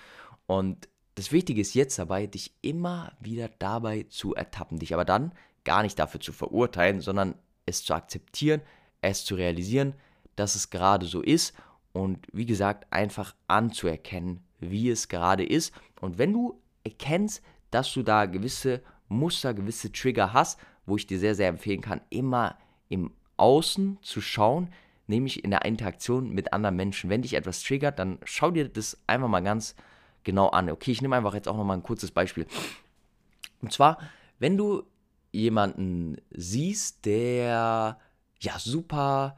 Und 0.47 0.89
das 1.15 1.33
Wichtige 1.33 1.61
ist 1.61 1.75
jetzt 1.75 1.99
dabei, 1.99 2.27
dich 2.27 2.53
immer 2.61 3.13
wieder 3.21 3.49
dabei 3.59 4.03
zu 4.05 4.35
ertappen, 4.35 4.79
dich 4.79 4.93
aber 4.93 5.05
dann 5.05 5.33
gar 5.65 5.83
nicht 5.83 5.99
dafür 5.99 6.21
zu 6.21 6.33
verurteilen, 6.33 7.01
sondern 7.01 7.37
es 7.65 7.83
zu 7.83 7.95
akzeptieren, 7.95 8.61
es 9.01 9.25
zu 9.25 9.37
realisieren, 9.37 9.95
dass 10.37 10.55
es 10.55 10.71
gerade 10.71 11.07
so 11.07 11.23
ist 11.23 11.55
und 11.93 12.27
wie 12.33 12.45
gesagt, 12.45 12.93
einfach 12.93 13.35
anzuerkennen, 13.47 14.43
wie 14.71 14.91
es 14.91 15.09
gerade 15.09 15.45
ist. 15.45 15.75
Und 16.01 16.19
wenn 16.19 16.33
du 16.33 16.61
erkennst, 16.85 17.43
dass 17.71 17.93
du 17.93 18.03
da 18.03 18.27
gewisse 18.27 18.83
Muster, 19.09 19.55
gewisse 19.55 19.93
Trigger 19.93 20.33
hast, 20.33 20.59
wo 20.87 20.97
ich 20.97 21.07
dir 21.07 21.19
sehr, 21.19 21.35
sehr 21.35 21.49
empfehlen 21.49 21.81
kann, 21.81 22.01
immer 22.11 22.59
im 22.89 23.13
Außen 23.37 23.99
zu 24.03 24.21
schauen, 24.21 24.69
nämlich 25.07 25.45
in 25.45 25.51
der 25.51 25.65
Interaktion 25.65 26.31
mit 26.31 26.53
anderen 26.53 26.77
Menschen. 26.77 27.11
Wenn 27.11 27.23
dich 27.23 27.35
etwas 27.35 27.63
triggert, 27.63 27.99
dann 27.99 28.19
schau 28.25 28.51
dir 28.51 28.69
das 28.69 28.99
einfach 29.07 29.29
mal 29.29 29.41
ganz 29.41 29.75
genau 30.23 30.49
an. 30.49 30.71
Okay, 30.71 30.93
ich 30.93 31.03
nehme 31.03 31.17
einfach 31.17 31.35
jetzt 31.35 31.49
auch 31.49 31.57
nochmal 31.57 31.77
ein 31.77 31.83
kurzes 31.83 32.11
Beispiel. 32.11 32.47
Und 33.61 33.73
zwar, 33.73 33.99
wenn 34.39 34.57
du 34.57 34.85
jemanden 35.33 36.17
siehst, 36.31 37.05
der 37.05 37.99
ja 38.41 38.59
super 38.59 39.37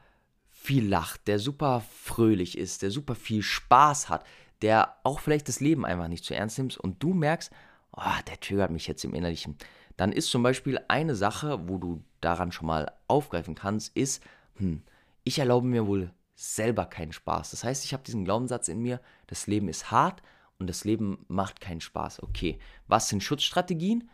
viel 0.51 0.87
lacht, 0.87 1.27
der 1.29 1.39
super 1.39 1.83
fröhlich 2.03 2.59
ist, 2.59 2.83
der 2.83 2.91
super 2.91 3.15
viel 3.15 3.43
Spaß 3.43 4.09
hat, 4.09 4.25
der 4.63 4.97
auch 5.03 5.21
vielleicht 5.21 5.49
das 5.49 5.61
Leben 5.61 5.85
einfach 5.85 6.09
nicht 6.09 6.25
zu 6.25 6.35
ernst 6.35 6.59
nimmt 6.59 6.77
und 6.77 7.03
du 7.03 7.13
merkst, 7.15 7.51
oh, 7.93 8.03
der 8.27 8.41
triggert 8.41 8.71
mich 8.71 8.87
jetzt 8.87 9.05
im 9.05 9.15
Innerlichen, 9.15 9.57
dann 9.97 10.13
ist 10.13 10.31
zum 10.31 10.43
Beispiel 10.43 10.81
eine 10.89 11.15
Sache, 11.15 11.69
wo 11.69 11.79
du 11.79 12.03
daran 12.21 12.53
schon 12.53 12.67
mal 12.67 12.93
aufgreifen 13.09 13.55
kannst, 13.55 13.97
ist, 13.97 14.23
hm, 14.57 14.83
ich 15.25 15.39
erlaube 15.39 15.67
mir 15.67 15.87
wohl 15.87 16.13
selber 16.35 16.85
keinen 16.85 17.13
Spaß. 17.13 17.51
Das 17.51 17.65
heißt, 17.65 17.85
ich 17.85 17.93
habe 17.93 18.03
diesen 18.03 18.25
Glaubenssatz 18.25 18.69
in 18.69 18.81
mir, 18.81 19.01
das 19.27 19.47
Leben 19.47 19.69
ist 19.69 19.91
hart 19.91 20.23
und 20.59 20.69
das 20.69 20.85
Leben 20.85 21.25
macht 21.29 21.61
keinen 21.61 21.81
Spaß. 21.81 22.23
Okay, 22.23 22.59
was 22.87 23.09
sind 23.09 23.23
Schutzstrategien? 23.23 24.11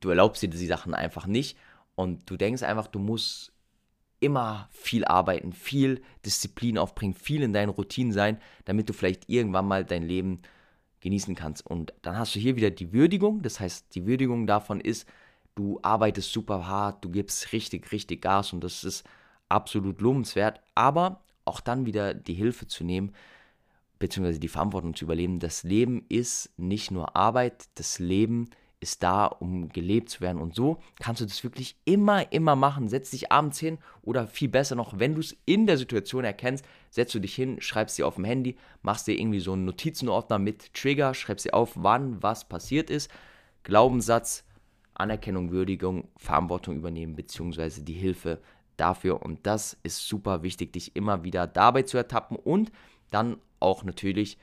Du 0.00 0.10
erlaubst 0.10 0.42
dir 0.42 0.48
die 0.48 0.66
Sachen 0.66 0.94
einfach 0.94 1.26
nicht 1.26 1.58
und 1.96 2.30
du 2.30 2.36
denkst 2.36 2.62
einfach, 2.62 2.86
du 2.86 2.98
musst 2.98 3.52
immer 4.24 4.68
viel 4.72 5.04
arbeiten, 5.04 5.52
viel 5.52 6.02
Disziplin 6.24 6.78
aufbringen, 6.78 7.14
viel 7.14 7.42
in 7.42 7.52
deinen 7.52 7.68
Routinen 7.68 8.12
sein, 8.12 8.40
damit 8.64 8.88
du 8.88 8.92
vielleicht 8.92 9.28
irgendwann 9.28 9.66
mal 9.66 9.84
dein 9.84 10.02
Leben 10.02 10.40
genießen 11.00 11.34
kannst. 11.34 11.66
Und 11.66 11.92
dann 12.02 12.16
hast 12.16 12.34
du 12.34 12.40
hier 12.40 12.56
wieder 12.56 12.70
die 12.70 12.92
Würdigung. 12.92 13.42
Das 13.42 13.60
heißt, 13.60 13.94
die 13.94 14.06
Würdigung 14.06 14.46
davon 14.46 14.80
ist, 14.80 15.08
du 15.54 15.78
arbeitest 15.82 16.32
super 16.32 16.66
hart, 16.66 17.04
du 17.04 17.10
gibst 17.10 17.52
richtig, 17.52 17.92
richtig 17.92 18.22
Gas 18.22 18.52
und 18.52 18.64
das 18.64 18.84
ist 18.84 19.04
absolut 19.48 20.00
lobenswert. 20.00 20.60
Aber 20.74 21.22
auch 21.44 21.60
dann 21.60 21.86
wieder 21.86 22.14
die 22.14 22.34
Hilfe 22.34 22.66
zu 22.66 22.84
nehmen, 22.84 23.12
beziehungsweise 23.98 24.40
die 24.40 24.48
Verantwortung 24.48 24.94
zu 24.94 25.04
übernehmen. 25.04 25.38
Das 25.38 25.62
Leben 25.62 26.04
ist 26.08 26.50
nicht 26.56 26.90
nur 26.90 27.14
Arbeit, 27.16 27.68
das 27.74 27.98
Leben 27.98 28.46
ist 28.46 28.63
ist 28.84 29.02
da, 29.02 29.24
um 29.24 29.70
gelebt 29.70 30.10
zu 30.10 30.20
werden. 30.20 30.40
Und 30.40 30.54
so 30.54 30.78
kannst 31.00 31.22
du 31.22 31.24
das 31.24 31.42
wirklich 31.42 31.74
immer, 31.86 32.30
immer 32.32 32.54
machen. 32.54 32.88
Setz 32.88 33.10
dich 33.10 33.32
abends 33.32 33.58
hin 33.58 33.78
oder 34.02 34.26
viel 34.26 34.50
besser 34.50 34.76
noch, 34.76 34.98
wenn 34.98 35.14
du 35.14 35.20
es 35.20 35.34
in 35.46 35.66
der 35.66 35.78
Situation 35.78 36.22
erkennst, 36.22 36.66
setzt 36.90 37.14
du 37.14 37.18
dich 37.18 37.34
hin, 37.34 37.62
schreibst 37.62 37.96
dir 37.96 38.06
auf 38.06 38.16
dem 38.16 38.24
Handy, 38.24 38.56
machst 38.82 39.06
dir 39.06 39.18
irgendwie 39.18 39.40
so 39.40 39.54
einen 39.54 39.64
Notizenordner 39.64 40.38
mit 40.38 40.74
Trigger, 40.74 41.14
schreibst 41.14 41.46
dir 41.46 41.54
auf, 41.54 41.72
wann 41.76 42.22
was 42.22 42.46
passiert 42.46 42.90
ist. 42.90 43.10
Glaubenssatz, 43.62 44.44
Anerkennung, 44.92 45.50
Würdigung, 45.50 46.08
Verantwortung 46.18 46.76
übernehmen, 46.76 47.16
beziehungsweise 47.16 47.82
die 47.82 47.94
Hilfe 47.94 48.38
dafür. 48.76 49.22
Und 49.22 49.46
das 49.46 49.78
ist 49.82 50.06
super 50.06 50.42
wichtig, 50.42 50.74
dich 50.74 50.94
immer 50.94 51.24
wieder 51.24 51.46
dabei 51.46 51.84
zu 51.84 51.96
ertappen 51.96 52.36
und 52.36 52.70
dann 53.10 53.38
auch 53.60 53.82
natürlich 53.82 54.36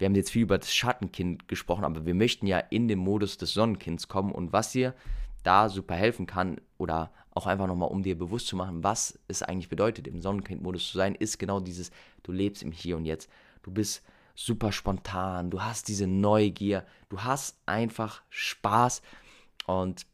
wir 0.00 0.06
haben 0.06 0.14
jetzt 0.14 0.30
viel 0.30 0.42
über 0.42 0.56
das 0.56 0.74
Schattenkind 0.74 1.46
gesprochen, 1.46 1.84
aber 1.84 2.06
wir 2.06 2.14
möchten 2.14 2.46
ja 2.46 2.58
in 2.58 2.88
den 2.88 2.98
Modus 2.98 3.36
des 3.36 3.52
Sonnenkinds 3.52 4.08
kommen 4.08 4.32
und 4.32 4.50
was 4.50 4.72
dir 4.72 4.94
da 5.42 5.68
super 5.68 5.94
helfen 5.94 6.24
kann 6.24 6.58
oder 6.78 7.12
auch 7.32 7.46
einfach 7.46 7.66
nochmal, 7.66 7.90
um 7.90 8.02
dir 8.02 8.16
bewusst 8.16 8.46
zu 8.46 8.56
machen, 8.56 8.82
was 8.82 9.18
es 9.28 9.42
eigentlich 9.42 9.68
bedeutet, 9.68 10.08
im 10.08 10.22
Sonnenkind-Modus 10.22 10.90
zu 10.90 10.96
sein, 10.96 11.14
ist 11.14 11.38
genau 11.38 11.60
dieses, 11.60 11.90
du 12.22 12.32
lebst 12.32 12.62
im 12.62 12.72
Hier 12.72 12.96
und 12.96 13.04
Jetzt. 13.04 13.28
Du 13.62 13.70
bist 13.70 14.02
super 14.34 14.72
spontan, 14.72 15.50
du 15.50 15.62
hast 15.62 15.88
diese 15.88 16.06
Neugier, 16.06 16.86
du 17.10 17.20
hast 17.20 17.58
einfach 17.66 18.22
Spaß 18.30 19.02
und 19.66 20.06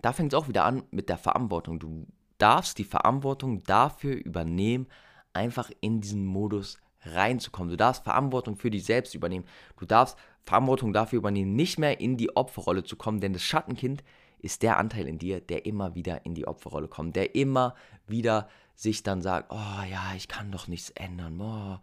da 0.00 0.14
fängt 0.14 0.32
es 0.32 0.38
auch 0.38 0.48
wieder 0.48 0.64
an 0.64 0.82
mit 0.90 1.10
der 1.10 1.18
Verantwortung. 1.18 1.78
Du 1.78 2.06
darfst 2.38 2.78
die 2.78 2.84
Verantwortung 2.84 3.64
dafür 3.64 4.14
übernehmen, 4.14 4.86
einfach 5.34 5.70
in 5.82 6.00
diesen 6.00 6.24
Modus 6.24 6.78
reinzukommen. 7.04 7.70
Du 7.70 7.76
darfst 7.76 8.04
Verantwortung 8.04 8.56
für 8.56 8.70
dich 8.70 8.84
selbst 8.84 9.14
übernehmen. 9.14 9.44
Du 9.78 9.86
darfst 9.86 10.16
Verantwortung 10.44 10.92
dafür 10.92 11.18
übernehmen, 11.18 11.54
nicht 11.54 11.78
mehr 11.78 12.00
in 12.00 12.16
die 12.16 12.36
Opferrolle 12.36 12.84
zu 12.84 12.96
kommen, 12.96 13.20
denn 13.20 13.32
das 13.32 13.42
Schattenkind 13.42 14.04
ist 14.38 14.62
der 14.62 14.78
Anteil 14.78 15.08
in 15.08 15.18
dir, 15.18 15.40
der 15.40 15.64
immer 15.64 15.94
wieder 15.94 16.26
in 16.26 16.34
die 16.34 16.46
Opferrolle 16.46 16.88
kommt, 16.88 17.16
der 17.16 17.34
immer 17.34 17.74
wieder 18.06 18.48
sich 18.74 19.02
dann 19.02 19.22
sagt, 19.22 19.50
oh 19.50 19.82
ja, 19.90 20.12
ich 20.16 20.28
kann 20.28 20.50
doch 20.50 20.68
nichts 20.68 20.90
ändern, 20.90 21.40
oh, 21.40 21.78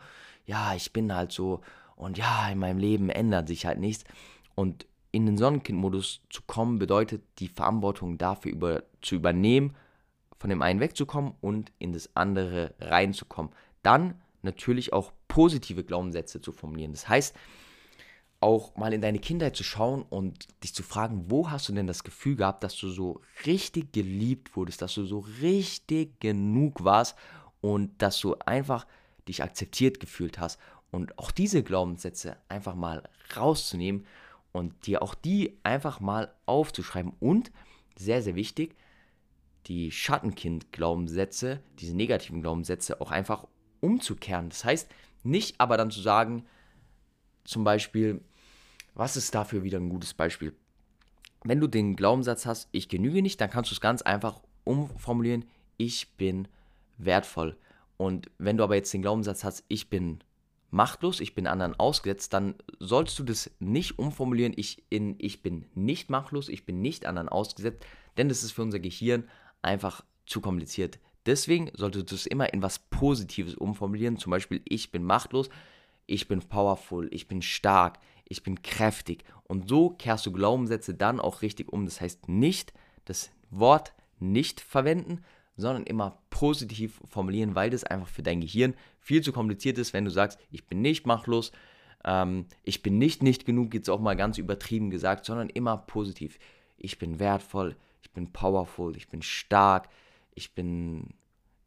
ja, 0.46 0.76
ich 0.76 0.94
bin 0.94 1.14
halt 1.14 1.32
so 1.32 1.62
und 1.96 2.18
ja, 2.18 2.50
in 2.50 2.60
meinem 2.60 2.80
Leben 2.80 3.10
ändert 3.10 3.48
sich 3.48 3.66
halt 3.66 3.80
nichts. 3.80 4.04
Und 4.56 4.86
in 5.12 5.26
den 5.26 5.38
Sonnenkind-Modus 5.38 6.22
zu 6.30 6.42
kommen, 6.48 6.80
bedeutet 6.80 7.24
die 7.40 7.48
Verantwortung 7.48 8.18
dafür 8.18 8.52
über, 8.52 8.84
zu 9.02 9.16
übernehmen, 9.16 9.76
von 10.38 10.50
dem 10.50 10.62
einen 10.62 10.80
wegzukommen 10.80 11.34
und 11.42 11.72
in 11.80 11.94
das 11.94 12.10
andere 12.16 12.74
reinzukommen. 12.80 13.52
Dann 13.84 14.16
natürlich 14.44 14.94
auch 14.94 15.12
positive 15.28 15.84
Glaubenssätze 15.84 16.42
zu 16.42 16.52
formulieren. 16.52 16.94
Das 16.94 17.08
heißt, 17.08 17.36
auch 18.42 18.76
mal 18.76 18.92
in 18.92 19.02
deine 19.02 19.20
Kindheit 19.20 19.56
zu 19.56 19.64
schauen 19.64 20.02
und 20.02 20.48
dich 20.64 20.74
zu 20.74 20.82
fragen, 20.82 21.30
wo 21.30 21.52
hast 21.52 21.70
du 21.70 21.74
denn 21.74 21.86
das 21.86 22.04
Gefühl 22.04 22.36
gehabt, 22.36 22.64
dass 22.64 22.76
du 22.76 22.90
so 22.90 23.22
richtig 23.46 23.94
geliebt 23.94 24.56
wurdest, 24.56 24.82
dass 24.82 24.96
du 24.96 25.06
so 25.06 25.20
richtig 25.42 26.20
genug 26.20 26.84
warst 26.84 27.16
und 27.62 28.02
dass 28.02 28.20
du 28.20 28.36
einfach 28.46 28.88
dich 29.28 29.44
akzeptiert 29.44 30.00
gefühlt 30.00 30.40
hast. 30.40 30.60
Und 30.90 31.18
auch 31.20 31.32
diese 31.32 31.62
Glaubenssätze 31.64 32.36
einfach 32.50 32.76
mal 32.76 33.04
rauszunehmen 33.38 34.06
und 34.52 34.88
dir 34.88 35.04
auch 35.04 35.14
die 35.16 35.60
einfach 35.64 36.00
mal 36.00 36.34
aufzuschreiben. 36.48 37.14
Und 37.20 37.52
sehr, 37.96 38.24
sehr 38.24 38.36
wichtig, 38.36 38.76
die 39.68 39.92
Schattenkind-Glaubenssätze, 39.92 41.62
diese 41.80 41.96
negativen 41.96 42.42
Glaubenssätze 42.42 43.00
auch 43.00 43.12
einfach 43.12 43.46
umzukehren. 43.82 44.50
Das 44.50 44.64
heißt, 44.64 44.90
nicht 45.24 45.60
aber 45.60 45.78
dann 45.78 45.92
zu 45.92 46.02
sagen, 46.02 46.46
zum 47.44 47.64
Beispiel, 47.64 48.22
was 48.94 49.18
ist 49.18 49.36
dafür 49.36 49.64
wieder 49.64 49.80
ein 49.80 49.90
gutes 49.90 50.14
Beispiel? 50.14 50.54
Wenn 51.44 51.60
du 51.60 51.68
den 51.68 51.96
Glaubenssatz 51.96 52.46
hast, 52.46 52.70
ich 52.72 52.88
genüge 52.88 53.22
nicht, 53.22 53.42
dann 53.42 53.50
kannst 53.50 53.72
du 53.72 53.76
es 53.76 53.82
ganz 53.82 54.02
einfach 54.02 54.42
umformulieren, 54.64 55.46
ich 55.78 56.16
bin 56.16 56.48
wertvoll. 56.98 57.58
Und 57.98 58.30
wenn 58.38 58.58
du 58.58 58.64
aber 58.64 58.76
jetzt 58.76 58.94
den 58.94 59.02
Glaubenssatz 59.02 59.44
hast, 59.44 59.64
ich 59.68 59.90
bin 59.90 60.24
machtlos, 60.70 61.20
ich 61.20 61.36
bin 61.36 61.48
anderen 61.48 61.80
ausgesetzt, 61.80 62.34
dann 62.34 62.56
solltest 62.80 63.20
du 63.20 63.24
das 63.24 63.52
nicht 63.60 64.00
umformulieren, 64.00 64.54
ich, 64.56 64.84
in, 64.90 65.16
ich 65.20 65.44
bin 65.44 65.66
nicht 65.76 66.10
machtlos, 66.10 66.50
ich 66.50 66.66
bin 66.66 66.82
nicht 66.82 67.06
anderen 67.06 67.30
ausgesetzt, 67.30 67.86
denn 68.18 68.30
das 68.30 68.44
ist 68.44 68.52
für 68.52 68.62
unser 68.62 68.80
Gehirn 68.80 69.28
einfach 69.62 70.04
zu 70.26 70.42
kompliziert. 70.42 71.00
Deswegen 71.26 71.70
solltest 71.76 72.12
du 72.12 72.16
es 72.16 72.26
immer 72.26 72.54
in 72.54 72.62
was 72.62 72.80
Positives 72.80 73.56
umformulieren, 73.56 74.18
zum 74.18 74.32
Beispiel 74.32 74.62
ich 74.66 74.92
bin 74.92 75.04
machtlos, 75.04 75.50
ich 76.08 76.28
bin 76.28 76.42
powerful, 76.42 77.08
ich 77.12 77.28
bin 77.28 77.42
stark, 77.42 78.00
ich 78.26 78.44
bin 78.44 78.62
kräftig. 78.62 79.24
Und 79.44 79.70
so 79.70 79.92
kehrst 79.92 80.26
du 80.26 80.32
Glaubenssätze 80.32 80.94
dann 80.94 81.20
auch 81.20 81.42
richtig 81.42 81.72
um. 81.72 81.86
Das 81.86 82.02
heißt 82.02 82.28
nicht 82.28 82.74
das 83.06 83.32
Wort 83.50 83.94
nicht 84.20 84.62
verwenden, 84.62 85.24
sondern 85.58 85.84
immer 85.84 86.18
positiv 86.30 87.02
formulieren, 87.06 87.56
weil 87.56 87.70
das 87.70 87.84
einfach 87.84 88.08
für 88.08 88.24
dein 88.24 88.42
Gehirn 88.42 88.74
viel 89.00 89.22
zu 89.22 89.32
kompliziert 89.32 89.78
ist, 89.78 89.94
wenn 89.94 90.06
du 90.06 90.12
sagst, 90.12 90.40
ich 90.50 90.66
bin 90.66 90.82
nicht 90.82 91.06
machtlos, 91.06 91.52
ähm, 92.04 92.46
ich 92.64 92.82
bin 92.82 92.98
nicht 92.98 93.22
nicht 93.22 93.46
genug, 93.46 93.74
jetzt 93.74 93.90
auch 93.90 94.00
mal 94.00 94.16
ganz 94.16 94.38
übertrieben 94.38 94.90
gesagt, 94.90 95.26
sondern 95.26 95.50
immer 95.50 95.78
positiv. 95.78 96.40
Ich 96.78 96.98
bin 96.98 97.20
wertvoll, 97.20 97.76
ich 98.02 98.12
bin 98.12 98.32
powerful, 98.32 98.96
ich 98.96 99.10
bin 99.10 99.22
stark, 99.22 99.90
ich 100.34 100.54
bin 100.56 101.14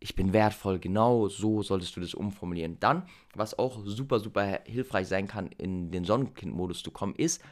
ich 0.05 0.15
bin 0.15 0.35
wertvoll, 0.35 0.79
genau 0.79 1.29
so 1.29 1.63
solltest 1.63 1.97
du 1.97 2.01
das 2.01 2.13
umformulieren. 2.13 2.79
Dann, 2.79 3.07
was 3.35 3.59
auch 3.59 3.81
super, 3.85 4.21
super 4.21 4.61
hilfreich 4.67 5.09
sein 5.09 5.27
kann, 5.27 5.47
in 5.57 5.91
den 5.91 6.05
Sonnenkind-Modus 6.05 6.83
zu 6.83 6.91
kommen, 6.91 7.15
ist, 7.15 7.43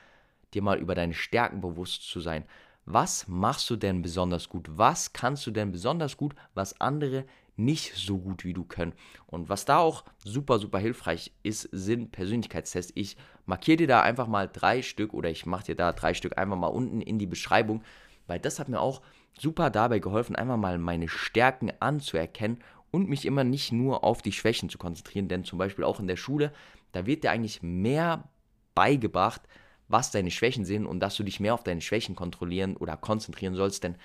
dir 0.53 0.61
mal 0.61 0.79
über 0.79 0.95
deine 0.95 1.15
Stärken 1.15 1.63
bewusst 1.63 2.03
zu 2.03 2.21
sein. 2.21 2.45
Was 2.85 3.27
machst 3.27 3.71
du 3.71 3.77
denn 3.77 4.03
besonders 4.03 4.51
gut? 4.51 4.69
Was 4.71 5.15
kannst 5.15 5.47
du 5.47 5.51
denn 5.51 5.73
besonders 5.73 6.19
gut, 6.19 6.35
was 6.53 6.79
andere 6.79 7.25
nicht 7.57 7.95
so 7.95 8.19
gut 8.19 8.45
wie 8.45 8.53
du 8.53 8.65
können? 8.65 8.93
Und 9.27 9.49
was 9.49 9.65
da 9.65 9.79
auch 9.79 10.05
super, 10.23 10.59
super 10.59 10.79
hilfreich 10.79 11.33
ist, 11.43 11.71
sind 11.73 12.13
Persönlichkeitstests. 12.13 12.93
Ich 12.97 13.17
markiere 13.47 13.79
dir 13.79 13.87
da 13.87 14.03
einfach 14.03 14.27
mal 14.27 14.47
drei 14.47 14.83
Stück 14.83 15.15
oder 15.15 15.31
ich 15.31 15.47
mache 15.47 15.65
dir 15.65 15.75
da 15.75 15.93
drei 15.93 16.13
Stück 16.13 16.37
einfach 16.37 16.59
mal 16.59 16.67
unten 16.67 17.01
in 17.01 17.19
die 17.19 17.27
Beschreibung, 17.27 17.83
weil 18.27 18.41
das 18.41 18.59
hat 18.59 18.69
mir 18.69 18.81
auch 18.81 19.01
super 19.39 19.71
dabei 19.71 19.99
geholfen, 19.99 20.37
einfach 20.37 20.57
mal 20.57 20.79
meine 20.79 21.09
Stärken 21.09 21.73
anzuerkennen 21.81 22.59
und 22.91 23.09
mich 23.09 23.27
immer 23.27 23.45
nicht 23.45 23.73
nur 23.73 24.05
auf 24.05 24.23
die 24.23 24.33
Schwächen 24.33 24.69
zu 24.69 24.79
konzentrieren. 24.79 25.29
Denn 25.29 25.45
zum 25.45 25.59
Beispiel 25.59 25.85
auch 25.85 26.01
in 26.01 26.07
der 26.07 26.17
Schule, 26.17 26.53
da 26.93 27.07
wird 27.07 27.25
dir 27.25 27.31
eigentlich 27.31 27.63
mehr 27.63 28.29
beigebracht, 28.75 29.43
was 29.89 30.11
deine 30.11 30.31
Schwächen 30.31 30.65
sind 30.65 30.87
und 30.87 31.01
dass 31.01 31.17
du 31.17 31.23
dich 31.23 31.41
mehr 31.41 31.55
auf 31.55 31.65
deine 31.65 31.81
Schwächen 31.81 32.15
kontrollieren 32.15 32.77
oder 32.77 32.97
konzentrieren 32.97 33.55
sollst. 33.55 33.85
Denn 33.85 33.97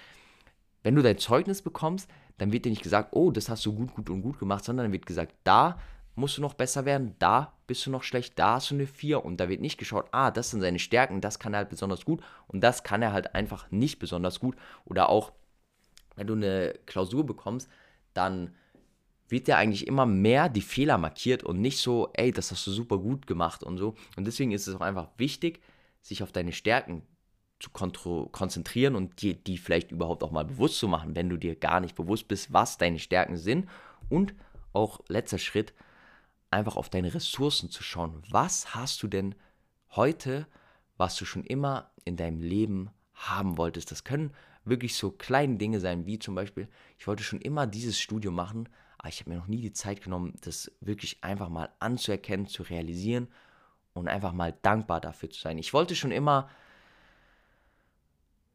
wenn 0.83 0.95
du 0.95 1.01
dein 1.01 1.17
Zeugnis 1.17 1.61
bekommst, 1.61 2.09
dann 2.37 2.51
wird 2.51 2.65
dir 2.65 2.69
nicht 2.69 2.83
gesagt, 2.83 3.09
oh, 3.13 3.31
das 3.31 3.49
hast 3.49 3.65
du 3.65 3.73
gut, 3.73 3.93
gut 3.93 4.09
und 4.09 4.21
gut 4.21 4.39
gemacht, 4.39 4.63
sondern 4.63 4.85
dann 4.85 4.93
wird 4.93 5.05
gesagt, 5.05 5.35
da 5.43 5.79
musst 6.17 6.37
du 6.37 6.41
noch 6.41 6.55
besser 6.55 6.85
werden, 6.85 7.15
da 7.19 7.53
bist 7.67 7.85
du 7.85 7.91
noch 7.91 8.01
schlecht, 8.01 8.39
da 8.39 8.55
hast 8.55 8.71
du 8.71 8.75
eine 8.75 8.87
4 8.87 9.23
und 9.23 9.37
da 9.37 9.49
wird 9.49 9.61
nicht 9.61 9.77
geschaut, 9.77 10.07
ah, 10.11 10.31
das 10.31 10.49
sind 10.49 10.61
seine 10.61 10.79
Stärken, 10.79 11.21
das 11.21 11.37
kann 11.37 11.53
er 11.53 11.59
halt 11.59 11.69
besonders 11.69 12.05
gut 12.05 12.23
und 12.47 12.61
das 12.61 12.83
kann 12.83 13.03
er 13.03 13.13
halt 13.13 13.35
einfach 13.35 13.69
nicht 13.69 13.99
besonders 13.99 14.39
gut. 14.39 14.55
Oder 14.85 15.09
auch, 15.09 15.31
wenn 16.15 16.25
du 16.25 16.33
eine 16.33 16.73
Klausur 16.87 17.23
bekommst, 17.23 17.69
dann 18.15 18.55
wird 19.29 19.47
dir 19.47 19.57
eigentlich 19.57 19.85
immer 19.85 20.07
mehr 20.07 20.49
die 20.49 20.61
Fehler 20.61 20.97
markiert 20.97 21.43
und 21.43 21.61
nicht 21.61 21.77
so, 21.77 22.09
ey, 22.13 22.31
das 22.31 22.51
hast 22.51 22.65
du 22.65 22.71
super 22.71 22.97
gut 22.97 23.27
gemacht 23.27 23.61
und 23.63 23.77
so. 23.77 23.93
Und 24.15 24.25
deswegen 24.25 24.51
ist 24.51 24.65
es 24.65 24.75
auch 24.75 24.81
einfach 24.81 25.09
wichtig, 25.17 25.61
sich 26.01 26.23
auf 26.23 26.31
deine 26.31 26.51
Stärken 26.51 27.03
zu 27.59 27.69
konzentrieren 27.69 28.95
und 28.95 29.21
dir 29.21 29.35
die 29.35 29.57
vielleicht 29.57 29.91
überhaupt 29.91 30.23
auch 30.23 30.31
mal 30.31 30.45
bewusst 30.45 30.79
zu 30.79 30.87
machen, 30.87 31.15
wenn 31.15 31.29
du 31.29 31.37
dir 31.37 31.55
gar 31.55 31.79
nicht 31.79 31.95
bewusst 31.95 32.27
bist, 32.27 32.53
was 32.53 32.77
deine 32.77 32.97
Stärken 32.97 33.37
sind. 33.37 33.69
Und 34.09 34.33
auch 34.73 35.01
letzter 35.09 35.37
Schritt, 35.37 35.73
einfach 36.51 36.75
auf 36.75 36.89
deine 36.89 37.13
Ressourcen 37.13 37.69
zu 37.69 37.83
schauen. 37.83 38.23
Was 38.29 38.73
hast 38.73 39.01
du 39.03 39.07
denn 39.07 39.35
heute, 39.91 40.47
was 40.97 41.15
du 41.15 41.25
schon 41.25 41.43
immer 41.43 41.91
in 42.05 42.15
deinem 42.15 42.41
Leben 42.41 42.89
haben 43.13 43.57
wolltest? 43.57 43.91
Das 43.91 44.03
können 44.03 44.33
wirklich 44.65 44.95
so 44.95 45.11
kleine 45.11 45.57
Dinge 45.57 45.79
sein, 45.79 46.05
wie 46.05 46.19
zum 46.19 46.35
Beispiel, 46.35 46.67
ich 46.97 47.07
wollte 47.07 47.23
schon 47.23 47.41
immer 47.41 47.67
dieses 47.67 47.99
Studium 47.99 48.35
machen, 48.35 48.69
aber 48.97 49.09
ich 49.09 49.19
habe 49.19 49.29
mir 49.29 49.37
noch 49.37 49.47
nie 49.47 49.61
die 49.61 49.73
Zeit 49.73 50.01
genommen, 50.01 50.33
das 50.41 50.71
wirklich 50.81 51.23
einfach 51.23 51.49
mal 51.49 51.69
anzuerkennen, 51.79 52.47
zu 52.47 52.63
realisieren 52.63 53.27
und 53.93 54.07
einfach 54.07 54.33
mal 54.33 54.53
dankbar 54.61 55.01
dafür 55.01 55.29
zu 55.29 55.41
sein. 55.41 55.57
Ich 55.57 55.73
wollte 55.73 55.95
schon 55.95 56.11
immer, 56.11 56.49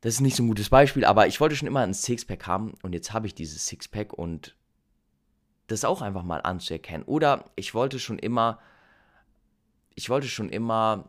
das 0.00 0.14
ist 0.14 0.20
nicht 0.20 0.36
so 0.36 0.42
ein 0.42 0.48
gutes 0.48 0.70
Beispiel, 0.70 1.04
aber 1.04 1.26
ich 1.26 1.40
wollte 1.40 1.56
schon 1.56 1.68
immer 1.68 1.80
ein 1.80 1.94
Sixpack 1.94 2.46
haben 2.46 2.74
und 2.82 2.92
jetzt 2.92 3.12
habe 3.12 3.26
ich 3.26 3.34
dieses 3.34 3.66
Sixpack 3.66 4.12
und 4.12 4.56
das 5.66 5.84
auch 5.84 6.02
einfach 6.02 6.22
mal 6.22 6.40
anzuerkennen. 6.40 7.04
Oder 7.06 7.50
ich 7.56 7.74
wollte 7.74 7.98
schon 7.98 8.18
immer, 8.18 8.58
ich 9.94 10.10
wollte 10.10 10.28
schon 10.28 10.48
immer 10.48 11.08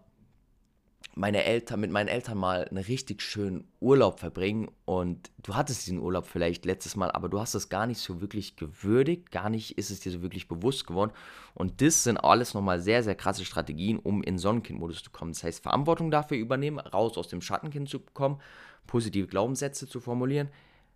meine 1.15 1.43
Eltern, 1.43 1.79
mit 1.79 1.91
meinen 1.91 2.07
Eltern 2.07 2.37
mal 2.37 2.65
einen 2.65 2.83
richtig 2.83 3.21
schönen 3.21 3.67
Urlaub 3.79 4.19
verbringen 4.19 4.71
und 4.85 5.29
du 5.43 5.55
hattest 5.55 5.85
diesen 5.85 5.99
Urlaub 5.99 6.25
vielleicht 6.25 6.65
letztes 6.65 6.95
Mal, 6.95 7.11
aber 7.11 7.29
du 7.29 7.39
hast 7.39 7.53
das 7.53 7.69
gar 7.69 7.85
nicht 7.85 7.99
so 7.99 8.19
wirklich 8.19 8.55
gewürdigt, 8.55 9.31
gar 9.31 9.49
nicht 9.49 9.77
ist 9.77 9.91
es 9.91 9.99
dir 9.99 10.11
so 10.11 10.23
wirklich 10.23 10.47
bewusst 10.47 10.87
geworden 10.87 11.11
und 11.53 11.81
das 11.81 12.03
sind 12.03 12.17
alles 12.17 12.55
nochmal 12.55 12.81
sehr, 12.81 13.03
sehr 13.03 13.15
krasse 13.15 13.45
Strategien, 13.45 13.99
um 13.99 14.23
in 14.23 14.39
Sonnenkind-Modus 14.39 15.03
zu 15.03 15.11
kommen. 15.11 15.33
Das 15.33 15.43
heißt, 15.43 15.61
Verantwortung 15.61 16.09
dafür 16.09 16.37
übernehmen, 16.37 16.79
raus 16.79 17.17
aus 17.17 17.27
dem 17.27 17.41
Schattenkind 17.41 17.89
zu 17.89 17.99
kommen, 17.99 18.39
positive 18.87 19.27
Glaubenssätze 19.27 19.87
zu 19.87 19.99
formulieren, 19.99 20.49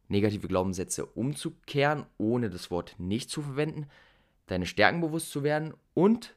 negative 0.07 0.47
Glaubenssätze 0.47 1.05
umzukehren, 1.05 2.05
ohne 2.17 2.49
das 2.49 2.71
Wort 2.71 2.95
nicht 2.97 3.29
zu 3.29 3.41
verwenden, 3.41 3.87
deine 4.47 4.65
Stärken 4.65 5.01
bewusst 5.01 5.31
zu 5.31 5.43
werden 5.43 5.73
und 5.93 6.35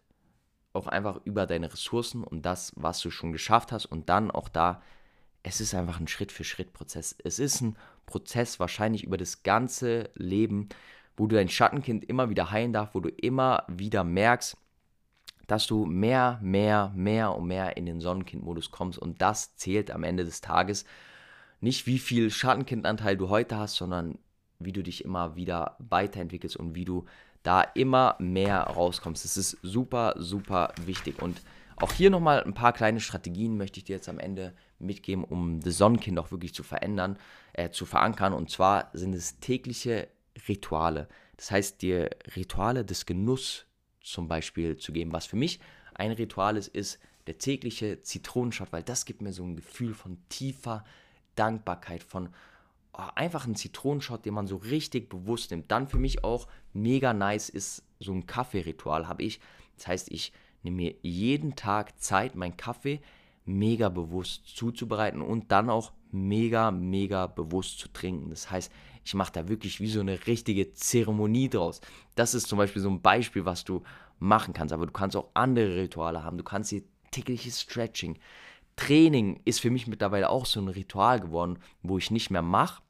auch 0.73 0.87
einfach 0.87 1.21
über 1.25 1.47
deine 1.47 1.73
Ressourcen 1.73 2.23
und 2.23 2.43
das, 2.43 2.73
was 2.77 3.01
du 3.01 3.11
schon 3.11 3.33
geschafft 3.33 3.73
hast 3.73 3.87
und 3.87 4.09
dann 4.09 4.31
auch 4.31 4.49
da, 4.49 4.83
es 5.43 5.61
ist 5.61 5.75
einfach 5.75 5.99
ein 5.99 6.09
Schritt-für-Schritt-Prozess. 6.09 7.17
Es 7.25 7.39
ist 7.39 7.61
ein 7.61 7.77
Prozess 8.07 8.61
wahrscheinlich 8.61 9.05
über 9.05 9.17
das 9.17 9.43
ganze 9.43 10.11
Leben, 10.15 10.69
wo 11.17 11.27
du 11.27 11.37
dein 11.37 11.49
Schattenkind 11.49 12.05
immer 12.05 12.31
wieder 12.31 12.51
heilen 12.51 12.73
darfst, 12.73 12.95
wo 12.95 13.01
du 13.01 13.09
immer 13.09 13.65
wieder 13.69 14.05
merkst, 14.05 14.57
dass 15.47 15.67
du 15.67 15.85
mehr, 15.85 16.39
mehr, 16.43 16.93
mehr 16.95 17.35
und 17.35 17.49
mehr 17.49 17.77
in 17.77 17.87
den 17.87 18.01
Sonnenkind-Modus 18.01 18.71
kommst 18.71 18.99
und 18.99 19.21
das 19.21 19.57
zählt 19.57 19.91
am 19.91 20.05
Ende 20.05 20.25
des 20.25 20.41
Tages 20.41 20.85
nicht 21.61 21.87
wie 21.87 21.99
viel 21.99 22.31
Schattenkindanteil 22.31 23.17
du 23.17 23.29
heute 23.29 23.57
hast, 23.57 23.77
sondern 23.77 24.19
wie 24.59 24.73
du 24.73 24.83
dich 24.83 25.05
immer 25.05 25.37
wieder 25.37 25.77
weiterentwickelst 25.79 26.57
und 26.57 26.75
wie 26.75 26.85
du 26.85 27.07
da 27.43 27.63
immer 27.63 28.17
mehr 28.19 28.63
rauskommst. 28.63 29.25
Das 29.25 29.37
ist 29.37 29.59
super, 29.63 30.15
super 30.19 30.73
wichtig. 30.85 31.23
Und 31.23 31.41
auch 31.77 31.93
hier 31.93 32.11
nochmal 32.11 32.43
ein 32.43 32.55
paar 32.55 32.73
kleine 32.73 33.01
Strategien 33.01 33.57
möchte 33.57 33.79
ich 33.79 33.85
dir 33.85 33.97
jetzt 33.97 34.09
am 34.09 34.19
Ende 34.19 34.55
mitgeben, 34.79 35.25
um 35.25 35.61
das 35.61 35.79
Sonnenkind 35.79 36.19
auch 36.19 36.31
wirklich 36.31 36.53
zu 36.55 36.63
verändern, 36.63 37.19
äh, 37.55 37.71
zu 37.71 37.87
verankern. 37.87 38.35
Und 38.35 38.51
zwar 38.51 38.91
sind 38.93 39.15
es 39.15 39.41
tägliche 39.41 40.09
Rituale. 40.47 41.09
Das 41.37 41.51
heißt, 41.51 41.81
die 41.81 42.07
Rituale 42.37 42.85
des 42.85 43.07
Genuss 43.07 43.65
zum 44.03 44.29
Beispiel 44.29 44.77
zu 44.77 44.93
geben. 44.93 45.13
Was 45.13 45.27
für 45.27 45.37
mich 45.37 45.61
ein 45.95 46.13
Ritual 46.13 46.57
ist, 46.57 46.69
ist 46.69 46.99
der 47.27 47.39
tägliche 47.39 48.03
Zitronenshot, 48.03 48.73
weil 48.73 48.83
das 48.83 49.05
gibt 49.05 49.23
mir 49.23 49.33
so 49.33 49.45
ein 49.45 49.57
Gefühl 49.57 49.95
von 49.95 50.19
tiefer 50.29 50.85
Dankbarkeit, 51.35 52.03
von 52.03 52.31
oh, 52.93 53.03
einfach 53.15 53.47
ein 53.47 53.57
Zitronenshot, 53.57 54.25
den 54.25 54.35
man 54.35 54.47
so 54.47 54.57
richtig 54.57 55.09
bewusst 55.09 55.51
nimmt. 55.51 55.71
Dann 55.71 55.89
für 55.89 55.99
mich 55.99 56.25
auch 56.25 56.49
mega 56.73 57.13
nice 57.13 57.49
ist 57.49 57.85
so 57.99 58.13
ein 58.13 58.27
Kaffeeritual, 58.27 59.09
habe 59.09 59.23
ich. 59.23 59.41
Das 59.77 59.87
heißt, 59.87 60.11
ich 60.11 60.33
nehme 60.63 60.77
mir 60.77 60.95
jeden 61.03 61.57
Tag 61.57 62.01
Zeit, 62.01 62.35
meinen 62.35 62.57
Kaffee 62.57 63.01
mega 63.45 63.89
bewusst 63.89 64.47
zuzubereiten 64.57 65.23
und 65.23 65.51
dann 65.51 65.71
auch 65.71 65.93
mega, 66.13 66.71
mega 66.71 67.27
bewusst 67.27 67.79
zu 67.79 67.89
trinken. 67.89 68.31
Das 68.31 68.51
heißt, 68.51 68.71
ich 69.05 69.15
mache 69.15 69.33
da 69.33 69.49
wirklich 69.49 69.81
wie 69.81 69.91
so 69.91 70.01
eine 70.01 70.27
richtige 70.27 70.73
Zeremonie 70.73 71.49
draus. 71.49 71.81
Das 72.15 72.35
ist 72.35 72.49
zum 72.49 72.59
Beispiel 72.59 72.83
so 72.83 72.91
ein 72.91 73.01
Beispiel, 73.01 73.45
was 73.45 73.65
du 73.65 73.83
machen 74.19 74.55
kannst. 74.55 74.73
Aber 74.73 74.87
du 74.87 74.93
kannst 74.93 75.17
auch 75.17 75.31
andere 75.35 75.77
Rituale 75.77 76.23
haben. 76.23 76.39
Du 76.39 76.45
kannst 76.45 76.71
hier 76.71 76.83
tägliches 77.11 77.61
Stretching. 77.61 78.19
Training 78.81 79.43
ist 79.45 79.61
für 79.61 79.71
mich 79.71 79.87
mittlerweile 79.87 80.31
auch 80.31 80.47
so 80.47 80.59
ein 80.59 80.69
Ritual 80.69 81.21
geworden, 81.21 81.59
wo 81.83 81.99
ich 81.99 82.11
nicht 82.11 82.31
mehr 82.31 82.41
mache, 82.41 82.83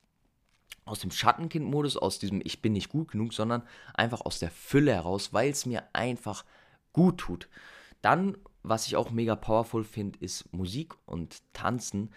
aus 0.85 1.01
dem 1.01 1.11
Schattenkind-Modus, 1.11 1.97
aus 1.97 2.21
diesem 2.21 2.41
Ich 2.45 2.63
bin 2.63 2.75
nicht 2.75 2.91
gut 2.91 3.11
genug, 3.11 3.33
sondern 3.33 3.65
einfach 3.95 4.21
aus 4.21 4.39
der 4.39 4.53
Fülle 4.53 4.95
heraus, 4.95 5.33
weil 5.33 5.51
es 5.51 5.67
mir 5.67 5.83
einfach 5.93 6.45
gut 6.93 7.19
tut. 7.19 7.49
Dann, 8.03 8.37
was 8.63 8.87
ich 8.87 8.95
auch 8.95 9.11
mega 9.11 9.35
powerful 9.35 9.83
finde, 9.83 10.21
ist 10.21 10.53
Musik 10.53 10.95
und 11.07 11.43
Tanzen. 11.53 12.11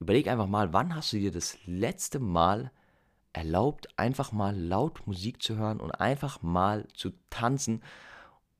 Überleg 0.00 0.26
einfach 0.26 0.48
mal, 0.48 0.72
wann 0.72 0.94
hast 0.94 1.12
du 1.12 1.18
dir 1.18 1.30
das 1.30 1.56
letzte 1.64 2.18
Mal 2.18 2.72
erlaubt, 3.32 3.88
einfach 3.96 4.32
mal 4.32 4.56
laut 4.56 5.06
Musik 5.06 5.40
zu 5.40 5.56
hören 5.56 5.78
und 5.80 5.92
einfach 5.92 6.42
mal 6.42 6.88
zu 6.94 7.12
tanzen 7.30 7.82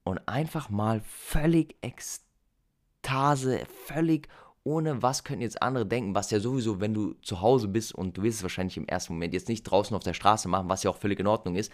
und 0.05 0.29
einfach 0.29 0.71
mal 0.71 1.01
völlig 1.01 1.77
Ekstase, 1.83 3.67
völlig 3.87 4.29
ohne 4.65 5.03
was 5.03 5.25
könnten 5.25 5.43
jetzt 5.43 5.63
andere 5.63 5.87
denken, 5.87 6.15
was 6.15 6.31
ja 6.31 6.39
sowieso, 6.39 6.81
wenn 6.81 6.95
du 6.95 7.15
zu 7.23 7.41
Hause 7.41 7.69
bist 7.69 7.95
und 7.95 8.17
du 8.17 8.23
willst 8.23 8.39
es 8.39 8.43
wahrscheinlich 8.43 8.77
im 8.77 8.87
ersten 8.87 9.15
Moment 9.15 9.35
jetzt 9.35 9.49
nicht 9.49 9.65
draußen 9.65 9.97
auf 9.97 10.05
der 10.05 10.15
Straße 10.15 10.49
machen, 10.49 10.69
was 10.69 10.83
ja 10.83 10.91
auch 10.91 10.97
völlig 10.97 11.19
in 11.19 11.27
Ordnung 11.27 11.57
ist, 11.57 11.73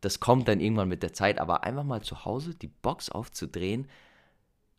das 0.00 0.20
kommt 0.20 0.48
dann 0.48 0.60
irgendwann 0.60 0.88
mit 0.88 1.02
der 1.02 1.12
Zeit, 1.12 1.38
aber 1.38 1.64
einfach 1.64 1.84
mal 1.84 2.02
zu 2.02 2.24
Hause 2.24 2.54
die 2.54 2.68
Box 2.68 3.10
aufzudrehen, 3.10 3.88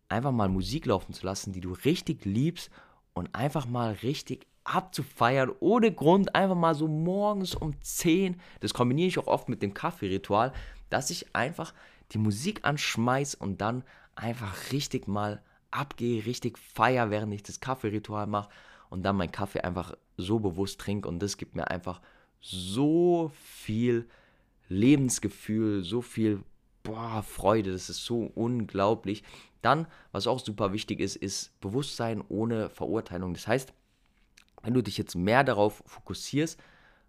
einfach 0.10 0.32
mal 0.32 0.50
Musik 0.50 0.88
laufen 0.88 1.14
zu 1.14 1.26
lassen, 1.26 1.54
die 1.54 1.62
du 1.62 1.74
richtig 1.74 2.26
liebst 2.26 2.72
und 3.14 3.34
einfach 3.36 3.68
mal 3.68 3.94
richtig 4.02 4.48
abzufeiern, 4.64 5.52
ohne 5.60 5.92
Grund, 5.92 6.36
einfach 6.36 6.56
mal 6.56 6.76
so 6.76 6.88
morgens 6.88 7.56
um 7.56 7.80
10, 7.82 8.40
das 8.60 8.74
kombiniere 8.74 9.08
ich 9.08 9.20
auch 9.20 9.28
oft 9.28 9.50
mit 9.50 9.62
dem 9.62 9.74
Kaffeeritual, 9.74 10.54
dass 10.90 11.10
ich 11.10 11.36
einfach 11.36 11.74
die 12.12 12.18
Musik 12.18 12.62
anschmeiß 12.64 13.36
und 13.36 13.62
dann 13.62 13.84
einfach 14.16 14.72
richtig 14.72 15.08
mal 15.08 15.42
abgehe, 15.72 16.26
richtig 16.26 16.58
feier, 16.58 17.10
während 17.10 17.34
ich 17.34 17.44
das 17.44 17.60
Kaffeeritual 17.60 18.28
mache 18.28 18.50
und 18.90 19.04
dann 19.04 19.16
meinen 19.18 19.32
Kaffee 19.32 19.62
einfach 19.62 19.96
so 20.18 20.40
bewusst 20.40 20.80
trinke 20.80 21.08
und 21.08 21.20
das 21.20 21.38
gibt 21.38 21.56
mir 21.56 21.70
einfach 21.70 22.02
so 22.40 23.32
viel 23.34 24.08
Lebensgefühl, 24.70 25.84
so 25.84 26.02
viel 26.02 26.44
boah, 26.84 27.24
Freude, 27.24 27.72
das 27.72 27.90
ist 27.90 28.06
so 28.06 28.32
unglaublich. 28.36 29.24
Dann, 29.62 29.88
was 30.12 30.28
auch 30.28 30.40
super 30.40 30.74
wichtig 30.74 31.00
ist, 31.00 31.16
ist 31.16 31.60
Bewusstsein 31.62 32.24
ohne 32.28 32.70
Verurteilung. 32.70 33.34
Das 33.34 33.48
heißt, 33.48 33.74
wenn 34.64 34.74
du 34.74 34.82
dich 34.82 34.98
jetzt 34.98 35.16
mehr 35.16 35.44
darauf 35.44 35.84
fokussierst, 35.86 36.60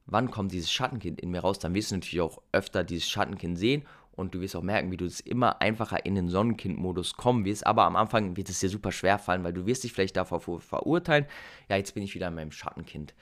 wann 0.07 0.31
kommt 0.31 0.53
dieses 0.53 0.71
Schattenkind 0.71 1.21
in 1.21 1.31
mir 1.31 1.41
raus, 1.41 1.59
dann 1.59 1.75
wirst 1.75 1.91
du 1.91 1.97
natürlich 1.97 2.21
auch 2.21 2.43
öfter 2.53 2.85
dieses 2.85 3.09
Schattenkind 3.09 3.59
sehen 3.59 3.85
und 4.13 4.35
du 4.35 4.41
wirst 4.41 4.55
auch 4.57 4.63
merken, 4.63 4.91
wie 4.91 4.97
du 4.97 5.07
es 5.07 5.21
immer 5.21 5.61
einfacher 5.61 6.05
in 6.05 6.15
den 6.15 6.29
Sonnenkind-Modus 6.29 7.15
kommen 7.17 7.45
wirst. 7.45 7.67
Aber 7.67 7.85
am 7.85 7.97
Anfang 7.97 8.37
wird 8.37 8.49
es 8.49 8.61
dir 8.61 8.69
super 8.69 8.93
schwer 8.93 9.19
fallen, 9.19 9.43
weil 9.43 9.53
du 9.53 9.67
wirst 9.67 9.85
dich 9.85 9.93
vielleicht 9.93 10.17
davor 10.17 10.41
verurteilen, 10.61 11.27
ja, 11.69 11.77
jetzt 11.77 11.95
bin 11.95 12.03
ich 12.03 12.15
wieder 12.15 12.29
in 12.29 12.35
meinem 12.35 12.53
Schattenkind. 12.53 13.15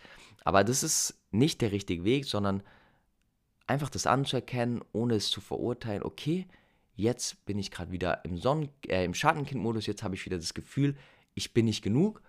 Aber 0.45 0.64
das 0.64 0.82
ist 0.82 1.14
nicht 1.30 1.61
der 1.61 1.72
richtige 1.72 2.05
Weg, 2.05 2.24
sondern 2.24 2.62
einfach 3.66 3.88
das 3.88 4.07
anzuerkennen, 4.07 4.82
ohne 4.93 5.14
es 5.14 5.30
zu 5.30 5.41
verurteilen, 5.41 6.03
okay, 6.03 6.47
jetzt 6.97 7.45
bin 7.47 7.59
ich 7.59 7.70
gerade 7.70 7.93
wieder 7.93 8.24
im, 8.24 8.36
Sonnen 8.36 8.68
äh, 8.86 9.05
im 9.05 9.14
Schattenkind-Modus, 9.14 9.86
jetzt 9.86 10.03
habe 10.03 10.16
ich 10.16 10.26
wieder 10.26 10.38
das 10.38 10.55
Gefühl, 10.55 10.97
ich 11.34 11.55
bin 11.55 11.66
nicht 11.66 11.82
genug. 11.82 12.20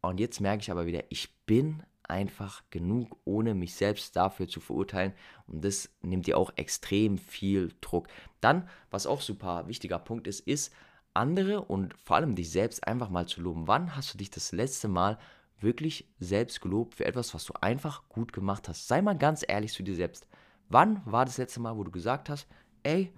Und 0.00 0.20
jetzt 0.20 0.40
merke 0.40 0.62
ich 0.62 0.70
aber 0.70 0.86
wieder, 0.86 1.04
ich 1.08 1.30
bin 1.46 1.82
einfach 2.08 2.62
genug, 2.70 3.16
ohne 3.24 3.54
mich 3.54 3.74
selbst 3.74 4.16
dafür 4.16 4.48
zu 4.48 4.60
verurteilen. 4.60 5.12
Und 5.46 5.64
das 5.64 5.90
nimmt 6.02 6.26
dir 6.26 6.38
auch 6.38 6.52
extrem 6.56 7.18
viel 7.18 7.74
Druck. 7.80 8.08
Dann, 8.40 8.68
was 8.90 9.06
auch 9.06 9.20
super 9.20 9.68
wichtiger 9.68 9.98
Punkt 9.98 10.26
ist, 10.26 10.40
ist, 10.40 10.72
andere 11.14 11.62
und 11.62 11.94
vor 12.04 12.16
allem 12.16 12.34
dich 12.34 12.50
selbst 12.50 12.86
einfach 12.86 13.10
mal 13.10 13.26
zu 13.26 13.40
loben. 13.40 13.66
Wann 13.66 13.96
hast 13.96 14.14
du 14.14 14.18
dich 14.18 14.30
das 14.30 14.52
letzte 14.52 14.88
Mal 14.88 15.18
wirklich 15.60 16.08
selbst 16.20 16.60
gelobt 16.60 16.94
für 16.94 17.04
etwas, 17.04 17.34
was 17.34 17.44
du 17.44 17.54
einfach 17.60 18.08
gut 18.08 18.32
gemacht 18.32 18.68
hast? 18.68 18.86
Sei 18.88 19.02
mal 19.02 19.18
ganz 19.18 19.44
ehrlich 19.46 19.72
zu 19.72 19.82
dir 19.82 19.94
selbst. 19.94 20.26
Wann 20.68 21.02
war 21.04 21.24
das 21.24 21.38
letzte 21.38 21.60
Mal, 21.60 21.76
wo 21.76 21.84
du 21.84 21.90
gesagt 21.90 22.28
hast, 22.28 22.46
ey, 22.82 23.12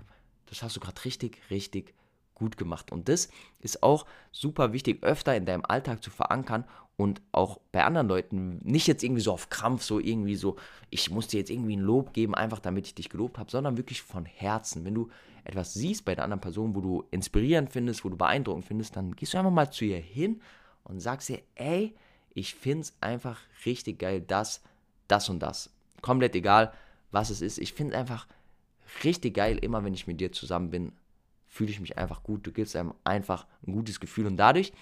das 0.47 0.63
hast 0.63 0.77
du 0.77 0.81
gerade 0.81 1.05
richtig, 1.05 1.41
richtig 1.51 1.95
gut 2.35 2.57
gemacht. 2.57 2.91
Und 2.91 3.09
das 3.09 3.29
ist 3.59 3.83
auch 3.83 4.07
super 4.33 4.73
wichtig, 4.73 5.03
öfter 5.03 5.37
in 5.37 5.45
deinem 5.45 5.65
Alltag 5.65 6.03
zu 6.03 6.11
verankern 6.11 6.65
und 7.01 7.23
auch 7.33 7.61
bei 7.73 7.83
anderen 7.83 8.09
Leuten 8.09 8.59
nicht 8.63 8.87
jetzt 8.87 9.03
irgendwie 9.03 9.23
so 9.23 9.33
auf 9.33 9.49
Krampf, 9.49 9.83
so 9.83 9.99
irgendwie 9.99 10.37
so, 10.37 10.57
ich 10.91 11.11
muss 11.11 11.29
dir 11.29 11.39
jetzt 11.39 11.49
irgendwie 11.49 11.77
ein 11.77 11.81
Lob 11.81 12.13
geben, 12.13 12.35
einfach 12.35 12.59
damit 12.59 12.87
ich 12.87 12.95
dich 12.95 13.09
gelobt 13.09 13.39
habe, 13.39 13.51
sondern 13.51 13.79
wirklich 13.79 14.03
von 14.03 14.27
Herzen. 14.27 14.85
Wenn 14.85 14.95
du 14.95 15.09
etwas 15.45 15.73
siehst 15.73 16.05
bei 16.05 16.15
der 16.15 16.25
anderen 16.25 16.43
Person, 16.43 16.75
wo 16.75 16.83
du 16.83 17.05
inspirierend 17.11 17.71
findest, 17.71 18.05
wo 18.05 18.11
du 18.11 18.19
beeindruckend 18.19 18.67
findest, 18.67 18.97
dann 18.97 19.17
gehst 19.17 19.33
du 19.33 19.39
einfach 19.39 19.51
mal 19.51 19.71
zu 19.71 19.87
ihr 19.87 19.97
hin 19.97 20.43
und 20.85 21.01
sagst 21.01 21.31
ihr, 21.31 21.41
ey, 21.55 21.95
ich 22.35 22.55
finde 22.55 22.83
es 22.83 22.95
einfach 23.01 23.41
richtig 23.65 23.99
geil, 23.99 24.21
das, 24.21 24.61
das 25.09 25.31
und 25.31 25.41
das. 25.41 25.71
Komplett 26.03 26.35
egal, 26.35 26.71
was 27.13 27.31
es 27.31 27.41
ist. 27.41 27.57
Ich 27.57 27.73
finde 27.73 27.95
es 27.95 27.99
einfach 27.99 28.27
richtig 29.05 29.35
geil, 29.35 29.57
immer 29.63 29.85
wenn 29.85 29.95
ich 29.95 30.07
mit 30.07 30.21
dir 30.21 30.33
zusammen 30.33 30.69
bin, 30.69 30.93
fühle 31.49 31.71
ich 31.71 31.81
mich 31.81 31.97
einfach 31.97 32.23
gut. 32.23 32.47
Du 32.47 32.53
gibst 32.53 32.77
einem 32.77 32.93
einfach 33.05 33.47
ein 33.67 33.73
gutes 33.73 34.01
Gefühl. 34.01 34.27
Und 34.27 34.37
dadurch, 34.37 34.73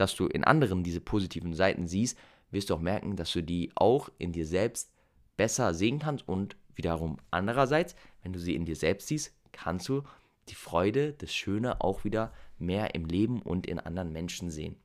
dass 0.00 0.14
du 0.14 0.26
in 0.26 0.44
anderen 0.44 0.82
diese 0.82 1.00
positiven 1.00 1.54
Seiten 1.54 1.86
siehst, 1.86 2.18
wirst 2.50 2.70
du 2.70 2.74
auch 2.74 2.80
merken, 2.80 3.16
dass 3.16 3.32
du 3.32 3.42
die 3.42 3.70
auch 3.74 4.08
in 4.18 4.32
dir 4.32 4.46
selbst 4.46 4.92
besser 5.36 5.74
sehen 5.74 5.98
kannst. 5.98 6.26
Und 6.28 6.56
wiederum 6.74 7.18
andererseits, 7.30 7.94
wenn 8.22 8.32
du 8.32 8.38
sie 8.38 8.54
in 8.54 8.64
dir 8.64 8.76
selbst 8.76 9.08
siehst, 9.08 9.34
kannst 9.52 9.88
du 9.88 10.02
die 10.48 10.54
Freude, 10.54 11.12
das 11.12 11.34
Schöne 11.34 11.80
auch 11.80 12.04
wieder 12.04 12.32
mehr 12.58 12.94
im 12.94 13.04
Leben 13.04 13.42
und 13.42 13.66
in 13.66 13.78
anderen 13.78 14.12
Menschen 14.12 14.50
sehen. 14.50 14.76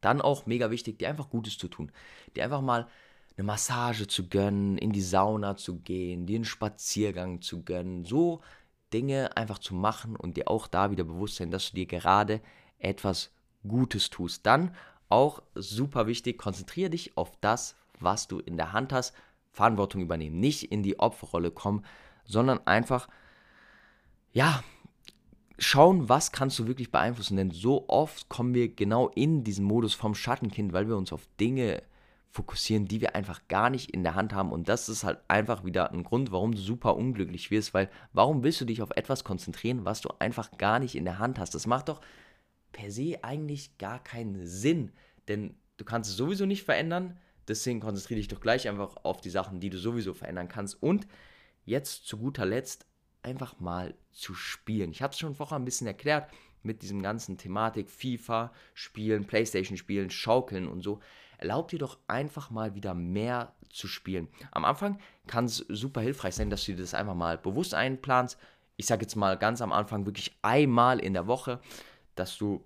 Dann 0.00 0.20
auch 0.20 0.46
mega 0.46 0.70
wichtig, 0.70 0.98
dir 0.98 1.08
einfach 1.08 1.30
Gutes 1.30 1.58
zu 1.58 1.68
tun. 1.68 1.92
Dir 2.34 2.44
einfach 2.44 2.62
mal 2.62 2.88
eine 3.36 3.46
Massage 3.46 4.06
zu 4.06 4.28
gönnen, 4.28 4.78
in 4.78 4.92
die 4.92 5.00
Sauna 5.00 5.56
zu 5.56 5.80
gehen, 5.80 6.26
dir 6.26 6.36
einen 6.36 6.44
Spaziergang 6.44 7.40
zu 7.42 7.62
gönnen, 7.62 8.04
so 8.04 8.40
Dinge 8.92 9.36
einfach 9.36 9.58
zu 9.58 9.74
machen 9.74 10.16
und 10.16 10.36
dir 10.36 10.48
auch 10.48 10.66
da 10.66 10.90
wieder 10.90 11.04
bewusst 11.04 11.36
sein, 11.36 11.50
dass 11.50 11.70
du 11.70 11.76
dir 11.76 11.86
gerade 11.86 12.40
etwas 12.78 13.30
Gutes 13.66 14.10
tust. 14.10 14.46
Dann 14.46 14.74
auch 15.08 15.42
super 15.54 16.06
wichtig, 16.06 16.38
konzentriere 16.38 16.90
dich 16.90 17.16
auf 17.16 17.36
das, 17.40 17.76
was 17.98 18.28
du 18.28 18.38
in 18.38 18.56
der 18.56 18.72
Hand 18.72 18.92
hast, 18.92 19.14
Verantwortung 19.52 20.00
übernehmen, 20.00 20.38
nicht 20.38 20.70
in 20.70 20.82
die 20.82 20.98
Opferrolle 20.98 21.50
kommen, 21.50 21.84
sondern 22.24 22.66
einfach, 22.66 23.08
ja, 24.32 24.62
schauen, 25.58 26.08
was 26.08 26.32
kannst 26.32 26.58
du 26.58 26.66
wirklich 26.66 26.90
beeinflussen. 26.90 27.36
Denn 27.36 27.50
so 27.50 27.88
oft 27.88 28.28
kommen 28.28 28.54
wir 28.54 28.74
genau 28.74 29.08
in 29.08 29.44
diesen 29.44 29.64
Modus 29.64 29.94
vom 29.94 30.14
Schattenkind, 30.14 30.72
weil 30.72 30.88
wir 30.88 30.96
uns 30.96 31.12
auf 31.12 31.28
Dinge 31.38 31.82
fokussieren, 32.30 32.86
die 32.86 33.00
wir 33.00 33.16
einfach 33.16 33.40
gar 33.48 33.70
nicht 33.70 33.90
in 33.90 34.04
der 34.04 34.14
Hand 34.14 34.32
haben. 34.32 34.52
Und 34.52 34.68
das 34.68 34.88
ist 34.88 35.02
halt 35.02 35.18
einfach 35.26 35.64
wieder 35.64 35.90
ein 35.90 36.04
Grund, 36.04 36.30
warum 36.30 36.52
du 36.52 36.58
super 36.58 36.96
unglücklich 36.96 37.50
wirst, 37.50 37.74
weil 37.74 37.90
warum 38.12 38.44
willst 38.44 38.60
du 38.60 38.64
dich 38.64 38.82
auf 38.82 38.92
etwas 38.92 39.24
konzentrieren, 39.24 39.84
was 39.84 40.00
du 40.00 40.10
einfach 40.20 40.56
gar 40.56 40.78
nicht 40.78 40.94
in 40.94 41.04
der 41.04 41.18
Hand 41.18 41.38
hast? 41.40 41.54
Das 41.54 41.66
macht 41.66 41.88
doch 41.88 42.00
per 42.72 42.90
se 42.90 43.18
eigentlich 43.22 43.78
gar 43.78 44.02
keinen 44.02 44.46
Sinn, 44.46 44.92
denn 45.28 45.54
du 45.76 45.84
kannst 45.84 46.10
es 46.10 46.16
sowieso 46.16 46.46
nicht 46.46 46.64
verändern. 46.64 47.18
Deswegen 47.48 47.80
konzentriere 47.80 48.18
dich 48.18 48.28
doch 48.28 48.40
gleich 48.40 48.68
einfach 48.68 48.96
auf 49.02 49.20
die 49.20 49.30
Sachen, 49.30 49.60
die 49.60 49.70
du 49.70 49.78
sowieso 49.78 50.14
verändern 50.14 50.48
kannst. 50.48 50.80
Und 50.82 51.06
jetzt 51.64 52.06
zu 52.06 52.18
guter 52.18 52.46
Letzt 52.46 52.86
einfach 53.22 53.58
mal 53.60 53.94
zu 54.12 54.34
spielen. 54.34 54.92
Ich 54.92 55.02
habe 55.02 55.12
es 55.12 55.18
schon 55.18 55.34
vorher 55.34 55.58
ein 55.58 55.64
bisschen 55.64 55.86
erklärt 55.86 56.30
mit 56.62 56.82
diesem 56.82 57.02
ganzen 57.02 57.38
Thematik 57.38 57.90
FIFA 57.90 58.52
spielen, 58.74 59.26
Playstation 59.26 59.76
spielen, 59.76 60.10
schaukeln 60.10 60.68
und 60.68 60.82
so 60.82 61.00
erlaub 61.40 61.68
dir 61.68 61.78
doch 61.78 61.98
einfach 62.06 62.50
mal 62.50 62.74
wieder 62.74 62.94
mehr 62.94 63.54
zu 63.70 63.88
spielen. 63.88 64.28
Am 64.52 64.64
Anfang 64.64 64.98
kann 65.26 65.46
es 65.46 65.56
super 65.68 66.02
hilfreich 66.02 66.34
sein, 66.34 66.50
dass 66.50 66.64
du 66.64 66.72
dir 66.72 66.82
das 66.82 66.94
einfach 66.94 67.14
mal 67.14 67.38
bewusst 67.38 67.72
einplanst. 67.72 68.38
Ich 68.76 68.86
sage 68.86 69.02
jetzt 69.02 69.16
mal 69.16 69.38
ganz 69.38 69.62
am 69.62 69.72
Anfang 69.72 70.06
wirklich 70.06 70.38
einmal 70.42 71.00
in 71.00 71.14
der 71.14 71.26
Woche, 71.26 71.60
dass 72.20 72.38
du, 72.38 72.64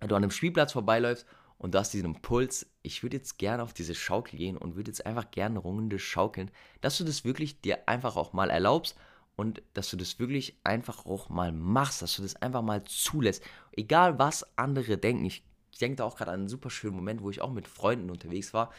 du 0.00 0.14
an 0.14 0.22
einem 0.22 0.30
Spielplatz 0.30 0.72
vorbeiläufst 0.72 1.26
und 1.58 1.74
du 1.74 1.78
hast 1.78 1.92
diesen 1.92 2.06
Impuls, 2.06 2.66
ich 2.82 3.02
würde 3.02 3.18
jetzt 3.18 3.38
gerne 3.38 3.62
auf 3.62 3.72
diese 3.72 3.94
Schaukel 3.94 4.38
gehen 4.38 4.56
und 4.56 4.74
würde 4.74 4.90
jetzt 4.90 5.06
einfach 5.06 5.30
gerne 5.30 5.54
eine 5.54 5.58
Runde 5.60 5.98
schaukeln, 5.98 6.50
dass 6.80 6.98
du 6.98 7.04
das 7.04 7.24
wirklich 7.24 7.60
dir 7.60 7.88
einfach 7.88 8.16
auch 8.16 8.32
mal 8.32 8.50
erlaubst 8.50 8.96
und 9.36 9.62
dass 9.74 9.90
du 9.90 9.96
das 9.96 10.18
wirklich 10.18 10.58
einfach 10.64 11.06
auch 11.06 11.28
mal 11.28 11.52
machst, 11.52 12.02
dass 12.02 12.16
du 12.16 12.22
das 12.22 12.36
einfach 12.36 12.62
mal 12.62 12.82
zulässt. 12.84 13.44
Egal 13.72 14.18
was 14.18 14.58
andere 14.58 14.98
denken. 14.98 15.24
Ich, 15.24 15.44
ich 15.70 15.78
denke 15.78 15.96
da 15.96 16.04
auch 16.04 16.16
gerade 16.16 16.32
an 16.32 16.40
einen 16.40 16.48
super 16.48 16.70
schönen 16.70 16.96
Moment, 16.96 17.22
wo 17.22 17.30
ich 17.30 17.40
auch 17.40 17.52
mit 17.52 17.68
Freunden 17.68 18.10
unterwegs 18.10 18.52
war 18.52 18.72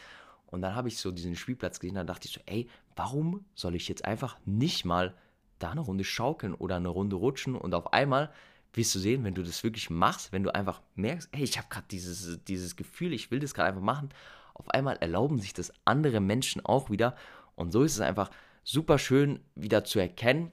und 0.46 0.62
dann 0.62 0.74
habe 0.74 0.88
ich 0.88 0.98
so 0.98 1.10
diesen 1.10 1.36
Spielplatz 1.36 1.80
gesehen, 1.80 1.96
dann 1.96 2.06
dachte 2.06 2.28
ich 2.28 2.34
so, 2.34 2.40
ey, 2.46 2.68
warum 2.94 3.44
soll 3.54 3.74
ich 3.74 3.88
jetzt 3.88 4.04
einfach 4.04 4.38
nicht 4.44 4.84
mal 4.84 5.14
da 5.58 5.70
eine 5.70 5.80
Runde 5.80 6.04
schaukeln 6.04 6.54
oder 6.54 6.76
eine 6.76 6.88
Runde 6.88 7.16
rutschen 7.16 7.56
und 7.56 7.74
auf 7.74 7.92
einmal 7.92 8.30
wirst 8.74 8.94
du 8.94 8.98
sehen, 8.98 9.24
wenn 9.24 9.34
du 9.34 9.42
das 9.42 9.62
wirklich 9.64 9.90
machst, 9.90 10.32
wenn 10.32 10.42
du 10.42 10.54
einfach 10.54 10.82
merkst, 10.94 11.28
hey, 11.32 11.44
ich 11.44 11.58
habe 11.58 11.68
gerade 11.70 11.86
dieses, 11.90 12.42
dieses 12.44 12.76
Gefühl, 12.76 13.12
ich 13.12 13.30
will 13.30 13.40
das 13.40 13.54
gerade 13.54 13.68
einfach 13.68 13.82
machen, 13.82 14.10
auf 14.54 14.68
einmal 14.68 14.96
erlauben 14.96 15.38
sich 15.38 15.52
das 15.52 15.72
andere 15.84 16.20
Menschen 16.20 16.64
auch 16.64 16.90
wieder 16.90 17.16
und 17.56 17.72
so 17.72 17.82
ist 17.82 17.94
es 17.94 18.00
einfach 18.00 18.30
super 18.62 18.98
schön 18.98 19.40
wieder 19.54 19.84
zu 19.84 19.98
erkennen, 19.98 20.50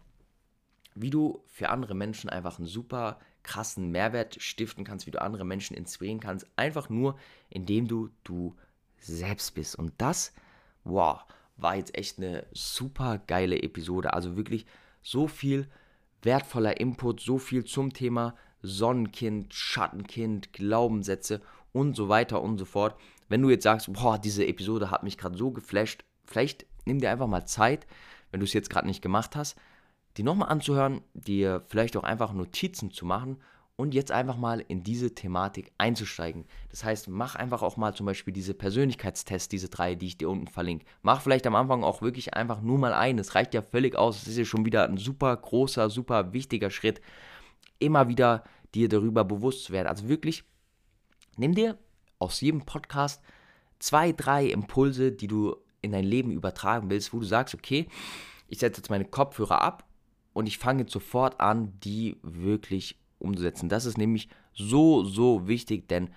wie 0.95 1.09
du 1.09 1.43
für 1.47 1.69
andere 1.69 1.95
Menschen 1.95 2.29
einfach 2.29 2.57
einen 2.57 2.67
super 2.67 3.19
krassen 3.43 3.91
Mehrwert 3.91 4.41
stiften 4.41 4.83
kannst, 4.83 5.07
wie 5.07 5.11
du 5.11 5.21
andere 5.21 5.45
Menschen 5.45 5.75
inspirieren 5.75 6.19
kannst, 6.19 6.45
einfach 6.55 6.89
nur 6.89 7.17
indem 7.49 7.87
du 7.87 8.09
du 8.23 8.55
selbst 8.99 9.55
bist. 9.55 9.75
Und 9.75 9.93
das, 9.97 10.33
wow, 10.83 11.25
war 11.57 11.75
jetzt 11.75 11.95
echt 11.97 12.17
eine 12.17 12.45
super 12.51 13.19
geile 13.25 13.61
Episode. 13.63 14.13
Also 14.13 14.35
wirklich 14.35 14.65
so 15.01 15.27
viel 15.27 15.67
wertvoller 16.23 16.79
Input, 16.79 17.19
so 17.19 17.37
viel 17.37 17.63
zum 17.63 17.93
Thema 17.93 18.35
Sonnenkind, 18.61 19.53
Schattenkind, 19.53 20.53
Glaubenssätze 20.53 21.41
und 21.71 21.95
so 21.95 22.09
weiter 22.09 22.41
und 22.41 22.57
so 22.57 22.65
fort. 22.65 22.95
Wenn 23.29 23.41
du 23.41 23.49
jetzt 23.49 23.63
sagst, 23.63 23.91
boah, 23.93 24.19
diese 24.19 24.45
Episode 24.45 24.91
hat 24.91 25.03
mich 25.03 25.17
gerade 25.17 25.37
so 25.37 25.51
geflasht, 25.51 26.03
vielleicht 26.25 26.65
nimm 26.85 26.99
dir 26.99 27.11
einfach 27.11 27.27
mal 27.27 27.45
Zeit, 27.45 27.87
wenn 28.31 28.39
du 28.39 28.45
es 28.45 28.53
jetzt 28.53 28.69
gerade 28.69 28.87
nicht 28.87 29.01
gemacht 29.01 29.35
hast, 29.35 29.57
die 30.17 30.23
nochmal 30.23 30.49
anzuhören, 30.49 31.01
dir 31.13 31.63
vielleicht 31.67 31.95
auch 31.95 32.03
einfach 32.03 32.33
Notizen 32.33 32.91
zu 32.91 33.05
machen 33.05 33.37
und 33.81 33.95
jetzt 33.95 34.11
einfach 34.11 34.37
mal 34.37 34.63
in 34.67 34.83
diese 34.83 35.15
Thematik 35.15 35.71
einzusteigen. 35.79 36.45
Das 36.69 36.83
heißt, 36.83 37.07
mach 37.07 37.33
einfach 37.33 37.63
auch 37.63 37.77
mal 37.77 37.95
zum 37.95 38.05
Beispiel 38.05 38.31
diese 38.31 38.53
Persönlichkeitstests, 38.53 39.49
diese 39.49 39.69
drei, 39.69 39.95
die 39.95 40.05
ich 40.05 40.17
dir 40.19 40.29
unten 40.29 40.45
verlinke. 40.45 40.85
Mach 41.01 41.19
vielleicht 41.19 41.47
am 41.47 41.55
Anfang 41.55 41.83
auch 41.83 42.03
wirklich 42.03 42.35
einfach 42.35 42.61
nur 42.61 42.77
mal 42.77 42.93
ein. 42.93 43.17
Es 43.17 43.33
reicht 43.33 43.55
ja 43.55 43.63
völlig 43.63 43.95
aus. 43.95 44.21
Es 44.21 44.27
ist 44.27 44.37
ja 44.37 44.45
schon 44.45 44.65
wieder 44.65 44.87
ein 44.87 44.97
super 44.97 45.35
großer, 45.35 45.89
super 45.89 46.31
wichtiger 46.31 46.69
Schritt, 46.69 47.01
immer 47.79 48.07
wieder 48.07 48.43
dir 48.75 48.87
darüber 48.87 49.25
bewusst 49.25 49.63
zu 49.63 49.73
werden. 49.73 49.87
Also 49.87 50.07
wirklich, 50.07 50.43
nimm 51.37 51.55
dir 51.55 51.79
aus 52.19 52.39
jedem 52.39 52.61
Podcast 52.61 53.23
zwei, 53.79 54.11
drei 54.11 54.45
Impulse, 54.45 55.11
die 55.11 55.27
du 55.27 55.55
in 55.81 55.91
dein 55.91 56.05
Leben 56.05 56.29
übertragen 56.29 56.91
willst, 56.91 57.13
wo 57.13 57.19
du 57.19 57.25
sagst, 57.25 57.55
okay, 57.55 57.87
ich 58.47 58.59
setze 58.59 58.81
jetzt 58.81 58.91
meine 58.91 59.05
Kopfhörer 59.05 59.59
ab 59.59 59.87
und 60.33 60.45
ich 60.45 60.59
fange 60.59 60.81
jetzt 60.81 60.93
sofort 60.93 61.41
an, 61.41 61.79
die 61.79 62.17
wirklich 62.21 63.00
umzusetzen. 63.21 63.69
Das 63.69 63.85
ist 63.85 63.97
nämlich 63.97 64.29
so, 64.53 65.03
so 65.03 65.47
wichtig, 65.47 65.87
denn 65.87 66.09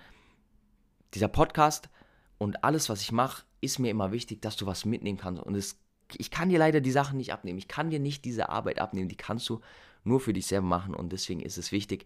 dieser 1.13 1.27
Podcast 1.27 1.89
und 2.37 2.63
alles, 2.63 2.89
was 2.89 3.01
ich 3.01 3.11
mache, 3.11 3.43
ist 3.61 3.79
mir 3.79 3.89
immer 3.89 4.11
wichtig, 4.11 4.41
dass 4.41 4.57
du 4.57 4.65
was 4.65 4.85
mitnehmen 4.85 5.17
kannst. 5.17 5.41
Und 5.41 5.55
es, 5.55 5.79
ich 6.17 6.29
kann 6.31 6.49
dir 6.49 6.59
leider 6.59 6.81
die 6.81 6.91
Sachen 6.91 7.17
nicht 7.17 7.33
abnehmen. 7.33 7.57
Ich 7.57 7.67
kann 7.67 7.89
dir 7.89 7.99
nicht 7.99 8.25
diese 8.25 8.49
Arbeit 8.49 8.79
abnehmen. 8.79 9.09
Die 9.09 9.15
kannst 9.15 9.47
du 9.49 9.61
nur 10.03 10.19
für 10.19 10.33
dich 10.33 10.47
selber 10.47 10.67
machen. 10.67 10.93
Und 10.93 11.13
deswegen 11.13 11.41
ist 11.41 11.57
es 11.57 11.71
wichtig, 11.71 12.05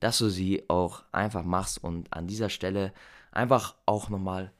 dass 0.00 0.18
du 0.18 0.28
sie 0.28 0.64
auch 0.68 1.04
einfach 1.12 1.44
machst. 1.44 1.82
Und 1.82 2.12
an 2.12 2.26
dieser 2.26 2.48
Stelle 2.48 2.92
einfach 3.32 3.74
auch 3.86 4.08
nochmal 4.08 4.52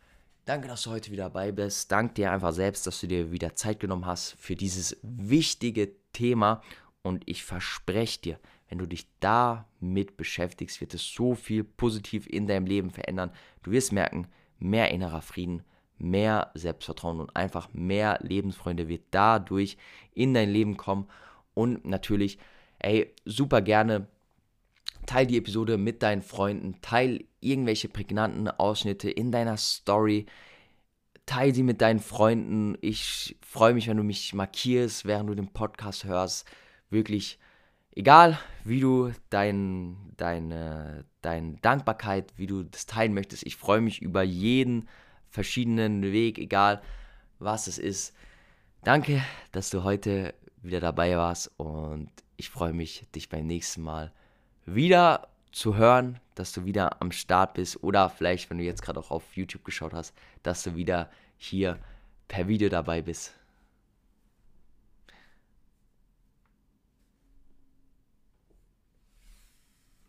Danke, 0.48 0.66
dass 0.66 0.84
du 0.84 0.90
heute 0.92 1.10
wieder 1.10 1.24
dabei 1.24 1.52
bist. 1.52 1.92
Danke 1.92 2.14
dir 2.14 2.32
einfach 2.32 2.54
selbst, 2.54 2.86
dass 2.86 3.02
du 3.02 3.06
dir 3.06 3.30
wieder 3.30 3.54
Zeit 3.54 3.80
genommen 3.80 4.06
hast 4.06 4.34
für 4.38 4.56
dieses 4.56 4.96
wichtige 5.02 5.92
Thema. 6.14 6.62
Und 7.02 7.22
ich 7.26 7.44
verspreche 7.44 8.20
dir, 8.22 8.40
wenn 8.68 8.78
du 8.78 8.86
dich 8.86 9.06
damit 9.20 10.16
beschäftigst, 10.16 10.80
wird 10.80 10.94
es 10.94 11.02
so 11.02 11.34
viel 11.34 11.64
positiv 11.64 12.26
in 12.26 12.46
deinem 12.46 12.66
Leben 12.66 12.90
verändern. 12.90 13.30
Du 13.62 13.70
wirst 13.70 13.92
merken, 13.92 14.28
mehr 14.58 14.90
innerer 14.90 15.22
Frieden, 15.22 15.62
mehr 15.98 16.50
Selbstvertrauen 16.54 17.20
und 17.20 17.34
einfach 17.34 17.68
mehr 17.72 18.18
Lebensfreunde 18.22 18.88
wird 18.88 19.02
dadurch 19.10 19.76
in 20.14 20.34
dein 20.34 20.50
Leben 20.50 20.76
kommen. 20.76 21.08
Und 21.54 21.84
natürlich, 21.84 22.38
ey, 22.78 23.14
super 23.24 23.62
gerne 23.62 24.06
teil 25.06 25.26
die 25.26 25.38
Episode 25.38 25.78
mit 25.78 26.02
deinen 26.02 26.22
Freunden, 26.22 26.80
teil 26.82 27.24
irgendwelche 27.40 27.88
prägnanten 27.88 28.48
Ausschnitte 28.48 29.10
in 29.10 29.32
deiner 29.32 29.56
Story, 29.56 30.26
teil 31.24 31.54
sie 31.54 31.62
mit 31.62 31.80
deinen 31.80 32.00
Freunden. 32.00 32.76
Ich 32.82 33.36
freue 33.40 33.74
mich, 33.74 33.88
wenn 33.88 33.96
du 33.96 34.02
mich 34.02 34.34
markierst, 34.34 35.06
während 35.06 35.30
du 35.30 35.34
den 35.34 35.48
Podcast 35.48 36.04
hörst. 36.04 36.46
Wirklich 36.90 37.38
egal 37.92 38.38
wie 38.64 38.80
du 38.80 39.12
dein, 39.30 39.96
deine, 40.16 41.04
deine 41.22 41.54
Dankbarkeit, 41.56 42.32
wie 42.36 42.46
du 42.46 42.62
das 42.62 42.86
teilen 42.86 43.14
möchtest, 43.14 43.46
ich 43.46 43.56
freue 43.56 43.80
mich 43.80 44.02
über 44.02 44.22
jeden 44.22 44.88
verschiedenen 45.28 46.02
Weg, 46.02 46.38
egal 46.38 46.82
was 47.38 47.66
es 47.66 47.78
ist. 47.78 48.14
Danke, 48.82 49.22
dass 49.52 49.70
du 49.70 49.84
heute 49.84 50.34
wieder 50.62 50.80
dabei 50.80 51.16
warst 51.16 51.50
und 51.56 52.10
ich 52.36 52.50
freue 52.50 52.72
mich, 52.72 53.06
dich 53.14 53.28
beim 53.28 53.46
nächsten 53.46 53.82
Mal 53.82 54.12
wieder 54.64 55.28
zu 55.52 55.76
hören, 55.76 56.20
dass 56.34 56.52
du 56.52 56.64
wieder 56.64 57.00
am 57.00 57.10
Start 57.10 57.54
bist 57.54 57.82
oder 57.82 58.10
vielleicht, 58.10 58.50
wenn 58.50 58.58
du 58.58 58.64
jetzt 58.64 58.82
gerade 58.82 59.00
auch 59.00 59.10
auf 59.10 59.36
YouTube 59.36 59.64
geschaut 59.64 59.92
hast, 59.92 60.14
dass 60.42 60.62
du 60.62 60.76
wieder 60.76 61.10
hier 61.36 61.78
per 62.28 62.48
Video 62.48 62.68
dabei 62.68 63.02
bist. 63.02 63.37